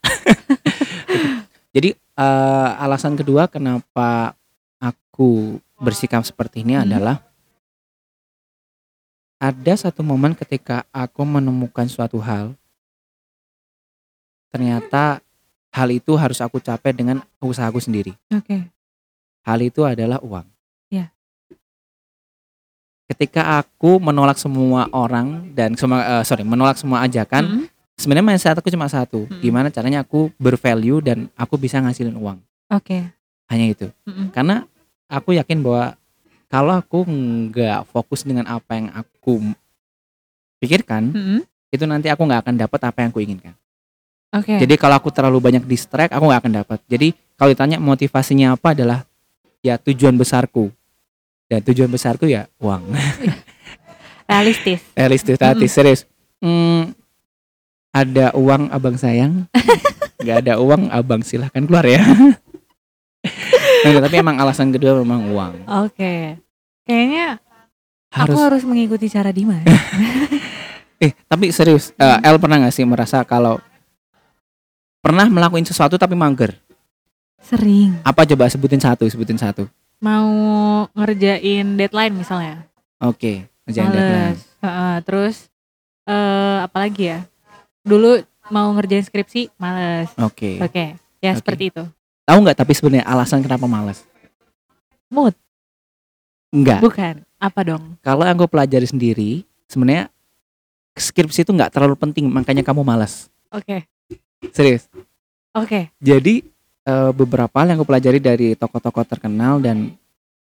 jadi 1.75 1.89
eh, 2.19 2.71
alasan 2.83 3.15
kedua 3.15 3.47
kenapa 3.47 4.35
aku 4.79 5.57
bersikap 5.79 6.23
seperti 6.23 6.67
ini 6.67 6.75
Hmm. 6.75 6.85
adalah 6.85 7.17
ada 9.39 9.75
satu 9.75 10.03
momen 10.03 10.35
ketika 10.35 10.83
aku 10.91 11.23
menemukan 11.23 11.87
suatu 11.87 12.19
hal 12.19 12.59
ternyata 14.51 15.23
hal 15.71 15.89
itu 15.89 16.19
harus 16.19 16.43
aku 16.43 16.59
capai 16.59 16.91
dengan 16.91 17.23
usahaku 17.39 17.79
sendiri 17.79 18.19
Oke. 18.35 18.67
hal 19.47 19.59
itu 19.63 19.87
adalah 19.87 20.19
uang. 20.19 20.43
Ya. 20.91 21.13
Ketika 23.07 23.57
aku 23.57 23.97
menolak 23.97 24.37
semua 24.37 24.91
orang 24.91 25.55
dan 25.55 25.73
semua 25.73 26.21
eh, 26.21 26.25
sorry 26.27 26.43
menolak 26.45 26.77
semua 26.77 27.07
ajakan, 27.07 27.65
Mm. 27.65 27.78
Sebenarnya 27.99 28.27
mindset 28.31 28.55
aku 28.57 28.71
cuma 28.71 28.87
satu 28.87 29.27
Mm-mm. 29.27 29.43
gimana 29.43 29.69
caranya 29.69 30.07
aku 30.07 30.31
bervalue 30.39 31.03
dan 31.03 31.27
aku 31.35 31.59
bisa 31.59 31.83
ngasilin 31.83 32.15
uang 32.15 32.39
Oke. 32.71 33.03
hanya 33.51 33.67
itu 33.67 33.91
Mm-mm. 34.07 34.31
karena 34.31 34.65
aku 35.11 35.35
yakin 35.35 35.59
bahwa 35.61 35.99
kalau 36.49 36.73
aku 36.79 37.05
nggak 37.05 37.91
fokus 37.91 38.23
dengan 38.25 38.47
apa 38.47 38.79
yang 38.79 38.89
aku 38.95 39.43
pikirkan 40.63 41.11
Mm-mm. 41.11 41.41
itu 41.75 41.85
nanti 41.85 42.07
aku 42.07 42.23
nggak 42.23 42.47
akan 42.47 42.55
dapat 42.55 42.81
apa 42.87 42.99
yang 43.03 43.11
aku 43.11 43.21
inginkan 43.21 43.55
Oke. 44.31 44.63
jadi 44.63 44.75
kalau 44.79 44.95
aku 44.97 45.11
terlalu 45.11 45.43
banyak 45.43 45.65
distract 45.67 46.15
aku 46.15 46.23
nggak 46.23 46.41
akan 46.47 46.53
dapat 46.65 46.79
jadi 46.87 47.11
kalau 47.35 47.51
ditanya 47.51 47.79
motivasinya 47.83 48.55
apa 48.55 48.79
adalah 48.79 49.03
ya 49.59 49.75
tujuan 49.75 50.15
besarku 50.15 50.71
dan 51.51 51.67
tujuan 51.67 51.91
besarku 51.91 52.31
ya 52.31 52.47
uang 52.63 52.95
realistis. 54.31 54.81
realistis 54.99 55.35
tadi 55.35 55.67
serius 55.67 56.07
Hmm, 56.39 56.95
ada 57.99 58.27
uang 58.35 58.71
abang 58.71 58.95
sayang 58.95 59.47
nggak 60.23 60.37
ada 60.47 60.55
uang 60.59 60.91
abang 60.91 61.23
silahkan 61.23 61.63
keluar 61.63 61.87
ya 61.87 62.03
Nah, 63.79 64.03
tapi 64.03 64.19
emang 64.19 64.35
alasan 64.37 64.75
kedua 64.75 64.99
memang 64.99 65.31
uang 65.31 65.55
Oke. 65.87 66.35
Kayaknya 66.83 67.39
harus 68.11 68.35
aku 68.35 68.39
harus 68.41 68.63
mengikuti 68.67 69.07
cara 69.07 69.31
Dimas. 69.31 69.63
eh 71.05 71.15
tapi 71.25 71.55
serius 71.55 71.95
eh, 71.95 72.19
El 72.27 72.43
pernah 72.43 72.59
nggak 72.59 72.75
sih 72.75 72.83
merasa 72.83 73.23
kalau 73.23 73.63
pernah 74.99 75.31
melakukan 75.31 75.63
sesuatu 75.63 75.95
tapi 75.95 76.19
mager 76.19 76.59
Sering. 77.39 78.03
apa 78.03 78.27
coba 78.27 78.51
sebutin 78.51 78.83
satu 78.83 79.07
sebutin 79.07 79.39
satu 79.39 79.71
Mau 79.99 80.27
ngerjain 80.95 81.75
deadline 81.75 82.15
misalnya. 82.15 82.67
oke 82.99 83.47
ngerjain 83.63 83.91
deadline 83.91 84.19
Males. 84.35 84.43
Heeh, 84.59 84.95
terus 85.07 85.37
eh 86.03 86.59
apalagi 86.61 87.15
ya? 87.15 87.21
Dulu 87.83 88.21
mau 88.49 88.73
ngerjain 88.73 89.03
skripsi, 89.03 89.53
males. 89.55 90.09
oke 90.17 90.59
Oke. 90.61 90.97
Ya 91.19 91.33
Oke. 91.33 91.39
seperti 91.39 91.65
itu. 91.69 91.85
tahu 92.23 92.39
nggak 92.41 92.59
tapi 92.59 92.73
sebenarnya 92.73 93.05
alasan 93.05 93.41
kenapa 93.41 93.65
malas 93.65 94.05
Mood, 95.09 95.33
Enggak. 96.51 96.81
bukan. 96.81 97.15
Apa 97.39 97.61
dong? 97.63 97.97
Kalau 98.01 98.21
yang 98.23 98.37
gue 98.37 98.45
pelajari 98.45 98.85
sendiri, 98.85 99.31
sebenarnya 99.65 100.13
skripsi 100.93 101.43
itu 101.43 101.51
nggak 101.51 101.71
terlalu 101.71 101.95
penting, 101.95 102.27
makanya 102.27 102.61
kamu 102.61 102.83
malas. 102.83 103.33
Oke. 103.49 103.89
Serius. 104.51 104.85
Oke. 105.55 105.89
Jadi 105.97 106.45
eh, 106.85 107.11
beberapa 107.11 107.53
hal 107.55 107.69
yang 107.69 107.79
gue 107.79 107.87
pelajari 107.87 108.19
dari 108.19 108.53
tokoh-tokoh 108.53 109.07
terkenal 109.07 109.57
dan 109.59 109.97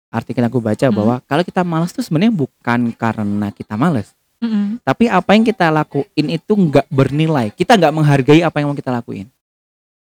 artikel 0.08 0.40
yang 0.40 0.48
aku 0.48 0.62
baca 0.62 0.86
Hmm. 0.86 0.94
bahwa 0.94 1.14
kalau 1.20 1.42
kita 1.42 1.60
malas 1.60 1.90
tuh 1.90 2.00
sebenarnya 2.00 2.32
bukan 2.32 2.80
karena 2.94 3.48
kita 3.50 3.74
malas, 3.74 4.16
Mm-mm. 4.44 4.64
tapi 4.84 5.08
apa 5.08 5.30
yang 5.32 5.42
kita 5.42 5.72
lakuin 5.72 6.26
itu 6.28 6.52
nggak 6.52 6.86
bernilai. 6.92 7.48
Kita 7.50 7.80
nggak 7.80 7.92
menghargai 7.92 8.44
apa 8.44 8.60
yang 8.60 8.68
mau 8.68 8.76
kita 8.76 8.92
lakuin. 8.92 9.24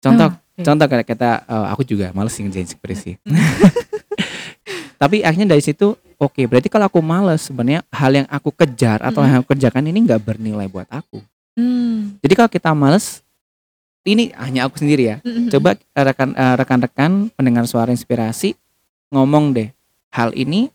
Contoh, 0.02 0.34
Oh, 0.34 0.62
oke. 0.62 0.66
contoh 0.66 0.86
kayak 0.86 1.06
kita, 1.06 1.30
eh, 1.44 1.68
aku 1.70 1.82
juga 1.84 2.10
males 2.12 2.34
sih 2.34 2.42
ngerjain 2.42 2.66
skripsi. 2.66 3.22
tapi 5.02 5.22
akhirnya 5.22 5.54
dari 5.54 5.62
situ, 5.62 5.94
oke, 6.16 6.42
berarti 6.48 6.72
kalau 6.72 6.88
aku 6.88 7.00
males 7.04 7.46
sebenarnya 7.46 7.84
hal 7.92 8.12
yang 8.14 8.28
aku 8.28 8.50
kejar 8.50 9.04
atau 9.04 9.22
Mm-mm. 9.22 9.28
yang 9.30 9.36
aku 9.42 9.48
kerjakan 9.54 9.86
ini 9.86 10.00
nggak 10.06 10.22
bernilai 10.24 10.66
buat 10.66 10.88
aku. 10.90 11.20
Hmm. 11.56 12.20
Jadi 12.20 12.34
kalau 12.36 12.52
kita 12.52 12.72
males, 12.76 13.24
ini 14.04 14.32
hanya 14.36 14.68
aku 14.68 14.78
sendiri 14.80 15.04
ya. 15.10 15.18
Mm-mm. 15.24 15.48
Coba 15.50 15.76
eh, 15.76 16.04
rekan 16.06 16.30
eh, 16.32 16.56
rekan-rekan 16.56 17.12
pendengar 17.34 17.66
suara 17.66 17.92
inspirasi 17.92 18.56
ngomong 19.12 19.56
deh, 19.56 19.70
hal 20.12 20.32
ini 20.36 20.68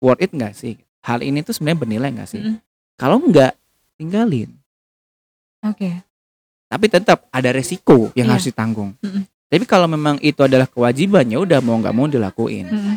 worth 0.00 0.24
it 0.24 0.32
nggak 0.32 0.54
sih? 0.56 0.76
Hal 1.04 1.20
ini 1.20 1.44
tuh 1.44 1.52
sebenarnya 1.52 1.78
bernilai 1.84 2.08
nggak 2.12 2.28
sih? 2.28 2.40
Mm-mm. 2.40 2.56
Kalau 2.94 3.18
nggak, 3.18 3.52
tinggalin. 3.98 4.50
Oke. 5.64 6.02
Tapi 6.68 6.86
tetap 6.90 7.26
ada 7.30 7.50
resiko 7.50 8.10
yang 8.14 8.26
Iya. 8.28 8.32
harus 8.36 8.46
ditanggung. 8.50 8.94
Mm-mm. 8.98 9.22
Tapi 9.46 9.64
kalau 9.64 9.86
memang 9.86 10.18
itu 10.18 10.40
adalah 10.42 10.66
kewajibannya, 10.66 11.38
udah 11.38 11.58
mau 11.62 11.78
nggak 11.78 11.94
mau 11.94 12.06
dilakuin. 12.06 12.66
Mm-mm. 12.66 12.96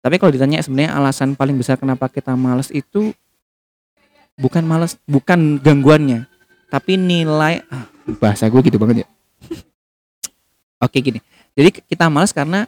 Tapi 0.00 0.16
kalau 0.16 0.32
ditanya 0.32 0.64
sebenarnya 0.64 0.96
alasan 0.96 1.36
paling 1.36 1.56
besar 1.56 1.76
kenapa 1.76 2.08
kita 2.08 2.32
males 2.32 2.72
itu 2.72 3.12
bukan 4.40 4.64
males, 4.64 4.96
bukan 5.04 5.60
gangguannya, 5.60 6.24
tapi 6.72 6.96
nilai 6.96 7.60
ah, 7.68 7.84
bahasa 8.16 8.48
gue 8.48 8.60
gitu 8.64 8.80
banget 8.80 9.04
ya. 9.04 9.08
Oke 10.84 11.04
gini, 11.04 11.20
jadi 11.52 11.68
kita 11.68 12.08
males 12.08 12.32
karena 12.32 12.64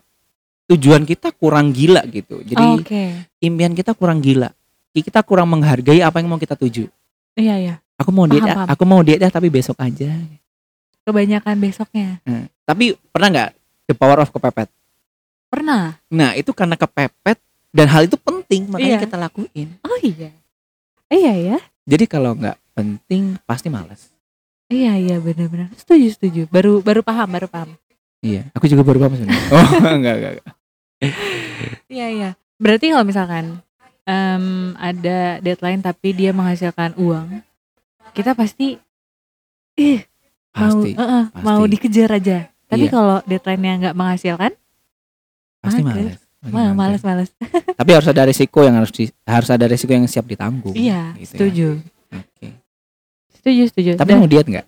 tujuan 0.69 1.09
kita 1.09 1.33
kurang 1.33 1.73
gila 1.73 2.05
gitu. 2.13 2.45
Jadi 2.45 2.85
Oke. 2.85 3.03
impian 3.41 3.73
kita 3.73 3.97
kurang 3.97 4.21
gila. 4.21 4.53
Kita 4.93 5.25
kurang 5.25 5.49
menghargai 5.49 6.01
apa 6.01 6.21
yang 6.21 6.29
mau 6.29 6.37
kita 6.37 6.53
tuju. 6.53 6.85
Iya 7.33 7.57
ya. 7.57 7.75
Aku 7.97 8.13
mau 8.13 8.27
diet, 8.27 8.41
Paham, 8.41 8.53
ah, 8.53 8.57
paham. 8.65 8.69
aku 8.77 8.83
mau 8.85 9.01
diet 9.01 9.21
ah, 9.21 9.33
tapi 9.33 9.49
besok 9.49 9.79
aja. 9.79 10.11
Kebanyakan 11.03 11.57
besoknya. 11.59 12.21
Nah, 12.23 12.45
tapi 12.63 12.95
pernah 13.09 13.29
nggak 13.31 13.51
the 13.87 13.95
power 13.95 14.21
of 14.21 14.29
kepepet? 14.29 14.69
Pernah. 15.49 15.97
Nah 16.09 16.33
itu 16.33 16.53
karena 16.53 16.77
kepepet 16.77 17.37
dan 17.71 17.87
hal 17.89 18.05
itu 18.05 18.17
penting 18.17 18.69
makanya 18.69 18.97
Iya. 18.97 19.05
kita 19.05 19.17
lakuin. 19.17 19.69
Oh 19.81 19.99
iya. 19.99 20.31
Iya 21.09 21.33
ya. 21.37 21.59
Jadi 21.85 22.05
kalau 22.07 22.33
nggak 22.33 22.57
penting 22.73 23.37
pasti 23.45 23.69
malas. 23.69 24.13
Iya 24.69 24.97
iya 24.97 25.17
benar-benar. 25.19 25.69
Setuju 25.75 26.09
setuju. 26.11 26.43
Baru 26.49 26.81
baru 26.81 27.01
paham 27.01 27.29
baru 27.29 27.49
paham. 27.49 27.77
Iya, 28.23 28.47
aku 28.55 28.71
juga 28.71 28.87
baru 28.87 29.03
paham 29.03 29.19
sebenarnya. 29.19 29.45
Oh, 29.53 29.67
enggak, 29.99 30.15
enggak, 30.17 30.33
enggak. 30.39 30.47
Iya 31.91 32.07
iya. 32.09 32.31
Berarti 32.57 32.87
kalau 32.89 33.05
misalkan 33.05 33.45
em, 34.05 34.45
ada 34.75 35.19
deadline 35.39 35.79
tapi 35.79 36.13
dia 36.13 36.31
menghasilkan 36.31 36.95
uang, 36.95 37.41
kita 38.11 38.33
pasti 38.33 38.77
ih 39.75 40.01
mau 40.51 40.69
Pasti, 40.69 40.91
eh, 40.91 41.01
eh, 41.01 41.25
pasti. 41.27 41.43
mau 41.43 41.63
dikejar 41.63 42.11
aja. 42.13 42.39
Tapi 42.67 42.85
Iya. 42.85 42.93
kalau 42.93 43.17
deadline-nya 43.23 43.73
nggak 43.81 43.97
menghasilkan, 43.97 44.53
pasti 45.59 45.81
mager. 45.81 46.17
malas. 46.43 46.75
Males 46.75 47.03
males. 47.03 47.31
Tapi 47.79 47.91
harus 47.93 48.09
ada 48.09 48.23
risiko 48.23 48.61
yang 48.61 48.75
harus 48.75 48.91
di, 48.91 49.07
harus 49.23 49.49
ada 49.49 49.65
risiko 49.65 49.91
yang 49.91 50.05
siap 50.05 50.27
ditanggung. 50.27 50.75
Iya, 50.75 51.15
gitu 51.15 51.23
ya. 51.23 51.29
setuju. 51.31 51.69
Oke. 52.11 52.49
Setuju 53.33 53.63
setuju. 53.69 53.91
Tapi 53.95 54.11
Dan 54.11 54.19
mau 54.19 54.27
diet 54.27 54.45
nggak? 54.45 54.67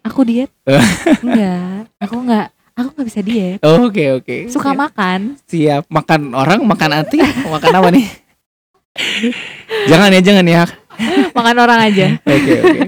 aku 0.00 0.20
diet? 0.24 0.48
enggak. 1.22 1.84
Aku 2.00 2.14
enggak. 2.18 2.48
Aku 2.72 2.88
nggak 2.90 3.06
bisa 3.06 3.20
diet. 3.20 3.58
Oh, 3.60 3.86
Oke, 3.86 4.04
oke. 4.14 4.36
Suka 4.48 4.72
Siap. 4.72 4.80
makan. 4.80 5.20
Siap. 5.44 5.82
Makan 5.86 6.20
orang, 6.32 6.64
makan 6.64 6.90
hati, 6.96 7.20
makan 7.46 7.72
apa 7.76 7.88
nih? 7.92 8.06
Jangan 9.88 10.10
ya, 10.14 10.20
jangan 10.20 10.46
ya. 10.46 10.64
makan 11.32 11.56
orang 11.56 11.80
aja. 11.88 12.06
Oke, 12.28 12.52
oke. 12.60 12.80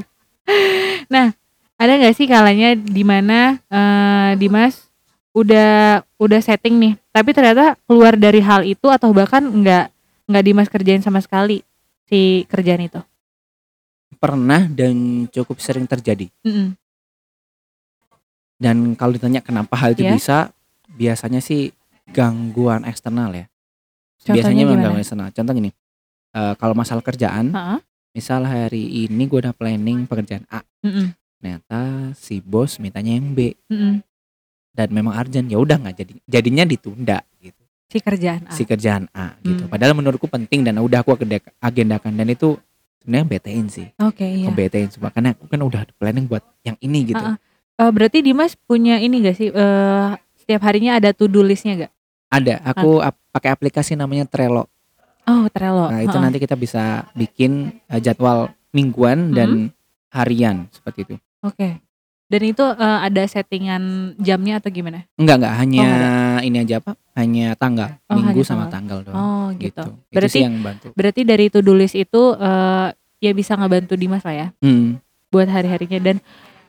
Ada 1.82 1.98
nggak 1.98 2.14
sih 2.14 2.30
kalanya 2.30 2.78
di 2.78 3.02
mana 3.02 3.58
eh 3.66 4.38
Dimas 4.38 4.86
udah 5.34 6.04
udah 6.14 6.40
setting 6.44 6.78
nih, 6.78 6.92
tapi 7.10 7.34
ternyata 7.34 7.74
keluar 7.90 8.14
dari 8.14 8.38
hal 8.38 8.62
itu 8.62 8.86
atau 8.86 9.10
bahkan 9.10 9.42
nggak 9.42 9.90
nggak 10.30 10.44
Dimas 10.46 10.70
kerjain 10.70 11.02
sama 11.02 11.18
sekali 11.18 11.66
si 12.06 12.46
kerjaan 12.46 12.86
itu. 12.86 13.00
Pernah 14.22 14.70
dan 14.70 15.26
cukup 15.26 15.58
sering 15.58 15.90
terjadi. 15.90 16.30
Mm-mm. 16.46 16.78
Dan 18.62 18.94
kalau 18.94 19.18
ditanya 19.18 19.42
kenapa 19.42 19.74
hal 19.74 19.98
itu 19.98 20.06
Iya. 20.06 20.14
bisa, 20.14 20.38
biasanya 20.86 21.42
sih 21.42 21.74
gangguan 22.14 22.86
eksternal 22.86 23.34
ya. 23.34 23.50
Contohnya 24.22 24.34
biasanya 24.38 24.62
memang 24.70 24.78
gangguan 24.86 25.02
eksternal. 25.02 25.28
Contoh 25.34 25.52
gini, 25.58 25.70
eh, 26.32 26.54
kalau 26.56 26.72
masalah 26.72 27.00
kerjaan, 27.00 27.50
Ha-ha. 27.50 27.76
misal 28.10 28.42
hari 28.42 29.06
ini 29.06 29.22
gue 29.24 29.38
udah 29.38 29.52
planning 29.52 30.04
pekerjaan 30.04 30.44
A, 30.48 30.60
ternyata 31.36 31.80
si 32.14 32.38
bos 32.38 32.76
mintanya 32.76 33.12
yang 33.12 33.32
B 33.32 33.52
Mm-mm. 33.66 34.00
dan 34.70 34.88
memang 34.88 35.14
urgent, 35.14 35.46
ya 35.46 35.56
udah 35.56 35.76
nggak 35.76 35.96
jadi, 35.96 36.12
jadinya 36.24 36.64
ditunda 36.64 37.18
gitu. 37.38 37.60
Si 37.86 37.98
kerjaan 37.98 38.42
A. 38.46 38.50
Si 38.50 38.62
kerjaan 38.62 39.04
A 39.10 39.36
gitu. 39.38 39.62
Hmm. 39.62 39.70
Padahal 39.70 39.92
menurutku 39.92 40.24
penting 40.24 40.62
dan 40.62 40.78
udah 40.78 41.00
aku 41.00 41.12
agenda- 41.12 41.52
agendakan 41.58 42.12
dan 42.14 42.24
itu 42.26 42.56
sebenarnya 42.98 43.26
betein 43.28 43.66
sih, 43.66 43.88
Oke 43.98 44.24
iya. 44.24 44.48
ngebetein 44.48 44.88
semua 44.88 45.12
karena 45.12 45.32
aku 45.32 45.44
kan 45.44 45.60
udah 45.60 45.84
planning 45.96 46.24
buat 46.24 46.40
yang 46.62 46.78
ini 46.78 47.12
gitu. 47.12 47.20
Ha-ha. 47.20 47.36
Eh, 47.74 47.90
berarti 47.90 48.20
Dimas 48.20 48.56
punya 48.56 48.96
ini 48.96 49.20
gak 49.20 49.36
sih? 49.36 49.48
eh 49.48 50.08
setiap 50.34 50.64
harinya 50.64 50.96
ada 50.96 51.12
to 51.12 51.26
do 51.26 51.40
listnya 51.40 51.76
gak? 51.78 51.92
Ada, 52.30 52.64
aku 52.64 52.96
ap- 52.98 53.20
pakai 53.28 53.52
aplikasi 53.52 53.92
namanya 53.92 54.24
Trello. 54.24 54.71
Oh 55.24 55.46
Trello. 55.48 55.86
Nah 55.86 56.00
itu 56.00 56.10
Ha-ha. 56.10 56.24
nanti 56.24 56.38
kita 56.38 56.54
bisa 56.54 56.82
bikin 57.12 57.78
eh, 57.84 57.98
jadwal 57.98 58.50
mingguan 58.70 59.30
dan 59.30 59.50
Hmm. 59.70 59.74
harian 60.10 60.56
seperti 60.68 61.04
itu. 61.04 61.14
Oke. 61.40 61.78
Dan 62.26 62.42
itu 62.42 62.64
eh, 62.64 62.98
ada 63.02 63.22
settingan 63.22 63.82
jamnya 64.16 64.56
atau 64.56 64.68
gimana? 64.68 65.04
Enggak 65.14 65.36
enggak 65.38 65.54
hanya 65.54 65.82
nggak 65.84 66.40
ini 66.42 66.56
aja 66.58 66.76
pak, 66.78 66.96
hanya 67.12 67.46
tanggal, 67.54 67.90
Oh, 68.06 68.16
minggu 68.16 68.40
hanya 68.40 68.48
sama 68.48 68.64
tanggal. 68.66 68.98
doang. 69.00 69.14
Oh 69.14 69.46
gitu. 69.54 69.78
gitu. 69.78 69.82
Itu 69.84 70.16
Berarti 70.16 70.38
yang 70.40 70.56
bantu. 70.58 70.86
berarti 70.92 71.20
dari 71.22 71.44
do 71.46 71.72
list 71.72 71.94
itu 71.94 72.22
eh 72.34 72.88
ya 73.20 73.30
bisa 73.30 73.54
ngebantu 73.54 73.94
Dimas 73.94 74.22
lah 74.22 74.34
ya 74.34 74.46
Hmm. 74.58 74.98
buat 75.28 75.46
hari-harinya 75.46 76.00
dan 76.02 76.16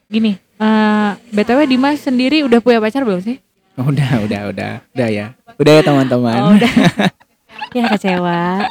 gini. 0.06 0.38
eh 0.56 1.12
btw 1.34 1.66
Dimas 1.66 2.00
sendiri 2.00 2.40
udah 2.42 2.60
punya 2.60 2.78
pacar 2.78 3.02
belum 3.02 3.20
sih? 3.20 3.42
Udah 3.74 4.22
udah 4.22 4.42
udah 4.54 4.72
udah 4.94 5.08
ya, 5.10 5.34
udah 5.58 5.74
ya 5.74 5.82
teman-teman. 5.82 6.40
Oh, 6.40 6.54
udah. 6.54 6.72
ya 7.78 7.86
kecewa. 7.90 8.70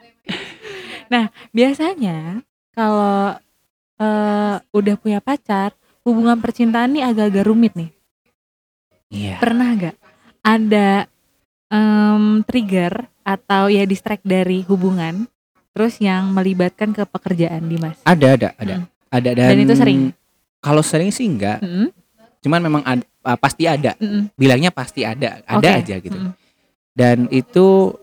nah 1.12 1.24
biasanya 1.50 2.40
kalau 2.72 3.34
eh, 3.98 4.56
udah 4.70 4.94
punya 4.96 5.18
pacar, 5.18 5.74
hubungan 6.06 6.38
percintaan 6.38 6.94
nih 6.94 7.04
agak-agak 7.04 7.44
rumit 7.46 7.72
nih. 7.76 7.90
Iya. 9.10 9.42
Pernah 9.42 9.68
gak 9.74 9.96
ada 10.40 11.10
em, 11.68 12.40
trigger 12.46 13.10
atau 13.26 13.68
ya 13.68 13.82
distract 13.84 14.22
dari 14.22 14.62
hubungan, 14.64 15.26
terus 15.74 15.98
yang 15.98 16.30
melibatkan 16.30 16.94
ke 16.94 17.02
pekerjaan 17.04 17.66
Dimas? 17.66 17.98
Ada 18.06 18.38
ada 18.38 18.48
ada. 18.56 18.74
Mm. 18.80 18.86
Ada 19.10 19.30
dan, 19.34 19.48
Dan 19.50 19.58
itu 19.66 19.74
sering? 19.74 20.00
Kalau 20.62 20.82
sering 20.86 21.10
sih 21.10 21.26
enggak, 21.26 21.58
Mm-mm, 21.58 21.90
cuman 22.46 22.60
memang 22.62 22.82
ad- 22.86 23.08
ah, 23.26 23.34
pasti 23.34 23.66
ada. 23.66 23.98
mm-mm. 23.98 24.30
Bilangnya 24.38 24.70
pasti 24.70 25.02
ada, 25.02 25.42
ada 25.42 25.58
Oke, 25.58 25.70
aja 25.82 25.94
gitu. 25.98 26.14
mm-mm. 26.14 26.32
Dan 26.94 27.26
itu 27.34 27.96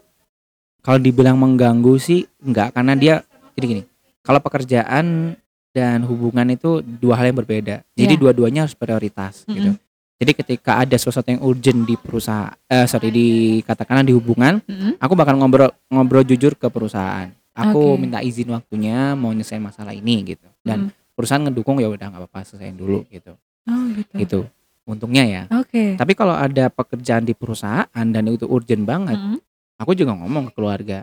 kalau 0.88 0.96
dibilang 0.98 1.36
mengganggu 1.36 2.00
sih 2.00 2.24
enggak 2.40 2.72
karena 2.72 2.96
dia 2.96 3.20
jadi 3.54 3.66
gini. 3.68 3.84
Kalau 4.24 4.40
pekerjaan 4.40 5.36
dan 5.70 6.00
hubungan 6.04 6.48
itu 6.48 6.80
dua 6.80 7.20
hal 7.20 7.28
yang 7.28 7.38
berbeda. 7.38 7.84
Jadi 7.92 8.14
Iya. 8.16 8.22
dua-duanya 8.24 8.64
harus 8.64 8.74
prioritas 8.74 9.44
gitu. 9.44 9.76
Mm-mm. 9.76 9.84
Jadi 10.18 10.32
ketika 10.34 10.82
ada 10.82 10.96
sesuatu 10.96 11.28
yang 11.28 11.44
urgent 11.44 11.84
di 11.84 11.94
perusahaan 11.94 12.56
eh 12.66 12.88
sorry 12.88 13.12
di 13.12 13.28
katakanlah 13.62 14.02
di 14.02 14.16
hubungan, 14.16 14.64
Mm-mm. 14.64 14.96
aku 14.98 15.14
bakal 15.14 15.36
ngobrol 15.36 15.70
ngobrol 15.88 16.24
jujur 16.24 16.56
ke 16.56 16.66
perusahaan. 16.68 17.30
Aku 17.52 17.94
Oke. 17.94 18.00
minta 18.00 18.24
izin 18.24 18.48
waktunya 18.48 19.12
mau 19.14 19.30
nyelesain 19.30 19.60
masalah 19.60 19.92
ini 19.92 20.24
gitu. 20.26 20.48
Dan 20.64 20.88
Mm. 20.88 21.14
perusahaan 21.14 21.44
ngedukung 21.44 21.78
ya 21.78 21.92
udah 21.92 22.08
nggak 22.10 22.22
apa-apa 22.24 22.48
selesaiin 22.48 22.78
dulu 22.78 23.04
gitu. 23.12 23.36
Oh 23.68 23.86
gitu. 23.92 24.16
Gitu. 24.16 24.40
Untungnya 24.88 25.24
ya. 25.28 25.42
Oke. 25.52 25.94
Tapi 25.94 26.14
kalau 26.16 26.32
ada 26.32 26.72
pekerjaan 26.72 27.22
di 27.22 27.36
perusahaan 27.36 27.88
dan 28.08 28.24
itu 28.26 28.48
urgent 28.48 28.88
banget, 28.88 29.20
Mm-mm. 29.20 29.38
Aku 29.78 29.94
juga 29.94 30.18
ngomong 30.18 30.50
ke 30.50 30.52
keluarga, 30.58 31.00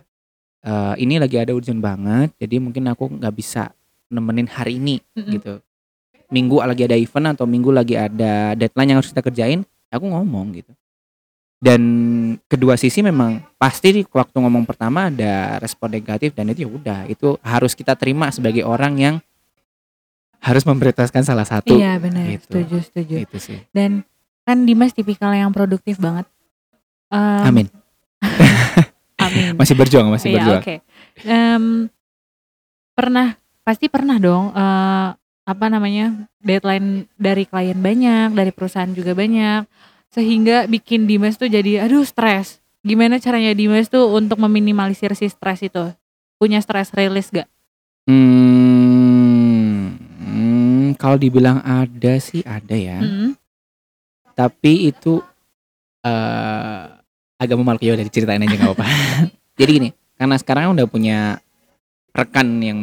"Eh, 0.62 0.94
ini 1.02 1.18
lagi 1.22 1.38
ada 1.38 1.54
urgent 1.54 1.78
banget, 1.80 2.34
jadi 2.38 2.58
mungkin 2.58 2.90
aku 2.90 3.18
nggak 3.18 3.34
bisa 3.34 3.70
nemenin 4.10 4.46
hari 4.50 4.78
ini 4.78 5.00
Mm-mm. 5.16 5.32
gitu. 5.38 5.54
Minggu 6.30 6.62
lagi 6.62 6.82
ada 6.86 6.96
event 6.98 7.34
atau 7.34 7.46
minggu 7.46 7.70
lagi 7.70 7.94
ada 7.94 8.54
deadline 8.58 8.94
yang 8.94 8.98
harus 9.02 9.10
kita 9.14 9.22
kerjain, 9.22 9.62
aku 9.90 10.04
ngomong 10.06 10.54
gitu. 10.58 10.72
Dan 11.64 11.82
kedua 12.44 12.76
sisi 12.76 13.00
memang 13.00 13.40
pasti 13.56 14.04
waktu 14.04 14.36
ngomong 14.36 14.68
pertama 14.68 15.08
ada 15.08 15.56
respon 15.62 15.88
negatif 15.88 16.36
dan 16.36 16.52
itu 16.52 16.68
ya 16.68 16.70
udah 16.70 17.00
itu 17.08 17.40
harus 17.40 17.72
kita 17.72 17.96
terima 17.96 18.28
sebagai 18.28 18.68
orang 18.68 18.92
yang 19.00 19.14
harus 20.44 20.60
memprioritaskan 20.68 21.24
salah 21.24 21.48
satu. 21.48 21.72
Iya 21.72 21.96
benar. 21.96 22.28
Gitu. 22.28 22.52
Setuju 22.52 22.76
setuju. 22.84 23.14
Itu 23.16 23.36
sih. 23.40 23.58
Dan 23.72 24.04
kan 24.44 24.68
Dimas 24.68 24.92
tipikal 24.92 25.32
yang 25.32 25.56
produktif 25.56 25.96
banget. 25.96 26.28
Amin. 27.08 27.72
Amin. 29.24 29.56
Masih 29.56 29.74
berjuang, 29.78 30.08
masih 30.10 30.28
Iya 30.34 30.36
berjuang. 30.40 30.62
oke. 30.62 30.74
Em, 31.24 31.64
pernah 32.94 33.38
pasti 33.64 33.88
pernah 33.88 34.20
dong 34.20 34.52
eh, 34.52 35.08
apa 35.44 35.66
namanya 35.68 36.28
deadline 36.40 37.04
dari 37.20 37.44
klien 37.44 37.76
banyak, 37.76 38.32
dari 38.32 38.50
perusahaan 38.52 38.88
juga 38.92 39.12
banyak, 39.12 39.68
sehingga 40.08 40.64
bikin 40.68 41.04
Dimas 41.04 41.36
tuh 41.36 41.48
jadi 41.52 41.84
aduh 41.84 42.04
stres. 42.04 42.60
Gimana 42.84 43.16
caranya 43.16 43.56
Dimas 43.56 43.88
tuh 43.88 44.12
untuk 44.12 44.36
meminimalisir 44.40 45.12
si 45.16 45.28
stres 45.28 45.64
itu? 45.64 45.92
Punya 46.36 46.60
stress 46.60 46.92
release 46.92 47.32
gak? 47.32 47.48
Hmm, 48.04 49.96
hmm, 49.96 51.00
kalau 51.00 51.16
dibilang 51.16 51.64
ada 51.64 52.20
sih 52.20 52.44
ada 52.44 52.76
ya. 52.76 53.00
Mm-mm. 53.00 53.32
Tapi 54.36 54.92
itu 54.92 55.24
eh 56.04 56.93
agak 57.36 57.56
memalukan 57.56 57.84
ya 57.84 57.92
udah 57.94 58.06
diceritain 58.06 58.40
aja 58.40 58.54
nggak 58.54 58.70
apa-apa. 58.70 58.86
Jadi 59.60 59.70
gini, 59.72 59.88
karena 60.14 60.36
sekarang 60.36 60.72
udah 60.72 60.86
punya 60.86 61.18
rekan 62.10 62.48
yang 62.58 62.80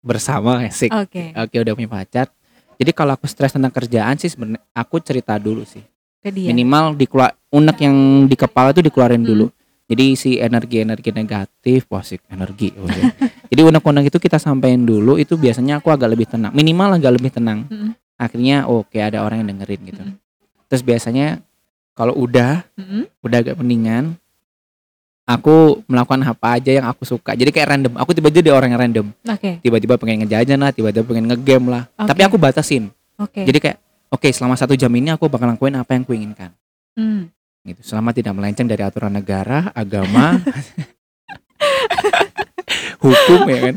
bersama 0.00 0.64
asik. 0.64 0.92
Oke. 0.92 1.32
Oke, 1.34 1.56
udah 1.58 1.72
punya 1.72 1.88
pacar. 1.88 2.26
Jadi 2.74 2.90
kalau 2.90 3.14
aku 3.14 3.24
stres 3.24 3.54
tentang 3.54 3.70
kerjaan 3.70 4.18
sih 4.18 4.28
sebenarnya 4.28 4.60
aku 4.72 5.00
cerita 5.00 5.36
dulu 5.36 5.64
sih. 5.64 5.80
Ke 6.18 6.28
dia. 6.28 6.48
Minimal 6.48 6.96
dikeluar 6.96 7.32
unek 7.48 7.76
yang 7.78 7.96
di 8.24 8.34
kepala 8.34 8.72
itu 8.72 8.80
dikeluarin 8.80 9.20
Hmm. 9.20 9.30
dulu. 9.30 9.46
Jadi 9.84 10.16
si 10.16 10.30
energi-energi 10.40 11.12
negatif, 11.12 11.84
wasik 11.92 12.24
energi. 12.26 12.72
oh 12.74 12.88
ya. 12.88 13.12
Jadi 13.52 13.60
unek-unek 13.62 14.08
itu 14.08 14.16
kita 14.16 14.40
sampein 14.40 14.82
dulu 14.82 15.20
itu 15.20 15.36
biasanya 15.36 15.78
aku 15.78 15.92
agak 15.92 16.08
lebih 16.08 16.24
tenang. 16.24 16.50
Minimal 16.50 16.96
agak 16.96 17.12
lebih 17.14 17.30
tenang. 17.30 17.68
Mm-mm. 17.68 17.92
Akhirnya 18.16 18.64
oke 18.64 18.96
ada 18.96 19.20
orang 19.20 19.44
yang 19.44 19.52
dengerin 19.54 19.80
gitu. 19.84 20.02
Mm-mm. 20.02 20.16
Terus 20.66 20.82
biasanya 20.82 21.44
kalau 21.94 22.12
udah 22.12 22.66
Mm-mm. 22.74 23.06
udah 23.20 23.38
agak 23.40 23.56
mendingan 23.56 24.18
aku 25.24 25.80
melakukan 25.86 26.20
apa 26.22 26.46
aja 26.52 26.70
yang 26.70 26.84
aku 26.84 27.02
suka. 27.02 27.32
Jadi 27.32 27.48
kayak 27.48 27.68
random. 27.70 27.92
Aku 27.96 28.12
tiba-tiba 28.12 28.44
jadi 28.44 28.50
orang 28.52 28.68
yang 28.68 28.80
random. 28.82 29.06
Oke. 29.24 29.56
Tiba-tiba 29.58 29.96
pengen 29.96 30.20
ngejajan 30.20 30.58
lah, 30.58 30.68
tiba-tiba 30.68 31.00
pengen 31.02 31.24
ngegame 31.26 31.66
lah. 31.66 31.82
Oke. 31.94 32.08
Tapi 32.10 32.20
aku 32.22 32.36
batasin. 32.36 32.92
Oke. 33.16 33.40
Jadi 33.40 33.56
kayak 33.58 33.78
oke 34.10 34.28
selama 34.28 34.52
satu 34.52 34.74
jam 34.74 34.90
ini 34.90 35.08
aku 35.08 35.26
bakal 35.26 35.48
lakuin 35.48 35.74
apa 35.74 35.90
yang 35.90 36.02
kuinginkan 36.02 36.52
Hmm. 36.92 37.26
gitu 37.64 37.82
selama 37.82 38.10
tidak 38.10 38.30
melenceng 38.32 38.64
dari 38.64 38.78
aturan 38.80 39.10
negara 39.10 39.72
agama 39.72 40.38
hukum 43.00 43.40
ya 43.44 43.58
kan 43.60 43.74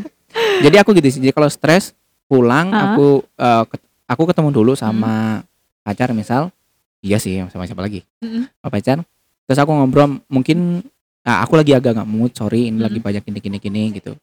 jadi 0.62 0.75
aku 0.80 0.93
gitu 0.93 1.08
sih 1.10 1.19
jadi 1.19 1.32
kalau 1.32 1.47
stres 1.47 1.97
pulang 2.25 2.69
Ah. 2.69 2.93
aku 2.93 3.25
ket- 3.65 3.86
aku 4.06 4.23
ketemu 4.25 4.49
dulu 4.51 4.71
sama 4.73 5.41
pacar 5.82 6.12
misal 6.12 6.53
iya 6.99 7.17
sih 7.17 7.38
sama 7.45 7.63
siapa 7.63 7.79
lagi 7.79 8.01
Mm-mm. 8.19 8.47
sama 8.53 8.69
pacar 8.69 8.97
terus 9.43 9.57
aku 9.57 9.71
ngobrol 9.71 10.19
mungkin 10.27 10.81
ah, 11.21 11.41
aku 11.41 11.55
lagi 11.55 11.71
agak 11.71 11.93
nggak 11.93 12.05
mood 12.05 12.31
sorry 12.31 12.67
ini 12.67 12.77
lagi 12.77 12.97
Mm-mm. 12.97 13.07
banyak 13.07 13.23
gini 13.23 13.39
gini 13.39 13.57
gini 13.57 13.83
gitu 13.93 14.13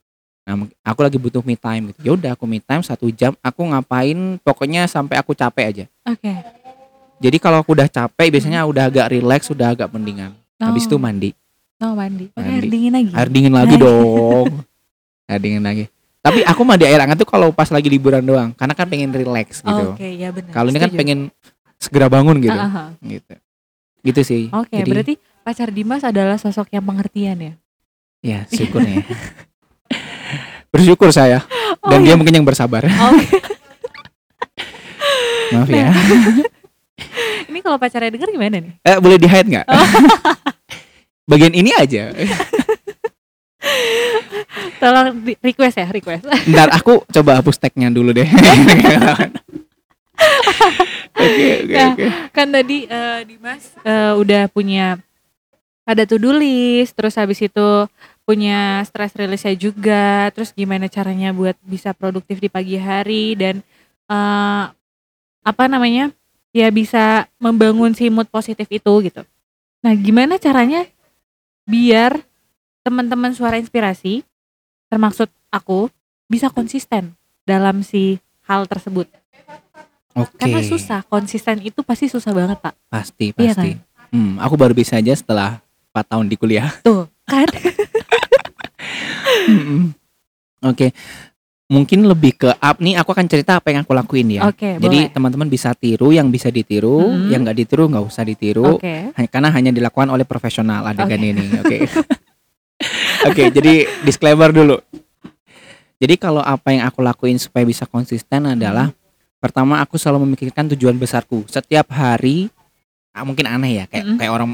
nah 0.45 0.61
aku 0.85 1.01
lagi 1.01 1.17
butuh 1.17 1.41
me 1.41 1.55
time 1.55 1.89
gitu 1.91 2.01
ya 2.03 2.13
udah 2.13 2.31
aku 2.33 2.45
me 2.45 2.59
time 2.59 2.81
satu 2.81 3.09
jam 3.09 3.33
aku 3.39 3.65
ngapain 3.65 4.17
pokoknya 4.39 4.85
sampai 4.85 5.17
aku 5.17 5.33
capek 5.33 5.65
aja 5.67 5.85
Oke. 6.05 6.29
jadi 7.17 7.37
kalau 7.39 7.59
aku 7.59 7.73
udah 7.73 7.87
capek 7.87 8.29
biasanya 8.31 8.61
udah 8.63 8.85
agak 8.85 9.09
relax 9.11 9.49
udah 9.49 9.73
agak 9.73 9.89
mendingan 9.89 10.37
habis 10.57 10.85
itu 10.85 10.95
Oh. 10.95 11.01
mandi 11.01 11.33
Oh 11.83 11.93
mandi. 11.93 12.31
Pakai 12.31 12.45
air 12.47 12.55
Mandi. 12.61 12.71
dingin 12.71 12.93
lagi. 12.93 13.11
air 13.13 13.29
dingin 13.29 13.53
lagi 13.53 13.75
dong 13.83 14.47
air 15.27 15.41
dingin 15.41 15.61
lagi 15.61 15.85
tapi 16.21 16.41
aku 16.41 16.61
mandi 16.63 16.85
air 16.85 16.97
hangat 16.97 17.17
tuh 17.17 17.29
kalau 17.29 17.49
pas 17.49 17.69
lagi 17.69 17.89
liburan 17.89 18.21
doang 18.21 18.53
karena 18.53 18.73
kan 18.73 18.87
pengen 18.87 19.13
relax 19.13 19.61
gitu 19.61 19.93
Oke, 19.93 20.09
ya 20.13 20.29
benar. 20.29 20.53
kalau 20.53 20.69
ini 20.69 20.79
kan 20.79 20.91
pengen 20.91 21.19
segera 21.85 22.09
bangun 22.09 22.41
gitu 22.41 22.57
ah, 22.57 22.89
ah. 22.89 22.89
gitu 23.01 23.35
gitu 24.01 24.21
sih 24.21 24.43
Oke, 24.51 24.73
Jadi, 24.75 24.89
berarti 24.89 25.15
pacar 25.41 25.69
Dimas 25.69 26.01
adalah 26.01 26.37
sosok 26.37 26.69
yang 26.71 26.83
pengertian 26.83 27.37
ya. 27.37 27.53
ya 28.21 28.39
syukurnya 28.57 29.05
bersyukur 30.69 31.09
saya 31.09 31.45
dan 31.85 32.01
Oh, 32.01 32.01
dia 32.01 32.13
iya. 32.13 32.17
mungkin 32.17 32.35
yang 32.35 32.45
bersabar 32.45 32.85
Oke. 32.89 33.39
maaf 35.53 35.69
ya 35.69 35.93
Ini 37.45 37.61
kalau 37.61 37.77
pacarnya 37.77 38.11
denger 38.11 38.29
gimana 38.29 38.57
nih? 38.59 38.73
eh 38.81 38.99
boleh 38.99 39.15
di 39.15 39.29
hide 39.29 39.49
nggak 39.49 39.67
bagian 41.25 41.53
ini 41.53 41.71
aja 41.73 42.11
Tolong 44.77 45.17
request 45.41 45.81
ya, 45.81 45.89
request. 45.89 46.29
ntar 46.45 46.69
aku 46.69 47.01
coba 47.09 47.41
hapus 47.41 47.57
tagnya 47.57 47.89
dulu 47.89 48.13
deh 48.13 48.29
oke 51.19 51.47
oke 51.65 51.75
Ya. 51.75 51.93
oke 51.93 52.05
kan 52.31 52.49
tadi 52.51 52.87
eh, 52.87 53.21
Dimas 53.27 53.75
eh, 53.83 54.13
udah 54.15 54.47
punya 54.51 54.99
ada 55.85 56.09
to-do 56.09 56.33
list, 56.33 56.97
terus 56.97 57.13
habis 57.21 57.45
itu 57.45 57.69
punya 58.25 58.81
stress 58.89 59.13
release 59.21 59.53
juga, 59.61 60.33
terus 60.33 60.49
gimana 60.57 60.89
caranya 60.89 61.29
buat 61.37 61.61
bisa 61.61 61.93
produktif 61.93 62.41
di 62.41 62.49
pagi 62.49 62.81
hari 62.81 63.37
dan 63.37 63.61
eh, 64.09 64.65
apa 65.45 65.65
namanya? 65.69 66.09
Ya 66.55 66.71
bisa 66.71 67.29
membangun 67.37 67.93
si 67.93 68.09
mood 68.09 68.31
positif 68.31 68.65
itu 68.71 68.93
gitu. 69.05 69.27
Nah, 69.85 69.93
gimana 69.93 70.39
caranya 70.41 70.87
biar 71.69 72.23
teman-teman 72.87 73.35
suara 73.37 73.59
inspirasi 73.61 74.23
termaksud 74.89 75.29
aku 75.51 75.91
bisa 76.31 76.49
konsisten 76.49 77.13
dalam 77.45 77.83
si 77.83 78.23
hal 78.47 78.65
tersebut. 78.71 79.11
Oke 80.17 80.35
Karena 80.37 80.61
susah, 80.61 81.01
konsisten 81.05 81.59
itu 81.61 81.81
pasti 81.81 82.07
susah 82.07 82.31
banget, 82.31 82.59
Pak. 82.59 82.75
pasti 82.87 83.31
Iya 83.33 83.53
pasti 83.53 83.71
hmm, 84.11 84.39
aku 84.39 84.55
baru 84.55 84.73
bisa 84.73 84.97
aja 84.97 85.11
setelah 85.11 85.59
4 85.91 86.07
tahun 86.09 86.27
di 86.27 86.37
kuliah 86.37 86.71
Tuh, 86.81 87.07
kan? 87.25 87.47
Mm-mm. 89.47 89.93
Oke. 90.65 90.91
Mungkin 91.65 92.05
lebih 92.05 92.37
ke 92.37 92.51
up 92.53 92.77
nih 92.77 92.95
aku 92.95 93.11
akan 93.11 93.25
cerita 93.25 93.57
apa 93.57 93.73
yang 93.73 93.83
aku 93.83 93.93
lakuin 93.93 94.29
ya. 94.31 94.45
Oke, 94.47 94.77
Jadi 94.77 94.99
boleh. 95.01 95.11
teman-teman 95.11 95.49
bisa 95.49 95.73
tiru 95.73 96.13
yang 96.13 96.29
bisa 96.29 96.49
ditiru, 96.49 97.09
Mhm. 97.09 97.29
yang 97.29 97.41
nggak 97.43 97.57
ditiru 97.57 97.89
nggak 97.89 98.05
usah 98.05 98.21
ditiru 98.23 98.77
Oke. 98.77 99.11
hanya- 99.11 99.31
karena 99.31 99.49
hanya 99.51 99.71
dilakukan 99.71 100.09
oleh 100.09 100.25
profesional 100.25 100.85
adegan 100.85 101.17
Oke. 101.17 101.27
ini. 101.27 101.45
Oke. 101.59 101.77
Oke, 103.27 103.43
jadi 103.49 103.75
disclaimer 104.01 104.53
dulu. 104.53 104.77
Jadi 105.97 106.15
kalau 106.17 106.41
apa 106.41 106.69
yang 106.69 106.85
aku 106.85 107.01
lakuin 107.01 107.41
supaya 107.41 107.65
bisa 107.65 107.85
konsisten 107.85 108.45
adalah 108.47 108.93
Mhm. 108.93 109.04
Pertama 109.45 109.77
aku 109.79 110.01
selalu 110.01 110.25
memikirkan 110.25 110.73
tujuan 110.73 110.97
besarku. 110.97 111.45
Setiap 111.45 111.93
hari 111.93 112.49
ah, 113.13 113.23
mungkin 113.23 113.45
aneh 113.45 113.79
ya 113.79 113.85
kayak 113.85 114.05
Mhm. 114.05 114.17
kayak 114.17 114.33
orang 114.33 114.51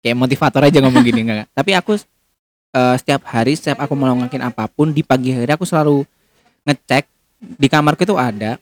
kayak 0.00 0.16
motivator 0.16 0.64
aja 0.64 0.80
ngomong 0.80 1.04
gini 1.04 1.20
enggak. 1.22 1.46
Tapi 1.52 1.76
aku 1.76 2.00
eh, 2.70 2.94
setiap 2.96 3.28
hari 3.28 3.52
setiap 3.52 3.78
aku 3.78 3.92
melakukan 3.92 4.40
apa 4.40 4.64
pun 4.66 4.88
di 4.88 5.04
pagi 5.04 5.30
hari 5.30 5.50
aku 5.50 5.68
selalu 5.68 6.08
ngecek 6.62 7.04
di 7.56 7.66
kamarku 7.66 8.04
itu 8.04 8.14
ada 8.14 8.56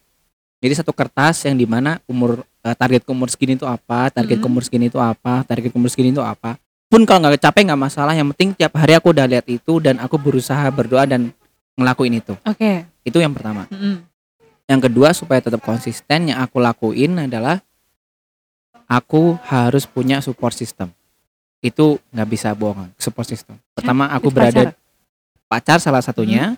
jadi 0.59 0.74
satu 0.74 0.91
kertas 0.91 1.47
yang 1.47 1.55
di 1.55 1.68
mana 1.68 2.01
umur 2.07 2.41
eh, 2.64 2.74
target 2.74 3.05
umur 3.07 3.29
segini 3.29 3.55
itu 3.55 3.68
apa 3.68 4.09
target 4.09 4.41
Mm-mm. 4.41 4.49
umur 4.49 4.62
segini 4.64 4.89
itu 4.89 4.97
apa 4.97 5.45
target 5.45 5.70
umur 5.70 5.93
segini 5.93 6.11
itu 6.11 6.24
apa 6.24 6.57
pun 6.89 7.05
kalau 7.05 7.20
nggak 7.20 7.37
capek 7.39 7.68
nggak 7.68 7.83
masalah 7.85 8.16
yang 8.16 8.33
penting 8.33 8.57
tiap 8.57 8.72
hari 8.74 8.97
aku 8.97 9.12
udah 9.12 9.29
lihat 9.29 9.45
itu 9.45 9.76
dan 9.76 10.01
aku 10.01 10.16
berusaha 10.16 10.64
berdoa 10.72 11.05
dan 11.05 11.29
ngelakuin 11.76 12.16
itu 12.16 12.33
Oke. 12.49 12.89
itu 13.05 13.18
yang 13.20 13.37
pertama 13.37 13.68
Mm-mm. 13.68 14.07
Yang 14.68 14.78
kedua 14.78 15.16
supaya 15.16 15.40
tetap 15.40 15.64
konsisten 15.64 16.28
yang 16.30 16.38
aku 16.38 16.60
lakuin 16.60 17.16
adalah 17.18 17.58
aku 18.84 19.40
harus 19.48 19.88
punya 19.88 20.20
support 20.20 20.52
system 20.52 20.92
itu 21.58 21.96
nggak 22.12 22.28
bisa 22.28 22.52
bohong 22.52 22.92
support 23.00 23.26
system 23.26 23.56
pertama 23.72 24.06
aku 24.12 24.28
berada 24.30 24.70
pacar? 25.48 25.80
salah 25.80 26.04
satunya 26.04 26.54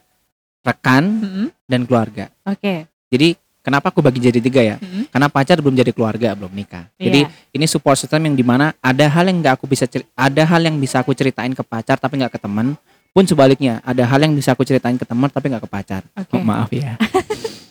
rekan 0.61 1.06
Mm-mm. 1.06 1.46
dan 1.64 1.86
keluarga 1.86 2.28
Oke. 2.44 2.84
jadi 3.08 3.32
kenapa 3.62 3.88
aku 3.88 4.02
bagi 4.04 4.20
jadi 4.20 4.42
tiga 4.42 4.61
ya 4.61 4.76
Mm-mm. 4.76 5.08
karena 5.08 5.30
pacar 5.30 5.56
belum 5.62 5.72
jadi 5.72 5.94
keluarga 5.94 6.34
belum 6.36 6.52
nikah 6.52 6.84
jadi 7.00 7.24
Iya. 7.24 7.54
ini 7.56 7.64
support 7.70 7.96
system 7.96 8.26
yang 8.28 8.36
di 8.36 8.44
mana 8.44 8.74
ada 8.82 9.06
hal 9.08 9.24
yang 9.30 9.38
nggak 9.40 9.54
aku 9.56 9.70
bisa 9.70 9.86
ada 10.12 10.42
hal 10.44 10.61
yang 10.61 10.76
bisa 10.76 11.00
aku 11.00 11.14
ceritain 11.16 11.54
ke 11.54 11.62
pacar 11.64 11.96
tapi 11.96 12.20
nggak 12.20 12.36
ke 12.36 12.40
teman 12.42 12.74
pun 13.11 13.24
sebaliknya 13.24 13.80
ada 13.82 14.04
hal 14.04 14.20
yang 14.20 14.34
bisa 14.36 14.52
aku 14.52 14.62
ceritain 14.62 14.98
ke 15.00 15.06
teman 15.06 15.30
tapi 15.32 15.48
nggak 15.48 15.64
ke 15.64 15.70
pacar 15.70 16.02
Oke. 16.12 16.34
Oh, 16.36 16.44
maaf 16.44 16.68
ya 16.74 16.98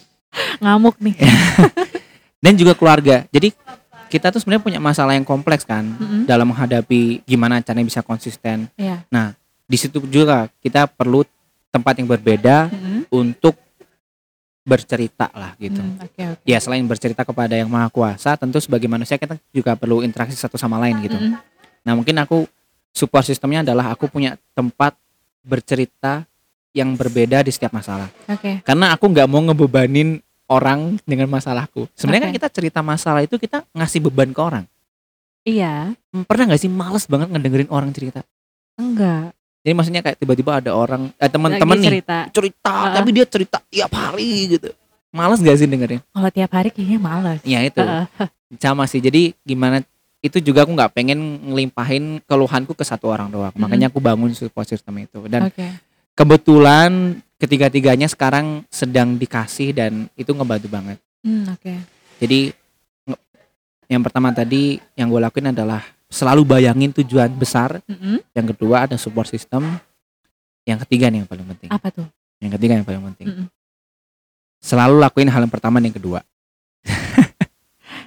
Ngamuk 0.60 0.96
nih. 1.00 1.16
dan 2.44 2.54
juga 2.56 2.72
keluarga 2.72 3.28
jadi 3.30 3.52
kita 4.10 4.32
tuh 4.32 4.40
sebenarnya 4.40 4.64
punya 4.64 4.80
masalah 4.80 5.14
yang 5.14 5.28
kompleks 5.28 5.62
kan 5.62 5.84
Mm-mm. 5.86 6.24
dalam 6.26 6.48
menghadapi 6.48 7.22
gimana 7.24 7.60
caranya 7.60 7.86
bisa 7.86 8.02
konsisten 8.02 8.72
Iya. 8.74 9.04
di 9.64 9.78
situ 9.78 10.02
juga 10.08 10.48
kita 10.60 10.88
perlu 10.88 11.22
tempat 11.70 12.00
yang 12.00 12.08
berbeda 12.08 12.72
Mm-mm. 12.72 13.12
untuk 13.12 13.54
bercerita 14.64 15.28
lah 15.32 15.54
gitu 15.58 15.82
Mm, 15.82 16.00
Oke 16.00 16.24
oke. 16.30 16.44
ya 16.46 16.58
selain 16.58 16.86
bercerita 16.86 17.22
kepada 17.22 17.54
yang 17.54 17.68
maha 17.68 17.90
kuasa 17.90 18.34
tentu 18.34 18.58
sebagai 18.58 18.86
manusia 18.86 19.18
kita 19.18 19.36
juga 19.50 19.74
perlu 19.74 20.00
interaksi 20.02 20.34
satu 20.34 20.56
sama 20.56 20.78
lain 20.78 20.96
gitu 21.02 21.18
Mm-mm. 21.18 21.36
nah 21.82 21.94
mungkin 21.94 22.16
aku 22.18 22.46
support 22.90 23.26
sistemnya 23.26 23.62
adalah 23.62 23.92
aku 23.92 24.08
punya 24.08 24.40
tempat 24.54 24.94
bercerita 25.42 26.24
yang 26.70 26.94
berbeda 26.94 27.42
di 27.42 27.50
setiap 27.50 27.74
masalah 27.74 28.08
Oke. 28.26 28.62
karena 28.62 28.94
aku 28.94 29.06
nggak 29.06 29.26
mau 29.26 29.42
ngebebanin 29.42 30.22
orang 30.50 30.98
dengan 31.04 31.26
masalahku 31.28 31.86
sebenarnya 31.94 32.24
kan 32.26 32.32
Oke. 32.32 32.38
kita 32.38 32.48
cerita 32.52 32.80
masalah 32.82 33.22
itu 33.22 33.36
kita 33.36 33.64
ngasih 33.72 34.00
beban 34.04 34.30
ke 34.30 34.42
orang 34.42 34.66
Iya. 35.42 35.96
Hmm, 36.12 36.26
pernah 36.26 36.46
nggak 36.46 36.60
sih 36.60 36.68
males 36.68 37.06
banget 37.06 37.30
ngedengerin 37.30 37.70
orang 37.70 37.90
cerita 37.90 38.22
Enggak. 38.76 39.32
jadi 39.60 39.74
maksudnya 39.74 40.02
kayak 40.02 40.18
tiba-tiba 40.18 40.52
ada 40.58 40.72
orang 40.72 41.12
eh, 41.14 41.28
teman-teman 41.28 41.76
nih 41.76 41.88
cerita. 41.96 42.18
cerita 42.30 42.74
Heeh. 42.76 42.96
tapi 42.96 43.10
dia 43.12 43.26
cerita 43.26 43.58
tiap 43.66 43.92
hari 43.92 44.30
gitu 44.52 44.70
males 45.10 45.40
gak 45.40 45.56
sih 45.56 45.66
dengerin 45.66 46.02
Kalau 46.06 46.30
tiap 46.30 46.52
hari 46.52 46.70
kayaknya 46.70 47.00
males. 47.00 47.40
ya 47.42 47.60
itu 47.62 47.80
Heeh. 47.80 48.06
sama 48.64 48.86
sih 48.86 49.00
jadi 49.00 49.32
gimana 49.40 49.82
itu 50.20 50.38
juga 50.38 50.62
aku 50.62 50.74
nggak 50.74 50.92
pengen 50.92 51.20
ngelimpahin 51.46 52.20
keluhanku 52.22 52.74
ke 52.74 52.84
satu 52.84 53.08
orang 53.08 53.30
doang 53.30 53.50
Mm-mm. 53.50 53.62
makanya 53.62 53.88
aku 53.88 54.00
bangun 54.00 54.34
support 54.34 54.66
system 54.66 55.00
itu 55.00 55.24
dan 55.26 55.48
Oke. 55.48 55.64
Kebetulan 56.20 56.92
ketiga-tiganya 57.40 58.06
sekarang 58.06 58.68
sedang 58.68 59.16
dikasih 59.16 59.72
dan 59.72 59.92
itu 60.14 60.30
ngebantu 60.30 60.68
banget 60.68 61.00
Hmm, 61.20 61.48
Oke. 61.50 61.76
jadi 62.16 62.52
nge- 63.06 63.24
yang 63.88 64.00
pertama 64.00 64.32
tadi 64.32 64.80
yang 64.94 65.08
gue 65.08 65.20
lakuin 65.20 65.50
adalah 65.50 65.80
selalu 66.08 66.44
bayangin 66.46 66.92
tujuan 66.94 67.28
besar 67.30 67.80
Mm-mm. 67.86 68.24
yang 68.32 68.48
kedua 68.48 68.84
ada 68.84 68.96
support 68.96 69.28
system 69.28 69.68
yang 70.64 70.80
ketiga 70.80 71.08
nih 71.08 71.24
yang 71.24 71.28
paling 71.28 71.44
penting 71.46 71.70
Apa 71.70 71.88
tuh? 71.90 72.08
yang 72.40 72.52
ketiga 72.52 72.74
yang 72.74 72.84
paling 72.84 73.04
penting 73.06 73.28
Mm-mm. 73.30 73.48
selalu 74.60 74.96
lakuin 74.98 75.28
hal 75.28 75.40
yang 75.40 75.50
pertama 75.50 75.80
dan 75.80 75.88
yang 75.88 75.96
kedua 75.96 76.20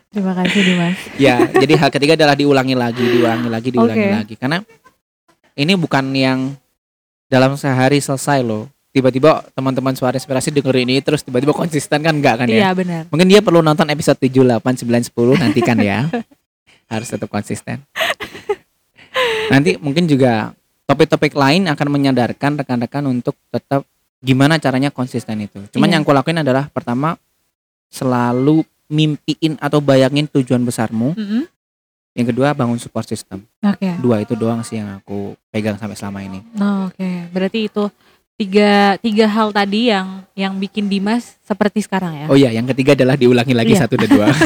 Terima 0.09 0.37
kasih 0.37 0.61
Dimas. 0.63 0.97
ya 1.25 1.41
jadi 1.49 1.73
hal 1.75 1.89
ketiga 1.89 2.13
adalah 2.15 2.33
diulangi 2.33 2.77
lagi 2.77 3.01
diulangi 3.03 3.49
lagi 3.49 3.69
diulangi 3.69 3.97
Oke. 4.03 4.13
lagi 4.15 4.35
karena 4.37 4.59
ini 5.55 5.73
bukan 5.73 6.05
yang 6.13 6.39
dalam 7.33 7.57
sehari 7.57 7.97
selesai 7.97 8.45
loh 8.45 8.69
tiba-tiba 8.93 9.41
teman-teman 9.51 9.97
suara 9.97 10.13
inspirasi 10.13 10.53
dengerin 10.53 10.85
ini 10.87 11.01
terus 11.01 11.25
tiba-tiba 11.25 11.51
konsisten 11.51 11.97
kan 11.99 12.13
enggak 12.13 12.37
kan 12.37 12.47
ya 12.47 12.61
Iya 12.61 12.71
benar. 12.73 13.03
mungkin 13.09 13.25
dia 13.25 13.41
perlu 13.41 13.59
nonton 13.59 13.89
episode 13.89 14.21
7, 14.21 14.29
8, 14.29 14.61
9, 14.61 15.09
10 15.09 15.41
nantikan 15.41 15.79
ya 15.81 16.13
harus 16.93 17.09
tetap 17.09 17.27
konsisten 17.27 17.81
nanti 19.49 19.77
mungkin 19.77 20.05
juga 20.05 20.53
topik-topik 20.85 21.33
lain 21.33 21.69
akan 21.69 21.89
menyadarkan 21.89 22.53
rekan-rekan 22.55 23.05
untuk 23.07 23.33
tetap 23.49 23.89
gimana 24.19 24.57
caranya 24.57 24.89
konsisten 24.89 25.41
itu 25.41 25.57
cuman 25.73 25.89
Iya. 25.89 25.93
yang 25.95 26.03
aku 26.05 26.13
lakuin 26.13 26.39
adalah 26.39 26.69
pertama 26.69 27.17
selalu 27.89 28.61
mimpiin 28.87 29.57
atau 29.57 29.81
bayangin 29.81 30.29
tujuan 30.29 30.61
besarmu 30.61 31.13
Mm-mm. 31.13 31.49
Yang 32.13 32.27
kedua 32.27 32.53
bangun 32.53 32.77
support 32.77 33.05
system 33.05 33.41
Oke. 33.59 33.89
dua 33.99 34.21
itu 34.21 34.33
doang 34.33 34.61
sih 34.61 34.77
yang 34.77 34.97
aku 34.97 35.33
pegang 35.49 35.75
sampai 35.75 35.95
selama 35.95 36.21
ini 36.21 36.41
Oh, 36.57 36.87
Oke. 36.87 37.09
Berarti 37.29 37.67
itu 37.67 37.89
tiga 38.33 38.97
tiga 38.99 39.27
hal 39.27 39.49
tadi 39.51 39.89
yang 39.89 40.25
yang 40.33 40.53
bikin 40.55 40.87
Dimas 40.87 41.37
seperti 41.41 41.81
sekarang 41.81 42.13
ya. 42.15 42.27
oh 42.27 42.35
iya 42.35 42.51
yang 42.51 42.67
ketiga 42.67 42.93
adalah 42.93 43.15
diulangi 43.15 43.53
lagi 43.53 43.73
Iya. 43.73 43.87
satu 43.87 43.95
dan 43.95 44.09
dua 44.09 44.27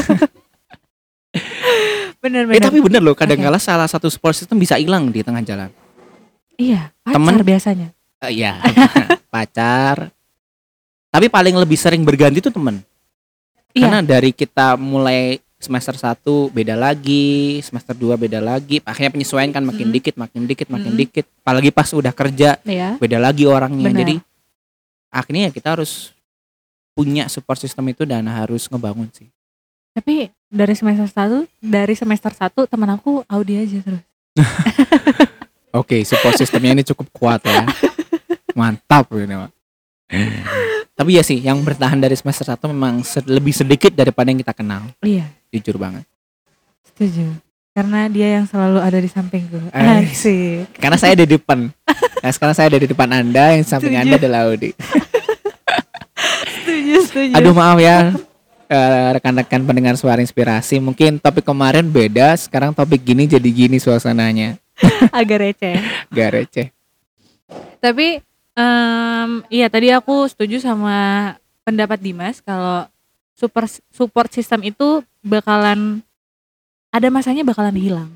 bener 2.17 2.43
eh 2.43 2.47
bener. 2.49 2.63
tapi 2.63 2.79
bener 2.79 2.99
loh 2.99 3.13
kadang-kala 3.13 3.57
salah 3.57 3.85
satu 3.85 4.07
support 4.07 4.33
system 4.33 4.57
bisa 4.57 4.75
hilang 4.75 5.07
di 5.07 5.21
tengah 5.21 5.41
jalan 5.41 5.69
Iya. 6.53 6.89
Pacar 6.99 7.13
Temen- 7.13 7.45
biasanya. 7.45 7.87
Eh, 8.19 8.31
Iya, 8.35 8.57
pacar. 9.29 10.09
Tapi 11.07 11.29
paling 11.29 11.53
lebih 11.53 11.77
sering 11.77 12.01
berganti 12.01 12.41
tuh 12.41 12.49
temen. 12.49 12.81
Iya. 13.71 13.85
Karena 13.85 13.99
dari 14.01 14.33
kita 14.33 14.73
mulai 14.73 15.37
semester 15.57 15.97
1 15.97 16.21
beda 16.53 16.77
lagi, 16.77 17.59
semester 17.65 17.97
2 17.97 18.13
beda 18.15 18.37
lagi, 18.37 18.77
akhirnya 18.85 19.11
penyesuaian 19.11 19.49
kan 19.49 19.65
makin 19.65 19.89
Mm-mm. 19.89 19.97
dikit, 19.97 20.15
makin 20.15 20.45
dikit, 20.45 20.67
makin 20.69 20.93
Mm-mm. 20.93 21.01
dikit. 21.01 21.25
Apalagi 21.41 21.69
pas 21.73 21.89
udah 21.91 22.13
kerja 22.13 22.61
Iya. 22.61 23.01
beda 23.01 23.17
lagi 23.17 23.49
orangnya. 23.49 23.89
Benar. 23.89 23.99
Jadi 24.05 24.15
akhirnya 25.09 25.49
ya 25.49 25.51
kita 25.51 25.73
harus 25.73 26.13
punya 26.93 27.25
support 27.29 27.57
system 27.57 27.89
itu 27.89 28.05
dan 28.05 28.25
harus 28.25 28.69
ngebangun 28.69 29.09
sih. 29.13 29.29
Tapi 29.93 30.29
dari 30.45 30.73
semester 30.77 31.09
satu, 31.09 31.49
dari 31.57 31.97
semester 31.97 32.29
satu 32.29 32.69
teman 32.69 32.93
aku 32.93 33.25
Audi 33.25 33.57
aja 33.57 33.81
terus. 33.81 34.03
Oke, 35.73 36.01
support 36.05 36.37
systemnya 36.37 36.73
ini 36.73 36.83
cukup 36.85 37.09
kuat 37.11 37.41
ya. 37.45 37.65
Mantap 38.53 39.09
ini, 39.13 39.33
Mak. 39.33 39.51
Tapi 40.97 41.13
ya 41.13 41.21
sih, 41.21 41.37
yang 41.37 41.61
bertahan 41.61 42.01
dari 42.01 42.17
semester 42.17 42.45
1 42.47 42.57
memang 42.73 43.05
lebih 43.29 43.53
sedikit 43.53 43.93
daripada 43.93 44.33
yang 44.33 44.41
kita 44.41 44.53
kenal, 44.53 44.89
Iya. 45.05 45.29
Jujur 45.53 45.75
banget. 45.79 46.03
Setuju. 46.93 47.35
Karena 47.77 48.09
dia 48.09 48.41
yang 48.41 48.45
selalu 48.49 48.81
ada 48.81 48.97
di 48.97 49.09
sampingku. 49.09 49.69
Eh. 49.69 50.01
Asik. 50.09 50.81
Karena 50.81 50.97
saya 50.97 51.13
ada 51.13 51.25
di 51.29 51.37
depan. 51.37 51.69
Nah, 52.25 52.31
sekarang 52.33 52.55
saya 52.57 52.73
ada 52.73 52.79
di 52.81 52.89
depan 52.89 53.09
Anda, 53.13 53.53
yang 53.53 53.65
samping 53.67 53.93
Setuju. 53.93 54.09
Anda 54.09 54.15
adalah 54.17 54.39
Audi. 54.49 54.71
Setuju, 56.65 56.95
setuju. 57.05 57.33
Aduh 57.37 57.53
maaf 57.53 57.77
ya, 57.77 58.17
eh, 58.65 59.09
rekan-rekan 59.13 59.61
pendengar 59.61 59.93
suara 59.93 60.19
inspirasi. 60.25 60.81
Mungkin 60.81 61.21
topik 61.21 61.45
kemarin 61.45 61.85
beda, 61.85 62.33
sekarang 62.35 62.73
topik 62.73 63.05
gini 63.05 63.29
jadi 63.29 63.45
gini 63.45 63.77
suasananya. 63.77 64.57
agak 65.13 65.37
receh. 65.41 65.77
Gak 66.13 66.29
receh. 66.33 66.67
Tapi 67.77 68.19
em, 68.57 69.29
iya 69.53 69.67
tadi 69.69 69.93
aku 69.93 70.27
setuju 70.29 70.61
sama 70.61 71.33
pendapat 71.63 72.01
Dimas 72.01 72.41
kalau 72.41 72.85
super 73.37 73.69
support 73.93 74.33
system 74.33 74.65
itu 74.65 75.05
bakalan 75.21 76.01
ada 76.89 77.07
masanya 77.13 77.45
bakalan 77.45 77.77
hilang. 77.77 78.09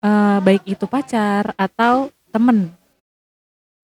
Eh, 0.00 0.38
baik 0.40 0.64
itu 0.64 0.84
pacar 0.88 1.52
atau 1.54 2.08
temen. 2.32 2.72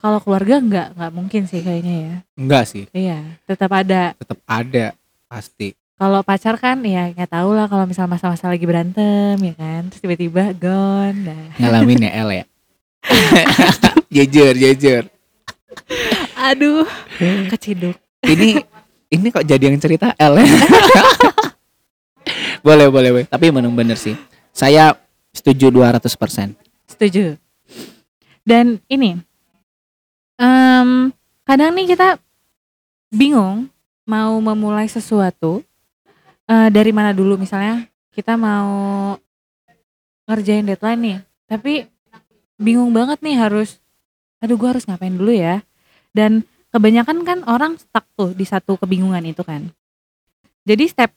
Kalau 0.01 0.19
keluarga 0.19 0.59
nggak 0.59 0.89
nggak 0.99 1.13
mungkin 1.15 1.43
sih 1.47 1.61
kayaknya 1.63 1.95
ya. 1.95 2.17
Enggak 2.35 2.65
sih, 2.67 2.85
Iya, 2.91 3.23
tetap 3.45 3.71
ada. 3.71 4.17
tetap 4.17 4.41
ada 4.49 4.97
pasti. 5.29 5.77
Kalau 5.95 6.19
pacar 6.27 6.59
kan 6.59 6.83
ya 6.83 7.15
nggak 7.15 7.31
tahu 7.31 7.55
lah 7.55 7.71
kalau 7.71 7.87
misal 7.87 8.11
masa-masa 8.11 8.51
lagi 8.51 8.67
berantem 8.67 9.39
ya 9.39 9.55
kan, 9.55 9.87
terus 9.87 10.03
tiba-tiba 10.03 10.51
gone. 10.59 11.19
Nah. 11.23 11.47
Ngalamin 11.61 12.09
ya 12.09 12.11
El 12.19 12.31
ya. 12.43 12.45
jujur, 14.15 14.55
jujur. 14.59 15.05
Aduh, 16.35 16.83
keciduk. 17.51 17.95
ini 18.27 18.59
ini 19.13 19.29
kok 19.29 19.45
jadi 19.45 19.69
yang 19.69 19.77
cerita 19.77 20.17
L 20.17 20.41
ya? 20.41 20.49
boleh 22.67 22.89
boleh 22.89 23.11
boleh 23.13 23.27
tapi 23.29 23.53
memang 23.53 23.77
bener 23.77 24.01
sih 24.01 24.17
saya 24.53 24.97
setuju 25.37 25.69
200% 25.69 26.63
Setuju. 26.93 27.41
Dan 28.45 28.77
ini, 28.87 29.17
em, 30.37 30.89
kadang 31.49 31.73
nih 31.73 31.97
kita 31.97 32.21
bingung 33.09 33.73
mau 34.05 34.37
memulai 34.45 34.87
sesuatu 34.93 35.65
eh, 36.47 36.69
dari 36.69 36.93
mana 36.93 37.17
dulu. 37.17 37.41
Misalnya 37.41 37.89
kita 38.13 38.37
mau 38.37 39.17
ngerjain 40.29 40.69
deadline 40.69 41.01
nih, 41.01 41.19
tapi 41.49 41.73
bingung 42.61 42.93
banget 42.93 43.25
nih 43.25 43.41
harus, 43.41 43.81
aduh 44.45 44.61
gue 44.61 44.69
harus 44.69 44.85
ngapain 44.85 45.17
dulu 45.17 45.33
ya. 45.33 45.65
Dan 46.13 46.45
kebanyakan 46.73 47.23
kan 47.23 47.39
orang 47.45 47.77
stuck 47.77 48.09
tuh 48.17 48.33
di 48.33 48.43
satu 48.43 48.81
kebingungan 48.81 49.23
itu 49.29 49.45
kan. 49.45 49.69
Jadi 50.65 50.89
step 50.89 51.13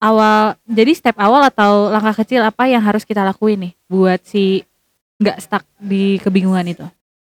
awal 0.00 0.56
jadi 0.64 0.92
step 0.96 1.16
awal 1.20 1.44
atau 1.44 1.92
langkah 1.92 2.24
kecil 2.24 2.40
apa 2.40 2.64
yang 2.70 2.80
harus 2.80 3.04
kita 3.04 3.20
lakuin 3.20 3.68
nih 3.68 3.72
buat 3.84 4.22
si 4.24 4.64
nggak 5.20 5.38
stuck 5.44 5.64
di 5.76 6.16
kebingungan 6.24 6.64
itu 6.72 6.86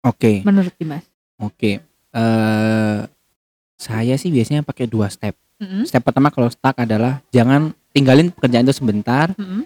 Oke, 0.04 0.40
menurut 0.48 0.72
Dimas? 0.80 1.04
oke. 1.36 1.84
Eh 2.14 3.00
saya 3.76 4.16
sih 4.16 4.32
biasanya 4.32 4.64
pakai 4.64 4.88
dua 4.88 5.12
step. 5.12 5.36
Mm-mm, 5.60 5.84
Step 5.84 6.04
pertama 6.04 6.32
kalau 6.32 6.48
stuck 6.48 6.76
adalah 6.76 7.20
jangan 7.32 7.72
tinggalin 7.92 8.32
pekerjaan 8.32 8.64
itu 8.64 8.76
sebentar, 8.76 9.32
mm-mm. 9.36 9.64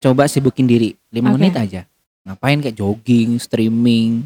coba 0.00 0.28
sibukin 0.28 0.64
diri 0.64 0.96
5 1.08 1.20
Oke. 1.20 1.32
menit 1.36 1.54
aja. 1.56 1.82
Ngapain 2.24 2.60
kayak 2.60 2.76
jogging, 2.76 3.36
streaming, 3.36 4.24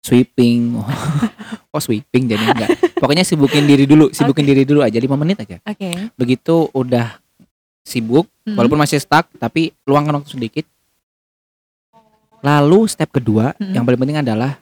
sweeping. 0.00 0.76
oh, 1.70 1.82
sweeping 1.82 2.26
jadi 2.30 2.44
enggak. 2.44 2.70
Pokoknya 2.98 3.24
sibukin 3.24 3.64
diri 3.64 3.86
dulu, 3.86 4.10
sibukin 4.10 4.44
Oke. 4.44 4.50
diri 4.52 4.62
dulu 4.66 4.80
aja 4.82 4.98
5 4.98 5.06
menit 5.18 5.38
aja. 5.42 5.56
Oke. 5.64 6.12
Begitu 6.18 6.68
udah 6.74 7.18
sibuk, 7.86 8.28
Mm-mm. 8.44 8.54
walaupun 8.58 8.78
masih 8.78 9.00
stuck 9.00 9.26
tapi 9.40 9.72
luangkan 9.88 10.20
waktu 10.20 10.30
sedikit. 10.36 10.66
Lalu 12.40 12.88
step 12.88 13.12
kedua 13.12 13.52
Mm-mm. 13.56 13.74
yang 13.76 13.84
paling 13.84 14.00
penting 14.00 14.20
adalah 14.20 14.56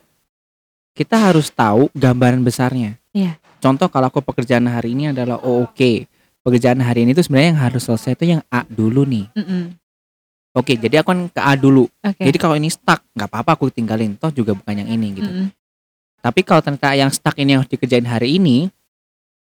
kita 0.95 1.15
harus 1.15 1.51
tahu 1.51 1.87
gambaran 1.95 2.43
besarnya. 2.43 2.99
Iya. 3.15 3.39
Contoh 3.59 3.91
kalau 3.91 4.11
aku 4.11 4.23
pekerjaan 4.23 4.67
hari 4.67 4.95
ini 4.95 5.15
adalah 5.15 5.39
oh, 5.43 5.67
oke. 5.67 6.07
Pekerjaan 6.43 6.81
hari 6.81 7.05
ini 7.05 7.13
tuh 7.13 7.27
sebenarnya 7.27 7.51
yang 7.55 7.63
harus 7.63 7.83
selesai 7.85 8.15
itu 8.17 8.25
yang 8.39 8.43
A 8.49 8.63
dulu 8.67 9.03
nih. 9.05 9.27
Mm-mm. 9.35 9.75
Oke, 10.57 10.75
jadi 10.75 11.05
aku 11.05 11.13
kan 11.13 11.21
ke 11.31 11.41
A 11.45 11.55
dulu. 11.55 11.87
Oke. 12.03 12.25
Jadi 12.25 12.39
kalau 12.41 12.59
ini 12.59 12.67
stuck, 12.73 13.05
nggak 13.15 13.31
apa-apa 13.31 13.55
aku 13.55 13.71
tinggalin. 13.71 14.19
Toh 14.19 14.33
juga 14.35 14.57
bukan 14.59 14.75
yang 14.75 14.91
ini 14.91 15.07
gitu. 15.15 15.29
Mm-mm. 15.31 15.47
Tapi 16.19 16.41
kalau 16.43 16.61
ternyata 16.61 16.93
yang 16.99 17.11
stuck 17.14 17.39
ini 17.39 17.55
yang 17.55 17.61
harus 17.62 17.71
dikerjain 17.71 18.07
hari 18.07 18.37
ini, 18.43 18.66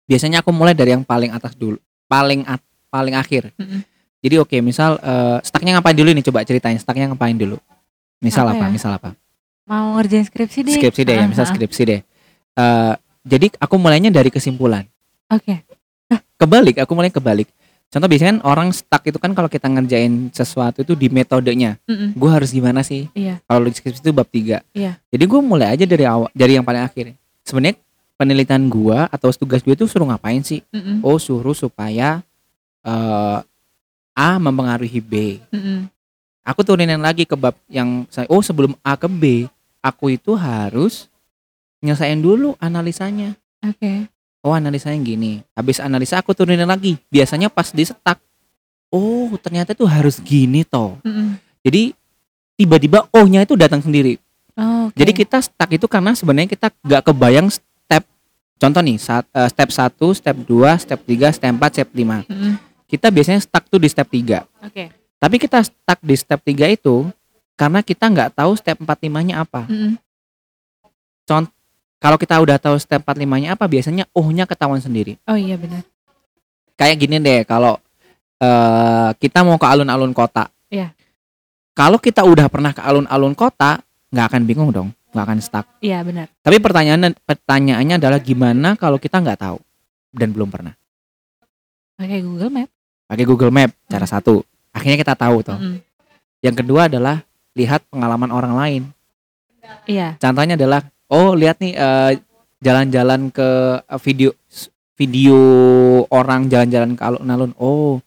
biasanya 0.09 0.41
aku 0.41 0.49
mulai 0.49 0.73
dari 0.73 0.97
yang 0.97 1.05
paling 1.05 1.29
atas 1.29 1.53
dulu, 1.53 1.77
paling 2.09 2.45
at- 2.49 2.65
paling 2.89 3.13
akhir. 3.13 3.53
Mm-mm. 3.57 3.85
Jadi 4.25 4.35
oke, 4.41 4.57
misal 4.65 4.97
eh, 4.97 5.37
stucknya 5.45 5.77
ngapain 5.77 5.93
dulu 5.93 6.09
nih? 6.09 6.25
Coba 6.25 6.41
ceritain 6.41 6.77
stucknya 6.81 7.13
ngapain 7.13 7.37
dulu. 7.37 7.61
Misal 8.17 8.49
Apa 8.49 8.57
apa? 8.57 8.65
ya? 8.65 8.73
Misal 8.73 8.91
apa? 8.97 9.09
Mau 9.69 9.97
ngerjain 9.97 10.25
skripsi 10.25 10.59
deh. 10.65 10.75
Skripsi 10.77 11.01
deh 11.05 11.15
ya, 11.17 11.25
misal 11.29 11.45
ah, 11.45 11.49
skripsi 11.53 11.81
deh. 11.85 12.01
Eh, 12.57 12.93
jadi 13.25 13.47
aku 13.61 13.75
mulainya 13.77 14.09
dari 14.09 14.33
kesimpulan. 14.33 14.85
Oke. 15.29 15.61
Kebalik, 16.35 16.81
aku 16.83 16.91
mulai 16.93 17.09
kebalik. 17.09 17.47
Contoh 17.95 18.11
biasanya 18.11 18.35
kan 18.35 18.41
orang 18.43 18.75
stuck 18.75 19.07
itu 19.07 19.15
kan 19.15 19.31
kalau 19.31 19.47
kita 19.47 19.71
ngerjain 19.71 20.27
sesuatu 20.35 20.83
itu 20.83 20.99
di 20.99 21.07
metodenya. 21.07 21.79
Mm-mm. 21.87 22.11
Gue 22.11 22.27
harus 22.27 22.51
gimana 22.51 22.83
sih? 22.83 23.07
Iya. 23.15 23.39
Kalau 23.47 23.63
di 23.63 23.71
skripsi 23.71 24.03
itu 24.03 24.11
bab 24.11 24.27
3. 24.27 24.59
Iya. 24.75 24.99
Jadi 24.99 25.23
gue 25.23 25.39
mulai 25.39 25.79
aja 25.79 25.87
dari 25.87 26.03
awal, 26.03 26.27
dari 26.35 26.59
yang 26.59 26.67
paling 26.67 26.83
akhir. 26.83 27.15
Sebenarnya 27.47 27.79
penelitian 28.19 28.67
gua 28.67 29.07
atau 29.07 29.31
tugas 29.31 29.63
gue 29.63 29.79
itu 29.79 29.87
suruh 29.87 30.11
ngapain 30.11 30.43
sih? 30.43 30.59
Mm-mm. 30.75 31.07
Oh, 31.07 31.15
suruh 31.15 31.55
supaya 31.55 32.19
eh, 32.83 33.39
A 34.11 34.29
mempengaruhi 34.43 34.99
B. 34.99 35.39
Mm-mm. 35.55 35.87
Aku 36.43 36.67
turunin 36.67 36.99
lagi 36.99 37.23
ke 37.23 37.39
bab 37.39 37.55
yang 37.71 38.03
saya 38.11 38.27
oh 38.27 38.43
sebelum 38.43 38.75
A 38.83 38.99
ke 38.99 39.07
B, 39.07 39.47
aku 39.79 40.19
itu 40.19 40.35
harus 40.35 41.07
nyelesain 41.79 42.19
dulu 42.19 42.59
analisanya. 42.59 43.39
Oke. 43.63 44.11
Oh, 44.45 44.53
analisanya 44.53 45.01
gini. 45.01 45.41
Habis 45.57 45.81
analisa 45.81 46.21
aku 46.21 46.37
turunin 46.37 46.69
lagi. 46.69 47.01
Biasanya 47.09 47.49
pas 47.49 47.73
di 47.73 47.81
setak. 47.81 48.21
Oh, 48.93 49.33
ternyata 49.41 49.73
tuh 49.73 49.89
harus 49.89 50.21
gini 50.21 50.61
toh. 50.61 51.01
Mm-mm. 51.01 51.41
Jadi 51.65 51.97
tiba-tiba 52.53 53.09
oh-nya 53.09 53.41
itu 53.41 53.57
datang 53.57 53.81
sendiri. 53.81 54.21
Oh, 54.53 54.93
oke. 54.93 55.01
Jadi 55.01 55.11
kita 55.17 55.41
stuck 55.41 55.73
itu 55.73 55.89
karena 55.89 56.13
sebenarnya 56.13 56.53
kita 56.53 56.69
nggak 56.69 57.09
kebayang 57.09 57.49
step 57.49 58.05
contoh 58.61 58.85
nih 58.85 59.01
saat 59.01 59.25
eh, 59.33 59.49
step 59.49 59.69
1, 59.73 59.97
step 60.13 60.37
2, 60.37 60.77
step 60.77 60.99
3, 61.01 61.37
step 61.41 61.51
4, 61.57 61.75
step 61.81 61.89
5. 61.89 62.29
Mm-mm. 62.29 62.53
Kita 62.85 63.09
biasanya 63.09 63.41
stuck 63.41 63.65
tuh 63.65 63.81
di 63.81 63.89
step 63.89 64.05
3. 64.13 64.45
Oke. 64.61 64.93
Tapi 65.17 65.35
kita 65.41 65.57
stuck 65.65 65.99
di 66.05 66.13
step 66.13 66.37
3 66.45 66.69
itu 66.69 67.09
karena 67.57 67.81
kita 67.81 68.13
nggak 68.13 68.37
tahu 68.37 68.53
step 68.53 68.77
4 68.77 69.09
5-nya 69.09 69.41
apa. 69.41 69.65
Mm-mm. 69.65 69.97
Kalau 72.05 72.21
kita 72.21 72.37
udah 72.37 72.61
tahu 72.61 72.77
step 72.77 73.01
4 73.01 73.25
5-nya 73.25 73.57
apa, 73.57 73.65
biasanya 73.65 74.05
oh-nya 74.13 74.45
ketahuan 74.45 74.77
sendiri. 74.77 75.17
Oh 75.25 75.33
iya 75.33 75.57
benar. 75.57 75.81
Kayak 76.77 77.01
gini 77.01 77.17
deh, 77.17 77.41
kalau 77.49 77.81
eh, 78.37 79.09
kita 79.17 79.41
mau 79.41 79.57
ke 79.57 79.65
alun-alun 79.65 80.13
kota. 80.13 80.53
Iya. 80.69 80.93
Kalau 81.73 81.97
kita 81.97 82.21
udah 82.21 82.45
pernah 82.45 82.77
ke 82.77 82.85
alun-alun 82.85 83.33
kota, 83.33 83.81
nggak 84.13 84.25
akan 84.29 84.41
bingung 84.45 84.69
dong, 84.69 84.93
nggak 85.17 85.25
akan 85.25 85.39
stuck. 85.41 85.65
Iya 85.81 86.05
benar. 86.05 86.29
Tapi 86.45 86.61
pertanyaannya 86.61 87.17
pertanyaannya 87.25 87.95
adalah 87.97 88.21
gimana 88.21 88.77
kalau 88.77 89.01
kita 89.01 89.25
nggak 89.25 89.41
tahu 89.41 89.57
dan 90.13 90.29
belum 90.29 90.53
pernah. 90.53 90.77
Pakai 91.97 92.21
Google 92.21 92.53
Map. 92.53 92.69
Pakai 93.09 93.25
Google 93.25 93.49
Map 93.49 93.73
cara 93.89 94.05
satu. 94.05 94.45
Akhirnya 94.69 95.01
kita 95.01 95.17
tahu 95.17 95.41
toh. 95.41 95.57
Mm-mm. 95.57 95.81
Yang 96.45 96.55
kedua 96.61 96.85
adalah 96.85 97.25
lihat 97.57 97.81
pengalaman 97.89 98.29
orang 98.29 98.53
lain. 98.53 98.83
Iya. 99.89 100.21
Contohnya 100.21 100.53
adalah 100.53 100.85
oh 101.15 101.31
lihat 101.31 101.63
nih 101.63 101.73
eh, 101.79 102.11
jalan-jalan 102.59 103.31
ke 103.31 103.49
eh, 103.87 103.99
video 104.03 104.35
video 104.95 105.39
orang 106.11 106.47
jalan-jalan 106.47 106.95
ke 106.95 107.03
alun-alun. 107.03 107.51
Oh, 107.59 107.99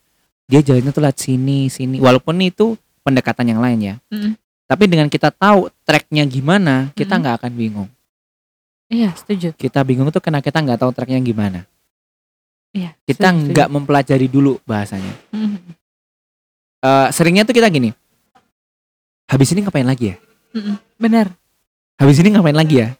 dia 0.49 0.65
jalannya 0.65 0.93
tuh 0.93 1.05
lewat 1.05 1.19
sini, 1.21 1.69
sini. 1.69 2.01
Walaupun 2.01 2.41
itu 2.41 2.77
pendekatan 3.05 3.49
yang 3.53 3.61
lain 3.61 3.79
ya. 3.81 3.95
Mm-mm. 4.09 4.37
Tapi 4.69 4.85
dengan 4.85 5.09
kita 5.09 5.33
tahu 5.33 5.73
tracknya 5.85 6.25
gimana, 6.29 6.93
kita 6.93 7.17
nggak 7.17 7.45
akan 7.45 7.53
bingung. 7.53 7.89
Iya 8.89 9.13
setuju. 9.17 9.53
Kita 9.53 9.85
bingung 9.85 10.09
tuh 10.09 10.21
karena 10.21 10.41
kita 10.41 10.61
nggak 10.65 10.81
tahu 10.81 10.93
tracknya 10.97 11.21
gimana. 11.21 11.69
Iya. 12.73 12.97
Kita 13.05 13.33
nggak 13.33 13.69
mempelajari 13.69 14.29
dulu 14.29 14.61
bahasanya. 14.65 15.13
Mm-mm. 15.33 15.61
Eh, 16.85 17.09
seringnya 17.13 17.45
tuh 17.45 17.57
kita 17.57 17.69
gini. 17.69 17.93
Habis 19.29 19.53
ini 19.53 19.61
ngapain 19.61 19.85
lagi 19.85 20.13
ya? 20.13 20.17
Mm-mm. 20.57 20.77
Benar. 20.97 21.33
Habis 21.99 22.23
ini 22.23 22.31
ngapain 22.33 22.55
lagi 22.55 22.79
ya? 22.79 22.95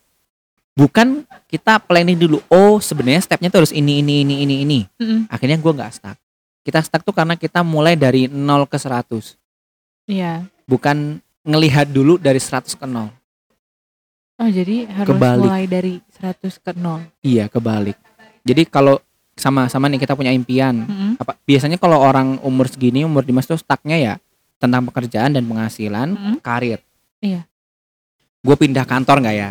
Bukan 0.75 1.23
kita 1.47 1.79
planning 1.83 2.19
dulu. 2.19 2.39
Oh, 2.51 2.79
sebenarnya 2.79 3.23
stepnya 3.23 3.51
tuh 3.51 3.63
harus 3.65 3.75
ini 3.75 4.03
ini 4.03 4.23
ini 4.23 4.35
ini 4.43 4.55
ini. 4.63 4.81
Mm-mm. 4.99 5.31
Akhirnya 5.31 5.59
gua 5.59 5.75
nggak 5.75 5.93
stuck. 5.95 6.19
Kita 6.63 6.79
stuck 6.83 7.03
tuh 7.03 7.15
karena 7.15 7.35
kita 7.35 7.63
mulai 7.63 7.95
dari 7.95 8.27
0 8.27 8.67
ke 8.67 8.79
100. 8.79 9.39
Iya. 10.07 10.45
Bukan 10.67 11.19
ngelihat 11.43 11.89
dulu 11.89 12.19
dari 12.19 12.39
100 12.43 12.75
ke 12.75 12.87
0. 12.87 13.09
Oh 14.39 14.47
jadi 14.47 14.87
harus 14.87 15.11
Kebalik. 15.11 15.47
mulai 15.51 15.65
dari 15.67 15.95
100 16.15 16.63
ke 16.63 16.71
0. 16.71 17.03
Iya, 17.27 17.51
kebalik. 17.51 17.99
Jadi 18.47 18.63
kalau 18.71 19.03
sama-sama 19.35 19.91
nih 19.91 19.99
kita 19.99 20.15
punya 20.15 20.31
impian. 20.31 20.87
Mm-mm. 20.87 21.11
Apa 21.19 21.35
biasanya 21.43 21.79
kalau 21.79 21.99
orang 21.99 22.39
umur 22.47 22.71
segini, 22.71 23.03
umur 23.03 23.27
Dimas 23.27 23.47
tuh 23.47 23.59
stucknya 23.59 23.99
ya 23.99 24.15
tentang 24.59 24.87
pekerjaan 24.87 25.35
dan 25.35 25.43
penghasilan, 25.43 26.15
Mm-mm. 26.15 26.35
karir. 26.39 26.79
Iya. 27.19 27.47
Gue 28.49 28.57
pindah 28.57 28.89
kantor 28.89 29.21
nggak 29.21 29.37
ya? 29.37 29.51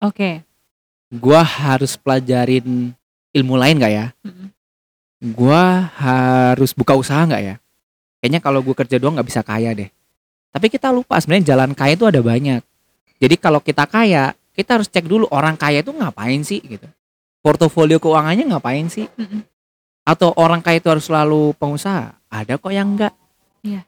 Oke. 0.00 0.40
Gua 1.12 1.44
harus 1.44 2.00
pelajarin 2.00 2.96
ilmu 3.36 3.60
lain 3.60 3.76
nggak 3.76 3.92
ya? 3.92 4.06
Mm-mm. 4.24 4.48
Gua 5.36 5.92
harus 6.00 6.72
buka 6.72 6.96
usaha 6.96 7.20
nggak 7.28 7.42
ya? 7.44 7.54
Kayaknya 8.24 8.40
kalau 8.40 8.64
gue 8.64 8.72
kerja 8.72 8.96
doang 8.96 9.20
nggak 9.20 9.28
bisa 9.28 9.44
kaya 9.44 9.76
deh. 9.76 9.92
Tapi 10.48 10.72
kita 10.72 10.88
lupa 10.96 11.20
sebenarnya 11.20 11.52
jalan 11.52 11.76
kaya 11.76 11.92
itu 11.92 12.08
ada 12.08 12.24
banyak. 12.24 12.64
Jadi 13.20 13.36
kalau 13.36 13.60
kita 13.60 13.84
kaya, 13.84 14.32
kita 14.56 14.80
harus 14.80 14.88
cek 14.88 15.04
dulu 15.04 15.28
orang 15.28 15.60
kaya 15.60 15.84
itu 15.84 15.92
ngapain 15.92 16.40
sih 16.40 16.64
gitu. 16.64 16.88
Portofolio 17.44 18.00
keuangannya 18.00 18.48
ngapain 18.48 18.88
sih? 18.88 19.12
Mm-mm. 19.12 19.44
Atau 20.08 20.32
orang 20.40 20.64
kaya 20.64 20.80
itu 20.80 20.88
harus 20.88 21.04
selalu 21.04 21.52
pengusaha? 21.60 22.16
Ada 22.32 22.56
kok 22.56 22.72
yang 22.72 22.96
enggak. 22.96 23.12
Iya. 23.60 23.84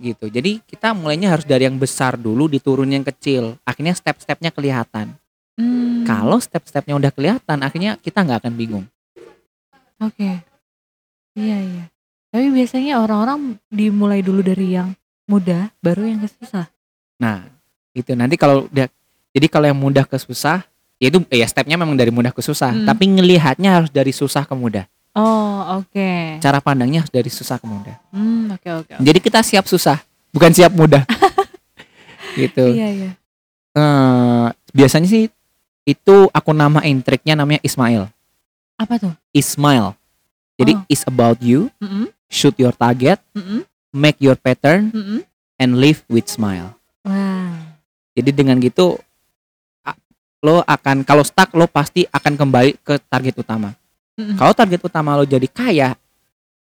Gitu. 0.00 0.30
Jadi 0.32 0.62
kita 0.64 0.94
mulainya 0.96 1.32
harus 1.34 1.44
dari 1.44 1.68
yang 1.68 1.76
besar 1.76 2.16
dulu, 2.16 2.48
diturun 2.48 2.88
yang 2.88 3.04
kecil. 3.04 3.58
Akhirnya 3.66 3.92
step-stepnya 3.92 4.54
kelihatan. 4.54 5.16
Hmm. 5.58 6.06
Kalau 6.08 6.40
step-stepnya 6.40 6.96
udah 6.96 7.12
kelihatan, 7.12 7.58
akhirnya 7.60 8.00
kita 8.00 8.24
nggak 8.24 8.46
akan 8.46 8.54
bingung. 8.56 8.84
Oke. 10.00 10.42
Iya 11.36 11.58
iya. 11.60 11.84
Tapi 12.32 12.48
biasanya 12.48 13.00
orang-orang 13.04 13.60
dimulai 13.68 14.24
dulu 14.24 14.40
dari 14.40 14.72
yang 14.72 14.96
mudah, 15.28 15.68
baru 15.84 16.08
yang 16.08 16.24
susah. 16.24 16.68
Nah, 17.20 17.44
itu 17.92 18.16
nanti 18.16 18.40
kalau 18.40 18.66
udah 18.72 18.88
jadi 19.32 19.46
kalau 19.48 19.66
yang 19.68 19.78
mudah 19.78 20.04
ke 20.08 20.16
susah, 20.16 20.64
ya 21.00 21.06
itu 21.12 21.20
ya 21.28 21.44
stepnya 21.48 21.76
memang 21.76 21.96
dari 21.96 22.12
mudah 22.12 22.32
ke 22.32 22.40
susah, 22.40 22.72
Hmm. 22.72 22.84
tapi 22.88 23.08
ngelihatnya 23.08 23.80
harus 23.80 23.90
dari 23.92 24.12
susah 24.12 24.44
ke 24.44 24.54
mudah. 24.56 24.84
Oh 25.12 25.80
oke. 25.80 26.40
Cara 26.40 26.58
pandangnya 26.64 27.04
dari 27.12 27.28
susah 27.28 27.60
ke 27.60 27.66
mudah. 27.68 27.96
Hmm 28.12 28.48
oke 28.48 28.68
oke. 28.84 28.92
oke. 28.96 29.04
Jadi 29.04 29.18
kita 29.20 29.44
siap 29.44 29.68
susah, 29.68 30.00
bukan 30.32 30.48
siap 30.56 30.72
mudah. 30.72 31.04
gitu. 32.40 32.72
Iya 32.72 32.88
iya. 32.88 33.10
Eh, 33.72 34.46
biasanya 34.72 35.08
sih 35.08 35.28
itu 35.84 36.16
aku 36.32 36.50
namain 36.56 36.96
triknya 37.04 37.36
namanya 37.36 37.60
Ismail. 37.60 38.08
Apa 38.80 38.96
tuh? 38.96 39.12
Ismail. 39.36 39.92
Jadi 40.56 40.72
Oh. 40.78 40.84
is 40.88 41.02
about 41.08 41.40
you, 41.40 41.72
Mm-mm. 41.80 42.12
shoot 42.28 42.54
your 42.60 42.72
target, 42.72 43.18
Mm-mm. 43.32 43.64
make 43.90 44.16
your 44.20 44.36
pattern, 44.36 44.92
Mm-mm. 44.92 45.20
and 45.58 45.80
live 45.80 46.04
with 46.08 46.28
smile. 46.28 46.76
Wah. 47.02 47.56
Jadi 48.12 48.30
dengan 48.32 48.60
gitu 48.60 49.00
lo 50.42 50.58
akan 50.66 51.06
kalau 51.06 51.22
stuck 51.22 51.54
lo 51.54 51.70
pasti 51.70 52.02
akan 52.10 52.34
kembali 52.34 52.80
ke 52.82 52.98
target 53.06 53.38
utama. 53.38 53.72
Mm-mm. 54.22 54.36
Kalau 54.38 54.54
target 54.54 54.78
utama 54.78 55.18
lo 55.18 55.26
jadi 55.26 55.50
kaya, 55.50 55.98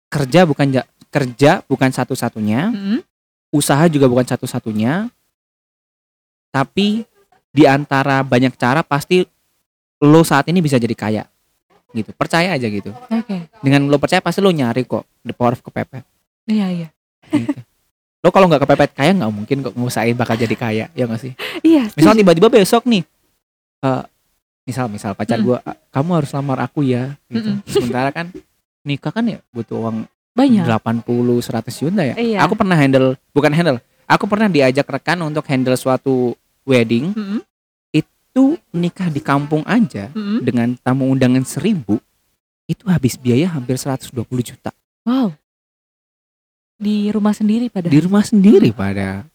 kerja 0.07 0.47
bukan 0.47 0.67
ja- 0.71 0.87
kerja 1.11 1.59
bukan 1.67 1.91
satu-satunya, 1.91 2.71
Mm-mm. 2.71 2.99
usaha 3.51 3.83
juga 3.91 4.07
bukan 4.07 4.23
satu-satunya. 4.23 5.11
Tapi 6.49 7.03
di 7.51 7.63
antara 7.67 8.23
banyak 8.23 8.55
cara 8.55 8.79
pasti 8.81 9.27
lo 9.99 10.21
saat 10.23 10.47
ini 10.47 10.63
bisa 10.63 10.79
jadi 10.79 10.95
kaya. 10.95 11.23
Gitu. 11.91 12.13
Percaya 12.13 12.53
aja 12.55 12.67
gitu. 12.69 12.93
Oke. 12.93 13.49
Dengan 13.59 13.89
lo 13.89 13.97
percaya 13.99 14.21
pasti 14.23 14.39
lo 14.39 14.53
nyari 14.53 14.85
kok 14.85 15.03
the 15.25 15.33
power 15.33 15.57
of 15.57 15.61
kepepet. 15.61 16.05
Iya 16.47 16.67
iya. 16.71 16.87
Gitu. 17.29 17.59
lo 18.19 18.35
kalau 18.35 18.51
nggak 18.51 18.67
kepepet 18.67 18.91
kaya 18.99 19.11
nggak 19.15 19.31
mungkin 19.31 19.57
kok 19.63 19.73
ngusahain 19.79 20.11
bakal 20.11 20.35
jadi 20.35 20.51
kaya, 20.51 20.85
ya 20.91 21.03
nggak 21.07 21.21
sih? 21.23 21.33
Iya. 21.63 21.87
Misal 21.95 22.19
tiba-tiba 22.19 22.51
besok 22.51 22.83
nih, 22.83 23.07
eh 23.79 24.03
misal 24.69 24.85
misal 24.87 25.11
pacar 25.11 25.35
Mm. 25.35 25.43
gua, 25.43 25.57
"Ah, 25.61 25.73
kamu 25.89 26.09
harus 26.15 26.29
lamar 26.29 26.61
aku 26.61 26.85
ya, 26.85 27.17
gitu. 27.25 27.49
Mm-mm. 27.49 27.65
Sementara 27.65 28.09
kan 28.09 28.29
nikah 28.81 29.09
kan 29.09 29.25
ya 29.25 29.41
butuh 29.49 29.81
uang 29.81 29.97
banyak. 30.31 30.63
80 30.63 31.01
100 31.41 31.73
juta 31.75 32.01
ya. 32.03 32.13
Iya. 32.13 32.37
Aku 32.39 32.53
pernah 32.53 32.73
handle, 32.73 33.17
bukan 33.29 33.49
handle, 33.49 33.77
aku 34.05 34.23
pernah 34.23 34.47
diajak 34.47 34.85
rekan 34.85 35.17
untuk 35.21 35.43
handle 35.43 35.73
suatu 35.75 36.37
wedding, 36.63 37.11
Mm-mm. 37.11 37.41
itu 37.91 38.43
nikah 38.69 39.09
di 39.09 39.19
kampung 39.19 39.65
aja 39.65 40.07
Mm-mm. 40.09 40.39
dengan 40.39 40.77
tamu 40.77 41.09
undangan 41.09 41.41
seribu 41.41 41.97
itu 42.65 42.85
habis 42.85 43.17
biaya 43.17 43.49
hampir 43.49 43.75
120 43.75 44.13
juta 44.45 44.69
Wow. 45.01 45.33
Di 46.77 47.09
rumah 47.09 47.33
sendiri 47.33 47.67
pada. 47.67 47.89
di 47.89 47.99
rumah 47.99 48.21
sendiri 48.21 48.71
pada 48.71 49.25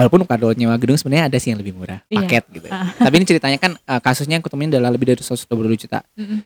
walaupun 0.00 0.24
kalau 0.24 0.50
nyewa 0.50 0.72
gedung 0.74 0.96
sebenarnya 0.96 1.28
ada 1.28 1.36
sih 1.36 1.52
yang 1.52 1.60
lebih 1.60 1.76
murah 1.76 2.00
Iya. 2.08 2.24
paket 2.24 2.44
gitu. 2.50 2.66
Ah. 2.66 2.88
tapi 2.90 3.14
ini 3.14 3.26
ceritanya 3.26 3.58
kan 3.58 3.76
eh, 3.76 4.00
kasusnya 4.00 4.34
yang 4.34 4.42
kutemuin 4.42 4.72
adalah 4.72 4.88
lebih 4.88 5.04
dari 5.06 5.20
120 5.20 5.44
juta. 5.76 6.00
Mm-mm. 6.16 6.40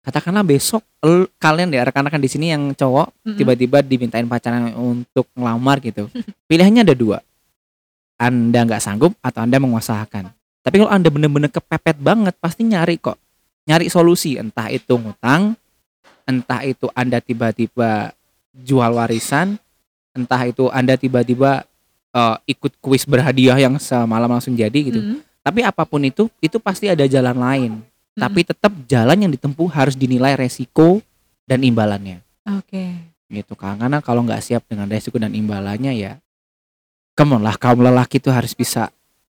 katakanlah 0.00 0.40
besok 0.40 0.80
el- 1.00 1.26
kalian 1.36 1.68
ya 1.68 1.82
rekan-rekan 1.82 2.16
di 2.16 2.30
sini 2.30 2.46
yang 2.48 2.70
cowok 2.72 3.10
tiba-tiba 3.34 3.82
dimintain 3.82 4.24
pacaran 4.24 4.70
untuk 4.72 5.26
ngelamar 5.32 5.82
gitu. 5.82 6.06
Pilihannya 6.48 6.82
ada 6.82 6.94
dua. 6.94 7.18
Anda 8.16 8.64
nggak 8.64 8.80
sanggup 8.80 9.12
atau 9.20 9.42
anda 9.42 9.58
mengusahakan. 9.58 10.30
Tapi 10.62 10.74
kalau 10.78 10.88
anda 10.88 11.10
bener-bener 11.10 11.50
kepepet 11.50 11.98
banget 11.98 12.32
pasti 12.38 12.62
nyari 12.62 12.96
kok. 12.96 13.18
Nyari 13.66 13.90
solusi. 13.90 14.38
Entah 14.38 14.70
itu 14.70 14.94
ngutang 14.94 15.58
entah 16.22 16.62
itu 16.62 16.86
anda 16.92 17.18
tiba-tiba 17.18 18.10
jual 18.52 18.90
warisan 18.92 19.58
entah 20.10 20.42
itu 20.42 20.66
anda 20.70 20.94
tiba-tiba 20.94 21.62
eh, 22.16 22.36
ikut 22.48 22.72
kuis 22.80 23.04
berhadiah 23.04 23.60
yang 23.60 23.76
semalam 23.76 24.26
langsung 24.26 24.56
jadi 24.56 24.80
gitu. 24.80 24.98
Mm-mm. 24.98 25.20
tapi 25.40 25.60
apa 25.62 25.84
pun 25.84 26.00
itu 26.02 26.26
itu 26.40 26.56
pasti 26.58 26.88
ada 26.88 27.04
jalan 27.06 27.36
lain. 27.36 27.72
Tapi 28.16 28.40
tetap 28.42 28.72
jalan 28.88 29.14
yang 29.20 29.30
ditempuh 29.30 29.68
harus 29.68 29.92
dinilai 29.92 30.32
resiko 30.34 31.04
dan 31.44 31.60
imbalannya. 31.60 32.24
Oke. 32.48 33.12
gitu 33.26 33.58
kan 33.58 33.74
karena 33.76 33.98
kalau 33.98 34.22
nggak 34.22 34.38
siap 34.38 34.62
dengan 34.70 34.86
resiko 34.86 35.18
dan 35.18 35.34
imbalannya 35.34 35.92
ya 35.92 36.12
come 37.12 37.34
on 37.34 37.42
lah 37.42 37.58
kaum 37.58 37.82
lelaki 37.82 38.22
itu 38.22 38.30
harus 38.30 38.54
bisa 38.54 38.86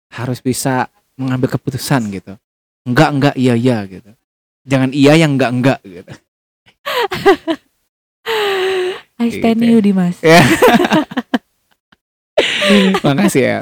harus 0.08 0.40
bisa 0.40 0.88
mengambil 1.20 1.52
keputusan 1.52 2.08
gitu. 2.10 2.34
Enggak 2.88 3.10
enggak 3.12 3.36
iya 3.36 3.54
iya 3.54 3.78
gitu. 3.86 4.12
Jangan 4.64 4.90
iya 4.92 5.14
yang 5.20 5.36
enggak 5.36 5.52
enggak 5.52 5.80
gitu. 5.84 6.08
I 9.22 9.28
stand 9.30 9.60
Gitu. 9.60 9.68
ya. 9.68 9.72
you 9.72 9.80
Dimas. 9.84 10.18
ya 12.64 12.91
makasih 13.05 13.43
ya 13.43 13.59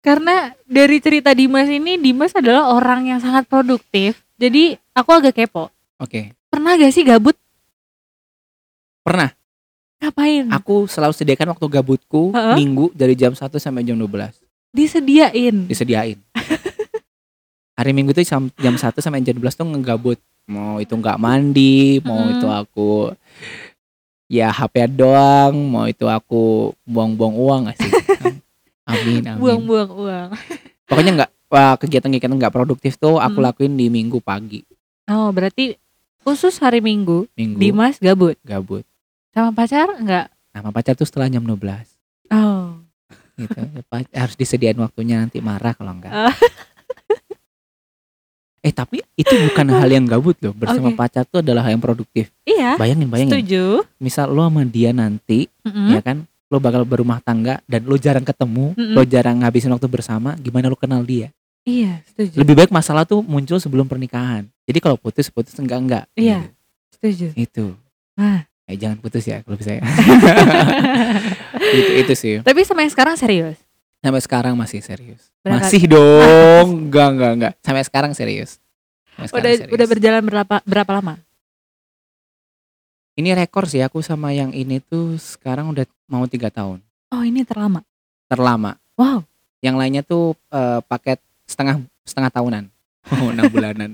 Karena 0.00 0.52
dari 0.62 1.00
cerita 1.00 1.32
Dimas 1.32 1.64
ini 1.64 1.96
Dimas 1.96 2.36
adalah 2.36 2.68
orang 2.68 3.08
yang 3.08 3.16
sangat 3.18 3.48
produktif. 3.48 4.20
Jadi 4.36 4.76
aku 4.92 5.10
agak 5.10 5.32
kepo. 5.34 5.72
oke 5.96 6.36
Pernah 6.46 6.76
gak 6.76 6.92
sih 6.92 7.00
gabut? 7.02 7.32
pernah 9.00 9.32
Ngapain? 9.96 10.48
aku 10.48 10.84
selalu 10.84 11.12
sediakan 11.12 11.52
waktu 11.52 11.66
gabutku 11.70 12.32
Heeh. 12.32 12.56
minggu 12.56 12.88
dari 12.92 13.12
jam 13.12 13.32
1 13.32 13.48
sampai 13.54 13.80
jam 13.80 13.96
12 13.96 14.32
Disediain. 14.68 15.64
disediain 15.64 16.18
hari 17.78 17.92
minggu 17.92 18.12
itu 18.12 18.24
jam 18.24 18.48
jam 18.54 18.74
1 18.74 18.96
sampai 18.96 19.20
jam 19.20 19.36
12 19.36 19.44
tuh 19.54 19.66
ngegabut 19.66 20.18
mau 20.44 20.76
itu 20.76 20.92
nggak 20.92 21.16
mandi 21.16 22.00
mau 22.00 22.16
Mm. 22.18 22.32
itu 22.34 22.46
aku 22.46 22.92
ya 24.34 24.50
HP 24.50 24.90
doang 24.90 25.54
mau 25.54 25.86
itu 25.86 26.02
aku 26.04 26.42
buang-buang 26.82 27.34
uang 27.34 27.60
gak 27.64 27.76
sih 27.78 27.90
amin 28.90 29.22
amin 29.24 29.38
Buang-buang 29.38 29.90
uang. 29.90 30.28
pokoknya 30.88 31.12
nggak 31.16 31.30
kegiatan-kegiatan 31.78 32.34
nggak 32.36 32.50
produktif 32.52 32.96
tuh 32.96 33.16
aku 33.16 33.38
Mm. 33.38 33.46
lakuin 33.46 33.72
di 33.72 33.86
minggu 33.88 34.18
pagi 34.18 34.66
Oh 35.06 35.30
berarti 35.30 35.78
khusus 36.20 36.58
hari 36.58 36.80
Minggu 36.80 37.30
minggu 37.32 37.56
Dimas 37.56 37.96
gabut. 37.98 38.34
gabut 38.42 38.82
Sama 39.30 39.50
pacar 39.50 39.94
enggak? 39.94 40.32
nama 40.50 40.70
pacar 40.70 40.94
tuh 40.94 41.04
setelah 41.04 41.28
jam 41.28 41.40
12 41.40 41.62
Oh. 42.28 42.82
gitu 43.34 43.60
harus 44.10 44.34
disediain 44.34 44.74
waktunya 44.76 45.16
nanti 45.16 45.38
marah 45.38 45.72
kalau 45.72 45.92
enggak 45.92 46.10
Ah. 46.10 46.34
eh 48.64 48.72
tapi 48.72 49.04
itu 49.14 49.28
bukan 49.44 49.66
hal 49.70 49.86
yang 49.86 50.04
gabut 50.04 50.32
loh 50.40 50.50
bersama 50.50 50.88
Oke. 50.88 50.96
pacar 50.96 51.22
tuh 51.22 51.38
adalah 51.38 51.60
hal 51.60 51.76
yang 51.76 51.82
produktif 51.82 52.32
Iya. 52.42 52.74
bayangin 52.74 53.06
bayangin 53.06 53.32
Setuju. 53.36 53.84
misal 53.98 54.28
lo 54.28 54.40
sama 54.42 54.64
dia 54.64 54.90
nanti 54.90 55.52
Mm-mm. 55.60 55.92
ya 55.92 56.00
kan 56.00 56.24
lo 56.46 56.56
bakal 56.58 56.82
berumah 56.82 57.20
tangga 57.20 57.60
dan 57.64 57.84
lo 57.84 57.94
jarang 57.94 58.22
ketemu 58.22 58.72
Mm-mm. 58.72 58.94
lo 58.94 59.04
jarang 59.04 59.36
ngabisin 59.38 59.68
waktu 59.68 59.84
bersama 59.86 60.32
gimana 60.36 60.66
lo 60.66 60.74
kenal 60.74 61.02
dia 61.02 61.28
Iya, 61.62 62.00
setuju. 62.06 62.36
lebih 62.38 62.54
baik 62.54 62.70
masalah 62.70 63.04
tuh 63.04 63.20
muncul 63.20 63.56
sebelum 63.56 63.84
pernikahan 63.84 64.48
jadi 64.62 64.78
kalau 64.78 64.96
putus 64.96 65.28
putus 65.28 65.52
enggak 65.54 65.78
enggak 65.78 66.04
Iya. 66.14 66.48
Setuju. 66.90 67.32
gitu. 67.32 67.36
itu 67.36 67.66
Ah. 68.16 68.48
eh 68.64 68.74
jangan 68.74 68.96
putus 68.96 69.22
ya 69.22 69.40
kalau 69.40 69.54
bisa 69.54 69.72
ya 69.72 69.84
itu 71.74 71.92
itu 71.98 72.12
sih 72.14 72.32
Tapi 72.40 72.60
sama 72.62 72.80
yang 72.80 72.88
sekarang 72.90 73.14
serius. 73.14 73.60
Sampai 74.04 74.20
sekarang 74.20 74.52
masih 74.52 74.78
serius 74.78 75.32
Berapa- 75.40 75.64
masih 75.64 75.88
dong 75.88 76.66
enggak 76.84 77.08
enggak 77.10 77.32
enggak 77.32 77.52
sampai 77.58 77.82
sekarang 77.82 78.12
serius 78.12 78.60
Sampai 79.10 79.26
sekarang 79.26 79.40
Udah 79.40 79.52
serius. 79.56 79.72
udah 79.72 79.86
berjalan 79.88 80.22
berapa 80.22 80.56
berapa 80.62 80.90
lama? 80.92 81.14
ini 83.14 83.30
rekor 83.30 83.64
sih 83.64 83.78
aku 83.78 83.98
sama 83.98 84.30
yang 84.30 84.50
ini 84.50 84.76
tuh 84.78 85.14
sekarang 85.16 85.70
udah 85.70 85.82
mau 86.04 86.26
tiga 86.26 86.50
tahun 86.50 86.82
Oh, 87.08 87.22
ini 87.22 87.40
terlama. 87.42 87.80
terlama 88.26 88.74
Wow. 88.92 89.22
yang 89.58 89.74
lainnya 89.74 90.02
tuh 90.02 90.34
eh, 90.48 90.82
paket 90.82 91.16
setengah 91.44 91.78
setengah 92.02 92.30
tahunan 92.30 92.64
oh 93.14 93.30
enam 93.30 93.48
bulanan 93.48 93.90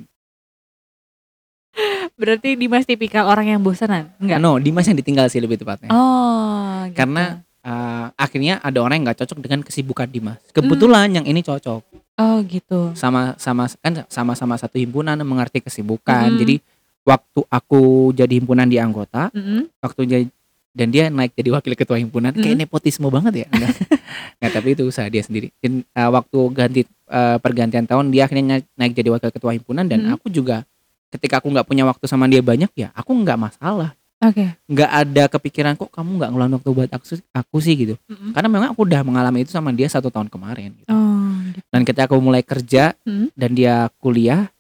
Berarti 2.13 2.53
Dimas 2.53 2.85
tipikal 2.85 3.25
orang 3.25 3.49
yang 3.49 3.61
bosanan? 3.61 4.13
Enggak. 4.19 4.37
no 4.37 4.59
Dimas 4.59 4.85
yang 4.85 4.93
ditinggal 4.95 5.29
sih 5.29 5.39
lebih 5.39 5.57
tepatnya 5.57 5.89
Oh, 5.89 6.85
gitu. 6.85 6.97
Karena- 6.99 7.41
Eh, 7.61 8.07
akhirnya 8.17 8.57
ada 8.59 8.81
orang 8.81 8.97
yang 8.97 9.05
nggak 9.05 9.21
cocok 9.21 9.39
dengan 9.39 9.61
kesibukan 9.61 10.09
Dimas 10.09 10.41
kebetulan 10.49 11.13
yang 11.13 11.29
ini 11.29 11.45
cocok 11.45 11.85
Oh, 12.17 12.41
gitu. 12.43 12.97
sama 12.97 13.37
sama 13.37 13.69
kan 13.77 14.09
sama-sama 14.09 14.57
satu 14.57 14.81
himpunan 14.81 15.13
mengerti 15.21 15.61
kesibukan 15.61 16.33
Mm. 16.33 16.39
jadi 16.41 16.55
waktu 17.03 17.41
aku 17.45 17.81
jadi 18.13 18.33
himpunan 18.33 18.65
di 18.65 18.81
anggota 18.81 19.29
Mm-mm. 19.31 19.69
waktu 19.77 20.01
jadi 20.03 20.25
dan 20.73 20.89
dia 20.89 21.05
naik 21.07 21.35
jadi 21.35 21.53
wakil 21.53 21.77
ketua 21.77 22.01
himpunan 22.01 22.33
kayak 22.33 22.57
Mm. 22.57 22.65
nepotisme 22.65 23.13
banget 23.13 23.45
ya 23.45 23.47
enggak 23.49 23.77
Nggak, 24.41 24.53
tapi 24.55 24.69
itu 24.73 24.83
usaha 24.89 25.05
dia 25.07 25.21
sendiri 25.21 25.53
dan 25.61 25.85
eh, 25.85 26.09
waktu 26.09 26.39
ganti 26.51 26.81
eh, 26.89 27.37
pergantian 27.37 27.85
tahun 27.85 28.09
dia 28.09 28.25
akhirnya 28.25 28.65
naik, 28.73 28.93
jadi 28.97 29.13
wakil 29.13 29.29
ketua 29.29 29.53
himpunan 29.53 29.85
dan 29.85 30.09
Mm. 30.09 30.17
aku 30.17 30.33
juga 30.33 30.65
ketika 31.13 31.45
aku 31.45 31.53
nggak 31.53 31.69
punya 31.69 31.85
waktu 31.85 32.09
sama 32.09 32.25
dia 32.25 32.41
banyak 32.41 32.73
ya 32.73 32.89
aku 32.97 33.13
nggak 33.13 33.37
masalah 33.37 33.93
Oke. 34.21 34.53
nggak 34.67 34.91
ada 34.93 35.25
kepikiran 35.29 35.75
kok 35.75 35.89
kamu 35.89 36.21
nggak 36.21 36.31
ngeluarin 36.31 36.55
waktu 36.55 36.71
buat 36.71 36.91
aku, 36.91 37.05
sih- 37.07 37.25
aku 37.31 37.57
sih 37.59 37.73
gitu 37.75 37.95
Mm-mm. 38.05 38.31
karena 38.31 38.49
memang 38.49 38.69
aku 38.71 38.85
udah 38.85 39.01
mengalami 39.01 39.43
itu 39.43 39.51
sama 39.51 39.71
dia 39.71 39.87
satu 39.87 40.09
tahun 40.09 40.29
kemarin 40.29 40.77
gitu. 40.77 40.89
Oh, 40.89 41.33
gitu. 41.49 41.65
dan 41.67 41.81
ketika 41.83 42.05
aku 42.05 42.21
mulai 42.21 42.43
kerja 42.43 42.93
Mm. 43.03 43.33
dan 43.33 43.51
dia 43.51 43.75
kuliah 43.97 44.53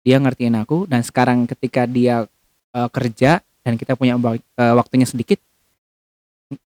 dia 0.00 0.16
ngertiin 0.16 0.54
aku 0.56 0.86
dan 0.86 1.02
sekarang 1.02 1.44
ketika 1.46 1.82
dia 1.84 2.30
eh, 2.70 2.88
kerja 2.88 3.42
dan 3.60 3.74
kita 3.74 3.92
punya 3.92 4.14
eh, 4.14 4.38
waktunya 4.72 5.04
sedikit 5.04 5.42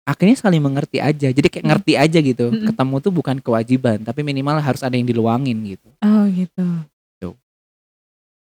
akhirnya 0.04 0.36
saling 0.36 0.60
mengerti 0.60 1.00
aja 1.00 1.26
jadi 1.26 1.48
kayak 1.48 1.66
ngerti 1.66 1.92
aja 1.96 2.18
gitu 2.20 2.46
Mm-mm. 2.48 2.68
ketemu 2.68 2.94
tuh 3.00 3.12
bukan 3.12 3.36
kewajiban 3.38 3.98
tapi 3.98 4.20
minimal 4.20 4.60
harus 4.60 4.78
ada 4.78 4.92
yang 4.92 5.02
diluangin 5.04 5.56
gitu 5.66 5.88
Oh, 5.98 6.28
gitu. 6.28 6.62
Tuh. 7.18 7.34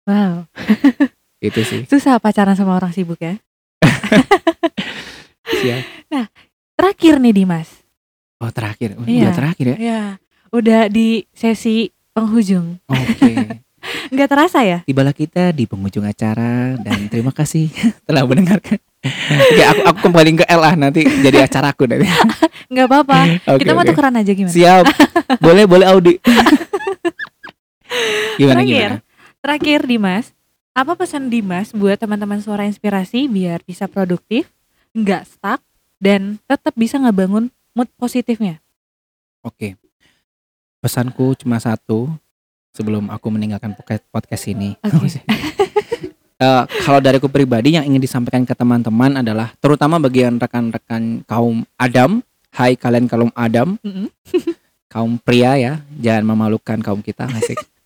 Wow. 0.03 0.49
itu 1.45 1.61
sih 1.63 1.85
Susah 1.85 2.17
pacaran 2.17 2.57
sama 2.57 2.75
orang 2.75 2.91
sibuk 2.91 3.21
ya. 3.21 3.37
Siap. 5.61 5.83
Terakhir 6.75 7.15
nih 7.19 7.35
Dimas. 7.35 7.69
oh 8.39 8.51
terakhir 8.51 8.95
oh, 8.95 9.03
Iya. 9.03 9.19
iya. 9.19 9.31
terakhir 9.33 9.67
ya 9.67 9.77
Ya, 9.77 10.01
udah 10.49 10.87
di 10.87 11.27
sesi 11.33 11.91
penghujung. 12.13 12.79
oke 12.85 13.33
Nggak 14.13 14.29
terasa 14.29 14.63
ya? 14.63 14.83
tibalah 14.85 15.11
kita 15.11 15.51
di 15.51 15.65
penghujung 15.65 16.03
acara 16.03 16.77
dan 16.77 17.07
terima 17.07 17.31
kasih 17.31 17.67
telah 18.07 18.23
mendengarkan 18.23 18.79
Oke, 18.99 19.63
aku 19.65 19.81
aku 19.85 19.99
kembali 20.05 20.31
ke 20.37 20.47
L 20.49 20.59
ah 20.61 20.75
nanti 20.75 21.07
jadi 21.07 21.47
acaraku 21.47 21.87
nanti. 21.87 22.11
Nggak 22.67 22.87
apa-apa. 22.89 23.19
Oke, 23.49 23.63
Kita 23.63 23.71
mau 23.71 23.81
oke. 23.81 23.89
tukeran 23.89 24.11
aja 24.13 24.33
gimana? 24.33 24.51
Siap. 24.51 24.85
Boleh, 25.39 25.65
boleh 25.65 25.87
Audi. 25.87 26.19
Gimana 28.37 28.59
Terakhir. 28.59 28.91
gimana? 28.91 28.97
Terakhir 29.39 29.81
Dimas, 29.87 30.27
apa 30.79 30.95
pesan 30.95 31.26
Dimas 31.26 31.74
buat 31.74 31.99
teman-teman 31.99 32.39
suara 32.39 32.62
inspirasi 32.62 33.26
biar 33.26 33.66
bisa 33.66 33.91
produktif, 33.91 34.47
nggak 34.95 35.26
stuck, 35.26 35.59
dan 35.99 36.39
tetap 36.47 36.70
bisa 36.79 37.03
ngebangun 37.03 37.51
mood 37.74 37.91
positifnya? 37.99 38.62
Oke. 39.43 39.74
Pesanku 40.79 41.35
cuma 41.35 41.59
satu 41.59 42.07
sebelum 42.70 43.11
aku 43.11 43.26
meninggalkan 43.26 43.74
podcast 44.14 44.45
ini. 44.47 44.79
Oke. 44.87 45.18
Eh, 46.39 46.64
kalau 46.87 47.03
dariku 47.03 47.26
pribadi 47.26 47.74
yang 47.74 47.83
ingin 47.83 47.99
disampaikan 47.99 48.47
ke 48.47 48.55
teman-teman 48.55 49.11
adalah 49.18 49.51
terutama 49.59 49.99
bagian 49.99 50.39
rekan-rekan 50.39 51.26
kaum 51.26 51.66
Adam, 51.74 52.22
hai 52.55 52.79
kalian 52.79 53.11
kaum 53.11 53.35
Adam, 53.35 53.74
Mm-mm. 53.83 54.07
kaum 54.87 55.18
pria 55.18 55.59
ya, 55.59 55.83
jangan 55.99 56.22
memalukan 56.22 56.79
kaum 56.79 57.03
kita, 57.03 57.26
asik. 57.26 57.59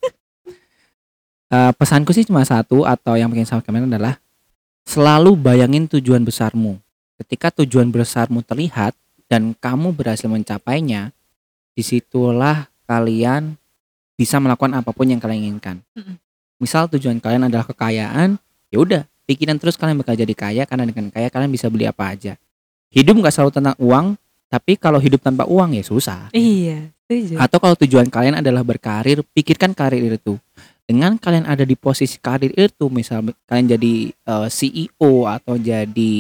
Eh, 1.53 1.72
pesanku 1.76 2.16
sih 2.16 2.24
cuma 2.24 2.40
satu 2.48 2.88
atau 2.88 3.12
yang 3.12 3.28
pengen 3.28 3.44
sampaikan 3.44 3.84
adalah 3.84 4.16
selalu 4.88 5.36
bayangin 5.36 5.84
tujuan 5.84 6.24
besarmu. 6.24 6.80
Ketika 7.20 7.53
tujuan 7.61 7.92
besarmu 7.92 8.40
terlihat 8.40 8.96
dan 9.28 9.53
kamu 9.61 9.92
berhasil 9.92 10.32
mencapainya, 10.32 11.12
di 11.76 11.84
situlah 11.84 12.72
kalian 12.88 13.53
bisa 14.16 14.40
melakukan 14.40 14.80
apa 14.80 14.96
pun 14.96 15.12
yang 15.12 15.20
kalian 15.20 15.53
inginkan. 15.53 15.84
Misal 16.57 16.88
tujuan 16.88 17.20
kalian 17.20 17.53
adalah 17.53 17.68
kekayaan, 17.68 18.40
ya 18.72 18.78
udah 18.80 19.03
pikiran 19.28 19.61
terus 19.61 19.76
kalian 19.76 20.00
bakal 20.00 20.16
jadi 20.16 20.32
kaya 20.32 20.64
karena 20.64 20.88
dengan 20.88 21.12
kaya 21.12 21.28
kalian 21.28 21.53
bisa 21.53 21.68
beli 21.68 21.84
apa 21.84 22.16
aja. 22.16 22.40
Hidup 22.88 23.20
nggak 23.20 23.32
selalu 23.32 23.53
tentang 23.53 23.76
uang, 23.76 24.16
tapi 24.48 24.80
kalau 24.80 24.96
hidup 24.96 25.20
tanpa 25.20 25.44
uang 25.44 25.76
ya 25.76 25.84
susah. 25.84 26.32
Iya, 26.32 26.88
setuju. 27.05 27.36
Atau 27.36 27.61
kalau 27.61 27.76
tujuan 27.76 28.09
kalian 28.09 28.40
adalah 28.40 28.64
berkarir, 28.64 29.20
pikirkan 29.36 29.76
karir 29.76 30.00
itu. 30.00 30.40
Dengan 30.83 31.14
kalian 31.16 31.47
ada 31.47 31.62
di 31.62 31.78
posisi 31.78 32.18
karir 32.18 32.53
itu, 32.59 32.91
misal 32.91 33.22
kalian 33.47 33.78
jadi 33.78 33.95
eh, 34.12 34.49
CEO 34.51 35.30
atau 35.30 35.55
jadi 35.57 36.14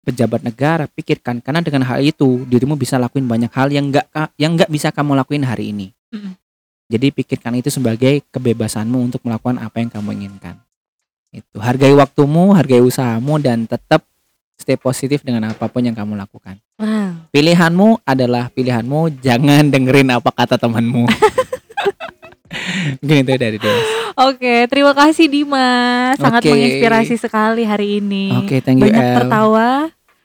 pejabat 0.00 0.40
negara, 0.42 0.88
pikirkan 0.88 1.44
karena 1.44 1.60
dengan 1.60 1.84
hal 1.84 2.00
itu 2.00 2.48
dirimu 2.48 2.74
bisa 2.74 2.96
lakuin 2.96 3.28
banyak 3.28 3.52
hal 3.52 3.68
yang 3.68 3.92
nggak 3.92 4.06
ka- 4.08 4.32
yang 4.40 4.56
nggak 4.56 4.70
bisa 4.72 4.88
kamu 4.90 5.18
lakuin 5.18 5.44
hari 5.44 5.70
ini. 5.74 5.92
Mm-mm. 6.10 6.34
Jadi 6.90 7.14
pikirkan 7.14 7.54
itu 7.54 7.70
sebagai 7.70 8.24
kebebasanmu 8.34 8.98
untuk 8.98 9.22
melakukan 9.22 9.62
apa 9.62 9.78
yang 9.78 9.90
kamu 9.92 10.10
inginkan. 10.18 10.58
Itu 11.30 11.62
hargai 11.62 11.94
waktumu, 11.94 12.50
hargai 12.50 12.82
usahamu 12.82 13.38
dan 13.38 13.62
tetap 13.70 14.02
stay 14.58 14.74
positif 14.74 15.22
dengan 15.22 15.54
apa 15.54 15.70
pun 15.70 15.86
yang 15.86 15.94
kamu 15.94 16.18
lakukan. 16.18 16.58
Wow. 16.82 17.30
Pilihanmu 17.30 18.02
adalah 18.02 18.50
pilihanmu, 18.50 19.22
jangan 19.22 19.70
dengerin 19.70 20.10
apa 20.10 20.34
kata 20.34 20.58
temanmu. 20.58 21.06
Mungkin 23.00 23.16
itu 23.24 23.32
dari 23.36 23.58
Dewas. 23.58 23.86
Oke, 24.18 24.68
terima 24.68 24.92
kasih 24.92 25.26
Dimas. 25.30 26.20
Sangat 26.20 26.42
Oke. 26.44 26.50
menginspirasi 26.52 27.14
sekali 27.16 27.62
hari 27.64 28.02
ini. 28.02 28.34
Oke, 28.44 28.60
thank 28.60 28.82
you 28.82 28.86
banyak 28.88 29.04
El. 29.04 29.16
tertawa, 29.22 29.70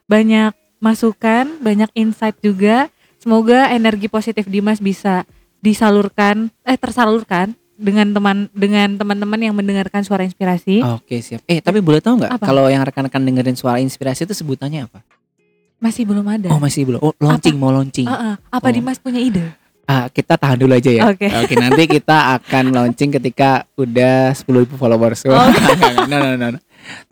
banyak 0.10 0.52
masukan, 0.84 1.46
banyak 1.64 1.90
insight 1.96 2.36
juga. 2.44 2.92
Semoga 3.22 3.72
energi 3.74 4.06
positif 4.12 4.46
Dimas 4.46 4.84
bisa 4.84 5.26
disalurkan, 5.64 6.54
eh 6.62 6.78
tersalurkan 6.78 7.58
dengan 7.76 8.08
teman 8.16 8.38
dengan 8.56 8.96
teman-teman 8.96 9.40
yang 9.42 9.56
mendengarkan 9.58 10.06
suara 10.06 10.24
inspirasi. 10.24 10.80
Oke, 10.96 11.20
siap. 11.20 11.44
Eh, 11.50 11.60
tapi 11.60 11.84
boleh 11.84 12.00
tahu 12.00 12.22
nggak 12.24 12.38
Apa? 12.40 12.46
kalau 12.46 12.70
yang 12.70 12.86
rekan-rekan 12.86 13.24
dengerin 13.24 13.58
suara 13.58 13.82
inspirasi 13.82 14.24
itu 14.30 14.36
sebutannya 14.38 14.88
apa? 14.88 15.04
Masih 15.82 16.08
belum 16.08 16.24
ada. 16.24 16.48
Oh, 16.56 16.60
masih 16.62 16.88
belum. 16.88 17.00
Oh, 17.04 17.12
launching, 17.20 17.60
mau 17.60 17.70
launching. 17.70 18.08
Ah, 18.08 18.34
ah. 18.34 18.36
apa 18.48 18.68
Oh. 18.72 18.74
Dimas 18.74 18.98
punya 18.98 19.20
ide? 19.20 19.65
Ah, 19.86 20.10
kita 20.10 20.34
tahan 20.34 20.58
dulu 20.58 20.74
aja 20.74 20.90
ya. 20.90 21.02
Oke. 21.14 21.30
nanti 21.62 21.86
kita 21.86 22.42
akan 22.42 22.74
launching 22.74 23.14
ketika 23.14 23.70
udah 23.78 24.34
10.000 24.34 24.74
followers. 24.82 25.22
Oh. 25.30 25.38
Enggak. 25.38 26.10
no, 26.10 26.18
no, 26.18 26.30
no, 26.34 26.48
no. 26.58 26.60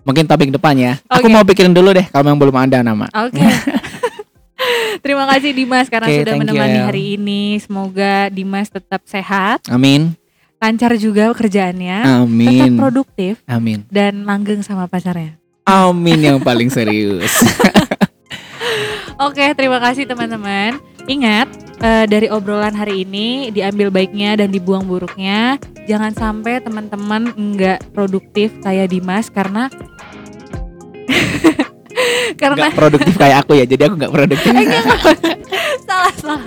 Mungkin 0.05 0.25
topik 0.25 0.49
depan 0.49 0.73
ya. 0.77 0.93
Aku 1.05 1.29
Oke. 1.29 1.33
mau 1.33 1.45
pikirin 1.45 1.73
dulu 1.73 1.93
deh 1.93 2.05
kalau 2.09 2.29
yang 2.33 2.41
belum 2.41 2.57
ada 2.57 2.81
nama. 2.81 3.05
Oke. 3.13 3.41
Terima 5.03 5.27
kasih 5.27 5.51
Dimas 5.51 5.91
karena 5.91 6.07
Oke, 6.07 6.17
sudah 6.23 6.33
thank 6.33 6.45
you, 6.45 6.53
menemani 6.55 6.77
El. 6.79 6.85
hari 6.87 7.03
ini. 7.19 7.43
Semoga 7.59 8.31
Dimas 8.31 8.71
tetap 8.71 9.03
sehat, 9.03 9.59
Amin. 9.67 10.15
lancar 10.61 10.95
juga 10.95 11.27
kerjaannya, 11.35 11.99
tetap 11.99 12.23
Amin. 12.23 12.71
produktif 12.79 13.43
Amin. 13.43 13.83
dan 13.91 14.23
langgeng 14.23 14.63
sama 14.63 14.87
pacarnya. 14.87 15.35
Amin 15.67 16.23
yang 16.23 16.39
paling 16.39 16.71
serius. 16.71 17.27
Oke, 19.27 19.51
terima 19.55 19.79
kasih 19.83 20.07
teman-teman. 20.07 20.79
Ingat, 21.03 21.47
eh, 21.83 22.05
dari 22.07 22.31
obrolan 22.31 22.71
hari 22.71 23.03
ini 23.03 23.51
diambil 23.51 23.91
baiknya 23.91 24.39
dan 24.39 24.55
dibuang 24.55 24.87
buruknya. 24.87 25.59
Jangan 25.83 26.15
sampai 26.15 26.63
teman-teman 26.63 27.35
nggak 27.35 27.91
produktif 27.91 28.55
kayak 28.63 28.95
Dimas 28.95 29.27
karena 29.27 29.67
karena 32.41 32.71
Gak 32.71 32.79
produktif 32.79 33.13
kayak 33.19 33.43
aku 33.43 33.59
ya. 33.59 33.65
Jadi 33.67 33.83
aku 33.83 33.95
gak 33.99 34.13
produktif. 34.15 34.51
salah 35.87 36.13
salah. 36.15 36.41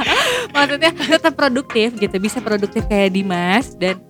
Maksudnya 0.57 0.91
tetap 0.97 1.37
produktif 1.37 1.93
gitu, 2.01 2.17
bisa 2.17 2.41
produktif 2.41 2.89
kayak 2.89 3.13
Dimas 3.13 3.77
dan 3.77 4.01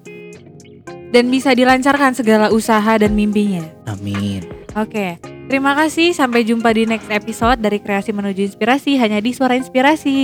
dan 1.10 1.30
bisa 1.30 1.54
dilancarkan 1.54 2.14
segala 2.14 2.54
usaha 2.54 2.98
dan 2.98 3.14
mimpinya. 3.14 3.66
Amin. 3.90 4.46
Oke, 4.78 5.18
terima 5.46 5.72
kasih. 5.72 6.12
Sampai 6.12 6.44
jumpa 6.44 6.70
di 6.74 6.84
next 6.84 7.08
episode 7.08 7.58
dari 7.58 7.78
Kreasi 7.80 8.12
Menuju 8.12 8.42
Inspirasi 8.52 8.98
hanya 8.98 9.18
di 9.18 9.30
Suara 9.32 9.54
Inspirasi. 9.56 10.18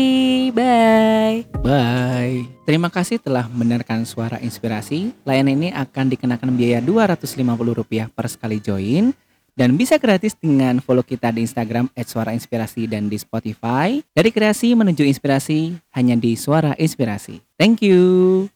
Bye. 0.54 1.48
Bye. 1.62 2.44
Terima 2.62 2.92
kasih 2.92 3.18
telah 3.18 3.50
mendengarkan 3.50 4.06
suara 4.06 4.38
inspirasi. 4.38 5.10
Layanan 5.26 5.58
ini 5.58 5.68
akan 5.74 6.14
dikenakan 6.14 6.50
biaya 6.54 6.78
Rp250 6.78 8.12
per 8.14 8.26
sekali 8.30 8.62
join. 8.62 9.10
Dan 9.52 9.76
bisa 9.76 10.00
gratis 10.00 10.32
dengan 10.32 10.80
follow 10.80 11.04
kita 11.04 11.28
di 11.28 11.44
Instagram 11.44 11.92
@suarainspirasi 11.92 12.88
dan 12.88 13.12
di 13.12 13.20
Spotify. 13.20 14.00
Dari 14.16 14.32
kreasi 14.32 14.72
menuju 14.72 15.04
inspirasi 15.04 15.76
hanya 15.92 16.16
di 16.16 16.32
Suara 16.40 16.72
Inspirasi. 16.80 17.44
Thank 17.60 17.84
you. 17.84 18.48